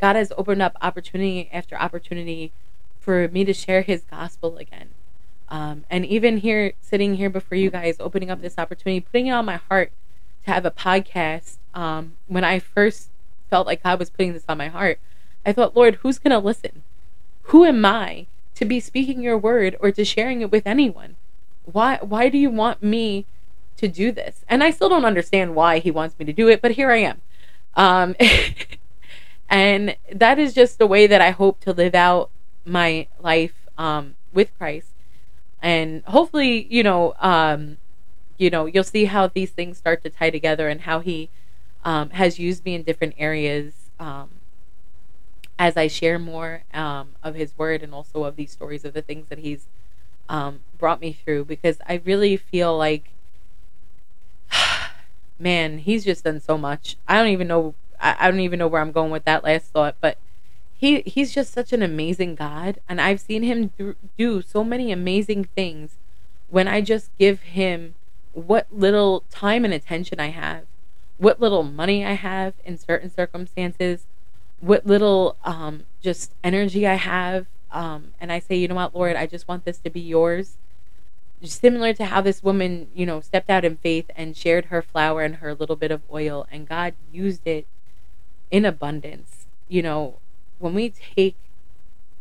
God 0.00 0.16
has 0.16 0.32
opened 0.36 0.62
up 0.62 0.76
opportunity 0.80 1.48
after 1.52 1.76
opportunity 1.76 2.52
for 2.98 3.28
me 3.28 3.44
to 3.44 3.52
share 3.52 3.82
his 3.82 4.02
gospel 4.02 4.56
again. 4.58 4.90
Um, 5.48 5.84
and 5.90 6.06
even 6.06 6.38
here, 6.38 6.72
sitting 6.80 7.16
here 7.16 7.28
before 7.28 7.58
you 7.58 7.70
guys, 7.70 7.96
opening 8.00 8.30
up 8.30 8.40
this 8.40 8.58
opportunity, 8.58 9.00
putting 9.00 9.26
it 9.26 9.32
on 9.32 9.44
my 9.44 9.56
heart 9.56 9.92
to 10.44 10.50
have 10.50 10.64
a 10.64 10.70
podcast. 10.70 11.58
Um, 11.74 12.14
when 12.26 12.44
I 12.44 12.58
first 12.58 13.10
felt 13.50 13.66
like 13.66 13.82
God 13.82 13.98
was 13.98 14.08
putting 14.08 14.32
this 14.32 14.44
on 14.48 14.56
my 14.56 14.68
heart, 14.68 14.98
I 15.44 15.52
thought, 15.52 15.76
Lord, 15.76 15.96
who's 15.96 16.18
going 16.18 16.30
to 16.30 16.38
listen? 16.38 16.82
Who 17.44 17.64
am 17.64 17.84
I 17.84 18.26
to 18.54 18.64
be 18.64 18.80
speaking 18.80 19.22
your 19.22 19.38
word 19.38 19.76
or 19.80 19.90
to 19.92 20.04
sharing 20.04 20.40
it 20.40 20.50
with 20.50 20.66
anyone? 20.66 21.16
Why, 21.64 21.98
why 22.00 22.28
do 22.28 22.38
you 22.38 22.50
want 22.50 22.82
me 22.82 23.26
to 23.76 23.88
do 23.88 24.12
this? 24.12 24.44
And 24.48 24.62
I 24.62 24.70
still 24.70 24.88
don't 24.88 25.04
understand 25.04 25.54
why 25.54 25.78
he 25.78 25.90
wants 25.90 26.18
me 26.18 26.24
to 26.26 26.32
do 26.32 26.48
it, 26.48 26.60
but 26.60 26.72
here 26.72 26.90
I 26.90 26.98
am. 26.98 27.20
Um, 27.74 28.14
and 29.48 29.96
that 30.12 30.38
is 30.38 30.54
just 30.54 30.78
the 30.78 30.86
way 30.86 31.06
that 31.06 31.20
I 31.20 31.30
hope 31.30 31.60
to 31.60 31.72
live 31.72 31.94
out 31.94 32.30
my 32.64 33.06
life 33.20 33.54
um, 33.76 34.14
with 34.32 34.56
Christ, 34.56 34.88
and 35.60 36.02
hopefully, 36.04 36.66
you 36.70 36.82
know, 36.82 37.14
um, 37.20 37.76
you 38.38 38.50
know, 38.50 38.66
you'll 38.66 38.84
see 38.84 39.04
how 39.04 39.28
these 39.28 39.50
things 39.50 39.78
start 39.78 40.02
to 40.02 40.10
tie 40.10 40.30
together 40.30 40.68
and 40.68 40.82
how 40.82 41.00
He 41.00 41.30
um, 41.84 42.10
has 42.10 42.38
used 42.38 42.64
me 42.64 42.74
in 42.74 42.82
different 42.82 43.14
areas 43.18 43.74
um, 44.00 44.30
as 45.62 45.76
I 45.76 45.86
share 45.86 46.18
more 46.18 46.64
um, 46.74 47.10
of 47.22 47.36
His 47.36 47.56
Word 47.56 47.84
and 47.84 47.94
also 47.94 48.24
of 48.24 48.34
these 48.34 48.50
stories 48.50 48.84
of 48.84 48.94
the 48.94 49.02
things 49.02 49.28
that 49.28 49.38
He's 49.38 49.66
um, 50.28 50.58
brought 50.76 51.00
me 51.00 51.12
through. 51.12 51.44
Because 51.44 51.78
I 51.88 52.02
really 52.04 52.36
feel 52.36 52.76
like, 52.76 53.10
man, 55.38 55.78
He's 55.78 56.04
just 56.04 56.24
done 56.24 56.40
so 56.40 56.58
much. 56.58 56.96
I 57.06 57.16
don't 57.16 57.28
even 57.28 57.46
know. 57.46 57.76
I, 58.00 58.16
I 58.18 58.30
don't 58.30 58.40
even 58.40 58.58
know 58.58 58.66
where 58.66 58.80
I'm 58.80 58.90
going 58.90 59.12
with 59.12 59.24
that 59.24 59.44
last 59.44 59.66
thought, 59.66 59.94
but 60.00 60.18
he 60.74 61.02
he's 61.02 61.32
just 61.32 61.52
such 61.52 61.72
an 61.72 61.80
amazing 61.80 62.34
God, 62.34 62.80
and 62.88 63.00
I've 63.00 63.20
seen 63.20 63.44
him 63.44 63.70
do, 63.78 63.94
do 64.18 64.42
so 64.42 64.64
many 64.64 64.90
amazing 64.90 65.44
things 65.44 65.92
when 66.50 66.66
I 66.66 66.80
just 66.80 67.16
give 67.20 67.40
him 67.42 67.94
what 68.32 68.66
little 68.72 69.22
time 69.30 69.64
and 69.64 69.72
attention 69.72 70.18
I 70.18 70.30
have, 70.30 70.64
what 71.18 71.40
little 71.40 71.62
money 71.62 72.04
I 72.04 72.14
have 72.14 72.54
in 72.64 72.78
certain 72.78 73.12
circumstances, 73.12 74.06
what 74.62 74.86
little 74.86 75.36
um, 75.44 75.82
just 76.00 76.32
energy 76.44 76.86
I 76.86 76.94
have, 76.94 77.46
um, 77.72 78.12
and 78.20 78.30
I 78.30 78.38
say, 78.38 78.54
you 78.54 78.68
know 78.68 78.76
what, 78.76 78.94
Lord, 78.94 79.16
I 79.16 79.26
just 79.26 79.48
want 79.48 79.64
this 79.64 79.78
to 79.78 79.90
be 79.90 80.00
yours. 80.00 80.56
similar 81.42 81.92
to 81.94 82.04
how 82.04 82.20
this 82.20 82.44
woman, 82.44 82.86
you 82.94 83.04
know, 83.04 83.20
stepped 83.20 83.50
out 83.50 83.64
in 83.64 83.76
faith 83.76 84.08
and 84.14 84.36
shared 84.36 84.66
her 84.66 84.80
flour 84.80 85.22
and 85.22 85.36
her 85.36 85.52
little 85.52 85.74
bit 85.74 85.90
of 85.90 86.02
oil, 86.12 86.46
and 86.52 86.68
God 86.68 86.94
used 87.12 87.44
it 87.44 87.66
in 88.52 88.64
abundance. 88.64 89.46
You 89.68 89.82
know, 89.82 90.18
when 90.60 90.74
we 90.74 90.90
take 90.90 91.34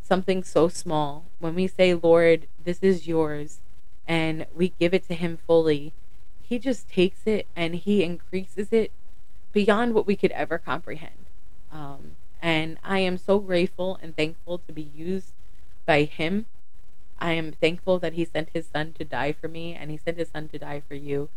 something 0.02 0.44
so 0.44 0.68
small, 0.68 1.26
when 1.38 1.54
we 1.54 1.68
say, 1.68 1.94
Lord, 1.94 2.48
this 2.64 2.80
is 2.82 3.08
yours, 3.08 3.60
and 4.08 4.48
we 4.56 4.74
give 4.80 4.96
it 4.96 5.08
to 5.10 5.14
Him 5.14 5.38
fully, 5.46 5.94
He 6.42 6.58
just 6.58 6.90
takes 6.90 7.28
it 7.28 7.46
and 7.56 7.76
He 7.76 8.04
increases 8.04 8.70
it 8.72 8.92
beyond 9.54 9.94
what 9.94 10.08
we 10.08 10.16
could 10.16 10.32
ever 10.32 10.58
comprehend. 10.58 11.28
Um, 11.72 12.16
and 12.42 12.78
I 12.84 13.00
am 13.00 13.18
so 13.18 13.40
grateful 13.40 14.00
and 14.02 14.16
thankful 14.16 14.60
to 14.60 14.74
be 14.74 14.90
used 14.96 15.34
by 15.86 16.04
Him 16.04 16.46
I 17.22 17.34
am 17.34 17.52
thankful 17.52 18.00
that 18.00 18.14
he 18.14 18.26
sent 18.26 18.50
his 18.52 18.66
son 18.68 18.94
to 18.94 19.06
die 19.06 19.32
for 19.32 19.48
me 19.48 19.76
and 19.76 19.92
he 19.92 19.98
sent 19.98 20.18
his 20.18 20.30
son 20.30 20.50
to 20.50 20.58
die 20.58 20.82
for 20.86 20.96
you. 20.96 21.30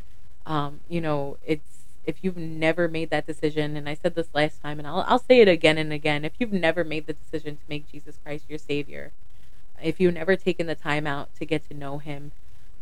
Um, 0.46 0.80
you 0.88 1.00
know, 1.00 1.36
it's 1.44 1.82
if 2.06 2.16
you've 2.22 2.36
never 2.36 2.88
made 2.88 3.10
that 3.10 3.26
decision, 3.26 3.76
and 3.76 3.88
I 3.88 3.94
said 3.94 4.14
this 4.14 4.28
last 4.34 4.60
time, 4.62 4.78
and 4.78 4.86
I'll, 4.86 5.04
I'll 5.06 5.18
say 5.18 5.40
it 5.40 5.48
again 5.48 5.78
and 5.78 5.92
again 5.92 6.24
if 6.24 6.32
you've 6.38 6.52
never 6.52 6.84
made 6.84 7.06
the 7.06 7.12
decision 7.12 7.56
to 7.56 7.62
make 7.68 7.90
Jesus 7.90 8.18
Christ 8.22 8.44
your 8.48 8.58
Savior, 8.58 9.12
if 9.82 10.00
you've 10.00 10.14
never 10.14 10.36
taken 10.36 10.66
the 10.66 10.74
time 10.74 11.06
out 11.06 11.34
to 11.36 11.46
get 11.46 11.68
to 11.68 11.74
know 11.74 11.98
Him, 11.98 12.32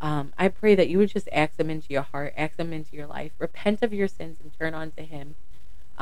um, 0.00 0.32
I 0.38 0.48
pray 0.48 0.74
that 0.76 0.88
you 0.88 0.98
would 0.98 1.10
just 1.10 1.28
ask 1.32 1.58
Him 1.58 1.70
into 1.70 1.92
your 1.92 2.02
heart, 2.02 2.34
ask 2.36 2.56
Him 2.56 2.72
into 2.72 2.96
your 2.96 3.06
life, 3.06 3.32
repent 3.38 3.82
of 3.82 3.92
your 3.92 4.08
sins, 4.08 4.38
and 4.42 4.52
turn 4.56 4.74
on 4.74 4.92
to 4.92 5.02
Him, 5.02 5.34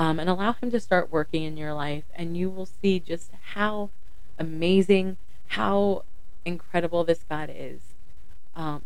um, 0.00 0.18
and 0.18 0.30
allow 0.30 0.54
Him 0.54 0.70
to 0.70 0.80
start 0.80 1.12
working 1.12 1.42
in 1.42 1.58
your 1.58 1.74
life, 1.74 2.04
and 2.14 2.34
you 2.34 2.48
will 2.48 2.64
see 2.64 2.98
just 3.00 3.32
how 3.52 3.90
amazing, 4.38 5.18
how 5.48 6.04
incredible 6.46 7.04
this 7.04 7.22
God 7.28 7.52
is. 7.54 7.80
Um, 8.56 8.80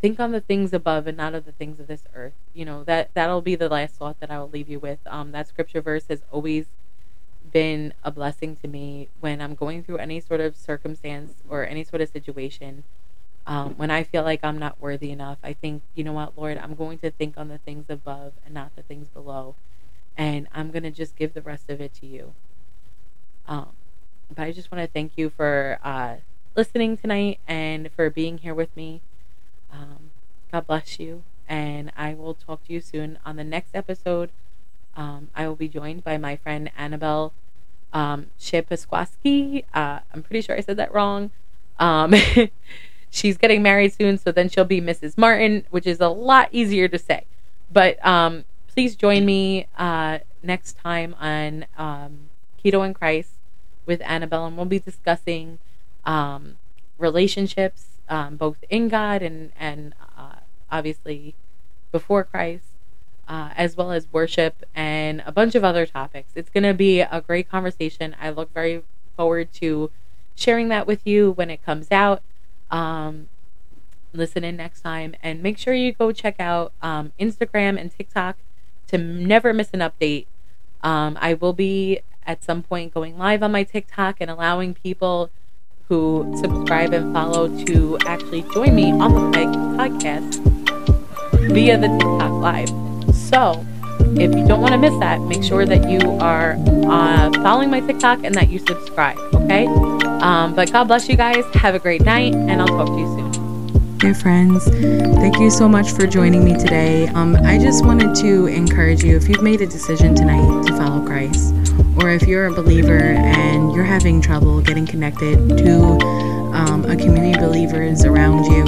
think 0.00 0.18
on 0.18 0.32
the 0.32 0.40
things 0.40 0.72
above 0.72 1.06
and 1.06 1.18
not 1.18 1.34
of 1.34 1.44
the 1.44 1.52
things 1.52 1.78
of 1.78 1.86
this 1.86 2.04
earth. 2.14 2.32
You 2.54 2.64
know 2.64 2.82
that 2.84 3.10
that'll 3.12 3.42
be 3.42 3.56
the 3.56 3.68
last 3.68 3.96
thought 3.96 4.20
that 4.20 4.30
I 4.30 4.38
will 4.38 4.48
leave 4.48 4.70
you 4.70 4.78
with. 4.80 5.00
Um, 5.06 5.32
that 5.32 5.48
scripture 5.48 5.82
verse 5.82 6.06
has 6.08 6.22
always 6.30 6.64
been 7.52 7.92
a 8.02 8.10
blessing 8.10 8.56
to 8.56 8.68
me 8.68 9.10
when 9.20 9.42
I'm 9.42 9.54
going 9.54 9.82
through 9.82 9.98
any 9.98 10.18
sort 10.18 10.40
of 10.40 10.56
circumstance 10.56 11.42
or 11.46 11.66
any 11.66 11.84
sort 11.84 12.00
of 12.00 12.08
situation. 12.08 12.84
Um, 13.48 13.76
when 13.78 13.90
I 13.90 14.02
feel 14.02 14.24
like 14.24 14.40
I'm 14.42 14.58
not 14.58 14.78
worthy 14.78 15.10
enough, 15.10 15.38
I 15.42 15.54
think, 15.54 15.82
you 15.94 16.04
know 16.04 16.12
what, 16.12 16.36
Lord, 16.36 16.58
I'm 16.58 16.74
going 16.74 16.98
to 16.98 17.10
think 17.10 17.38
on 17.38 17.48
the 17.48 17.56
things 17.56 17.86
above 17.88 18.34
and 18.44 18.52
not 18.52 18.76
the 18.76 18.82
things 18.82 19.08
below. 19.08 19.54
And 20.18 20.48
I'm 20.52 20.70
going 20.70 20.82
to 20.82 20.90
just 20.90 21.16
give 21.16 21.32
the 21.32 21.40
rest 21.40 21.70
of 21.70 21.80
it 21.80 21.94
to 21.94 22.06
you. 22.06 22.34
Um, 23.46 23.70
but 24.28 24.42
I 24.42 24.52
just 24.52 24.70
want 24.70 24.84
to 24.84 24.86
thank 24.86 25.12
you 25.16 25.30
for 25.30 25.78
uh, 25.82 26.16
listening 26.54 26.98
tonight 26.98 27.40
and 27.48 27.90
for 27.96 28.10
being 28.10 28.36
here 28.36 28.54
with 28.54 28.76
me. 28.76 29.00
Um, 29.72 30.10
God 30.52 30.66
bless 30.66 31.00
you. 31.00 31.22
And 31.48 31.90
I 31.96 32.12
will 32.12 32.34
talk 32.34 32.66
to 32.66 32.72
you 32.74 32.82
soon 32.82 33.18
on 33.24 33.36
the 33.36 33.44
next 33.44 33.70
episode. 33.74 34.28
Um, 34.94 35.28
I 35.34 35.48
will 35.48 35.56
be 35.56 35.68
joined 35.68 36.04
by 36.04 36.18
my 36.18 36.36
friend 36.36 36.70
Annabelle 36.76 37.32
um, 37.94 38.26
Shepasquaski. 38.38 39.64
Uh, 39.72 40.00
I'm 40.12 40.22
pretty 40.22 40.42
sure 40.42 40.54
I 40.54 40.60
said 40.60 40.76
that 40.76 40.92
wrong. 40.92 41.30
Um, 41.78 42.12
she's 43.10 43.36
getting 43.36 43.62
married 43.62 43.92
soon, 43.92 44.18
so 44.18 44.32
then 44.32 44.48
she'll 44.48 44.64
be 44.64 44.80
Mrs. 44.80 45.16
Martin, 45.16 45.64
which 45.70 45.86
is 45.86 46.00
a 46.00 46.08
lot 46.08 46.48
easier 46.52 46.88
to 46.88 46.98
say. 46.98 47.24
But 47.70 48.04
um, 48.04 48.44
please 48.66 48.96
join 48.96 49.24
me 49.24 49.66
uh, 49.76 50.18
next 50.42 50.78
time 50.78 51.14
on 51.20 51.66
um, 51.76 52.28
Keto 52.62 52.84
and 52.84 52.94
Christ 52.94 53.32
with 53.86 54.00
Annabelle, 54.02 54.46
and 54.46 54.56
we'll 54.56 54.66
be 54.66 54.78
discussing 54.78 55.58
um, 56.04 56.56
relationships, 56.98 57.86
um, 58.08 58.36
both 58.36 58.62
in 58.70 58.88
God 58.88 59.22
and 59.22 59.52
and 59.58 59.94
uh, 60.16 60.36
obviously 60.70 61.34
before 61.92 62.24
Christ, 62.24 62.64
uh, 63.26 63.50
as 63.56 63.76
well 63.76 63.92
as 63.92 64.06
worship 64.12 64.64
and 64.74 65.22
a 65.26 65.32
bunch 65.32 65.54
of 65.54 65.64
other 65.64 65.86
topics. 65.86 66.32
It's 66.34 66.50
going 66.50 66.64
to 66.64 66.74
be 66.74 67.00
a 67.00 67.22
great 67.26 67.50
conversation. 67.50 68.14
I 68.20 68.30
look 68.30 68.52
very 68.52 68.82
forward 69.16 69.52
to 69.54 69.90
sharing 70.34 70.68
that 70.68 70.86
with 70.86 71.06
you 71.06 71.32
when 71.32 71.50
it 71.50 71.64
comes 71.64 71.88
out. 71.90 72.22
Um, 72.70 73.28
listen 74.12 74.44
in 74.44 74.56
next 74.56 74.80
time, 74.80 75.14
and 75.22 75.42
make 75.42 75.58
sure 75.58 75.74
you 75.74 75.92
go 75.92 76.12
check 76.12 76.36
out 76.38 76.72
um, 76.82 77.12
Instagram 77.18 77.80
and 77.80 77.90
TikTok 77.90 78.36
to 78.88 78.98
never 78.98 79.52
miss 79.52 79.70
an 79.72 79.80
update. 79.80 80.26
Um, 80.82 81.18
I 81.20 81.34
will 81.34 81.52
be 81.52 82.00
at 82.26 82.44
some 82.44 82.62
point 82.62 82.92
going 82.92 83.18
live 83.18 83.42
on 83.42 83.52
my 83.52 83.62
TikTok 83.62 84.16
and 84.20 84.30
allowing 84.30 84.74
people 84.74 85.30
who 85.88 86.34
subscribe 86.38 86.92
and 86.92 87.14
follow 87.14 87.48
to 87.64 87.98
actually 88.06 88.42
join 88.52 88.74
me 88.74 88.92
on 88.92 89.14
the 89.14 89.38
podcast 89.78 90.34
via 91.52 91.78
the 91.78 91.88
TikTok 91.88 92.30
live. 92.30 92.68
So, 93.14 93.64
if 94.20 94.34
you 94.34 94.46
don't 94.46 94.60
want 94.60 94.72
to 94.72 94.78
miss 94.78 94.96
that, 95.00 95.20
make 95.22 95.42
sure 95.42 95.64
that 95.64 95.88
you 95.88 96.00
are 96.20 96.56
uh, 96.86 97.30
following 97.42 97.70
my 97.70 97.80
TikTok 97.80 98.22
and 98.24 98.34
that 98.34 98.50
you 98.50 98.58
subscribe, 98.58 99.18
okay? 99.34 99.66
Um, 100.20 100.54
but 100.54 100.70
God 100.72 100.84
bless 100.84 101.08
you 101.08 101.16
guys. 101.16 101.44
Have 101.54 101.74
a 101.74 101.78
great 101.78 102.02
night, 102.02 102.34
and 102.34 102.60
I'll 102.60 102.66
talk 102.66 102.88
to 102.88 102.98
you 102.98 103.06
soon. 103.06 103.28
Dear 103.98 104.14
friends, 104.14 104.64
thank 104.64 105.38
you 105.40 105.50
so 105.50 105.68
much 105.68 105.90
for 105.90 106.06
joining 106.06 106.44
me 106.44 106.56
today. 106.56 107.08
Um, 107.08 107.34
I 107.34 107.58
just 107.58 107.84
wanted 107.84 108.14
to 108.22 108.46
encourage 108.46 109.02
you 109.02 109.16
if 109.16 109.28
you've 109.28 109.42
made 109.42 109.60
a 109.60 109.66
decision 109.66 110.14
tonight 110.14 110.66
to 110.66 110.76
follow 110.76 111.04
Christ, 111.04 111.52
or 112.00 112.10
if 112.10 112.22
you're 112.22 112.46
a 112.46 112.52
believer 112.52 112.96
and 112.96 113.72
you're 113.72 113.82
having 113.82 114.22
trouble 114.22 114.60
getting 114.60 114.86
connected 114.86 115.58
to 115.58 115.82
um, 116.54 116.84
a 116.84 116.94
community 116.94 117.32
of 117.32 117.40
believers 117.40 118.04
around 118.04 118.44
you, 118.44 118.62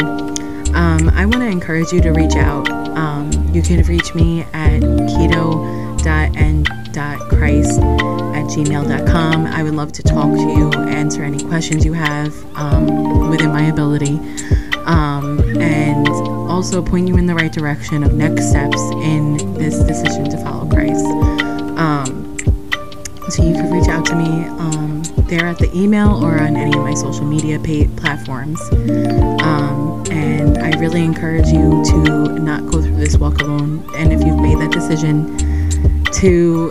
um, 0.75 1.09
I 1.11 1.27
want 1.27 1.43
to 1.43 1.49
encourage 1.49 1.93
you 1.93 2.01
to 2.01 2.11
reach 2.11 2.35
out. 2.35 2.69
Um, 2.71 3.31
you 3.55 3.63
can 3.63 3.85
reach 3.85 4.13
me 4.15 4.41
at 4.53 4.83
keto.and.christ 4.83 7.81
at 7.81 8.20
gmail.com. 8.51 9.47
I 9.47 9.63
would 9.63 9.75
love 9.75 9.93
to 9.93 10.03
talk 10.03 10.33
to 10.33 10.41
you, 10.41 10.71
answer 10.89 11.23
any 11.23 11.43
questions 11.45 11.85
you 11.85 11.93
have 11.93 12.35
um, 12.57 13.31
within 13.31 13.51
my 13.53 13.67
ability 13.67 14.19
um, 14.87 15.39
and 15.61 16.09
also 16.51 16.83
point 16.83 17.09
you 17.09 17.17
in 17.17 17.27
the 17.27 17.35
right 17.35 17.53
direction 17.53 18.03
of 18.03 18.15
next 18.15 18.51
steps 18.51 18.81
in 19.03 19.37
this 19.55 19.79
decision 19.85 20.29
to 20.31 20.37
follow 20.39 20.69
Christ. 20.69 21.05
Um, 21.79 22.37
so 23.29 23.45
you 23.45 23.55
can 23.55 23.71
reach 23.71 23.89
out 23.89 24.05
to 24.07 24.17
me 24.17 24.45
um, 24.59 25.03
there 25.29 25.47
at 25.47 25.59
the 25.59 25.71
email 25.73 26.23
or 26.25 26.41
on 26.41 26.57
any 26.57 26.77
of 26.77 26.83
my 26.83 26.95
social 26.95 27.25
media 27.25 27.59
platforms. 27.97 28.61
Um, 29.43 30.05
and 30.11 30.59
I 30.59 30.77
really 30.81 31.05
encourage 31.05 31.47
you 31.47 31.85
to 31.85 32.39
not 32.41 32.67
go 32.67 32.83
through 32.83 32.97
this 32.97 33.17
walk 33.17 33.41
alone. 33.41 33.89
And 33.95 34.13
if 34.13 34.25
you've 34.25 34.41
made 34.41 34.59
that 34.59 34.73
decision, 34.73 35.37
to 36.15 36.69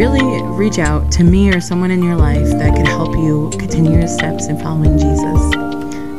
really 0.00 0.42
reach 0.56 0.78
out 0.78 1.12
to 1.12 1.22
me 1.22 1.52
or 1.52 1.60
someone 1.60 1.90
in 1.90 2.02
your 2.02 2.16
life 2.16 2.48
that 2.52 2.74
could 2.74 2.88
help 2.88 3.14
you 3.16 3.50
continue 3.58 3.92
your 3.92 4.08
steps 4.08 4.46
in 4.46 4.58
following 4.58 4.96
Jesus. 4.96 5.54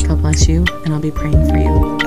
God 0.07 0.21
bless 0.21 0.47
you, 0.47 0.63
and 0.85 0.93
I'll 0.93 0.99
be 0.99 1.09
praying 1.09 1.49
for 1.49 1.57
you. 1.57 2.00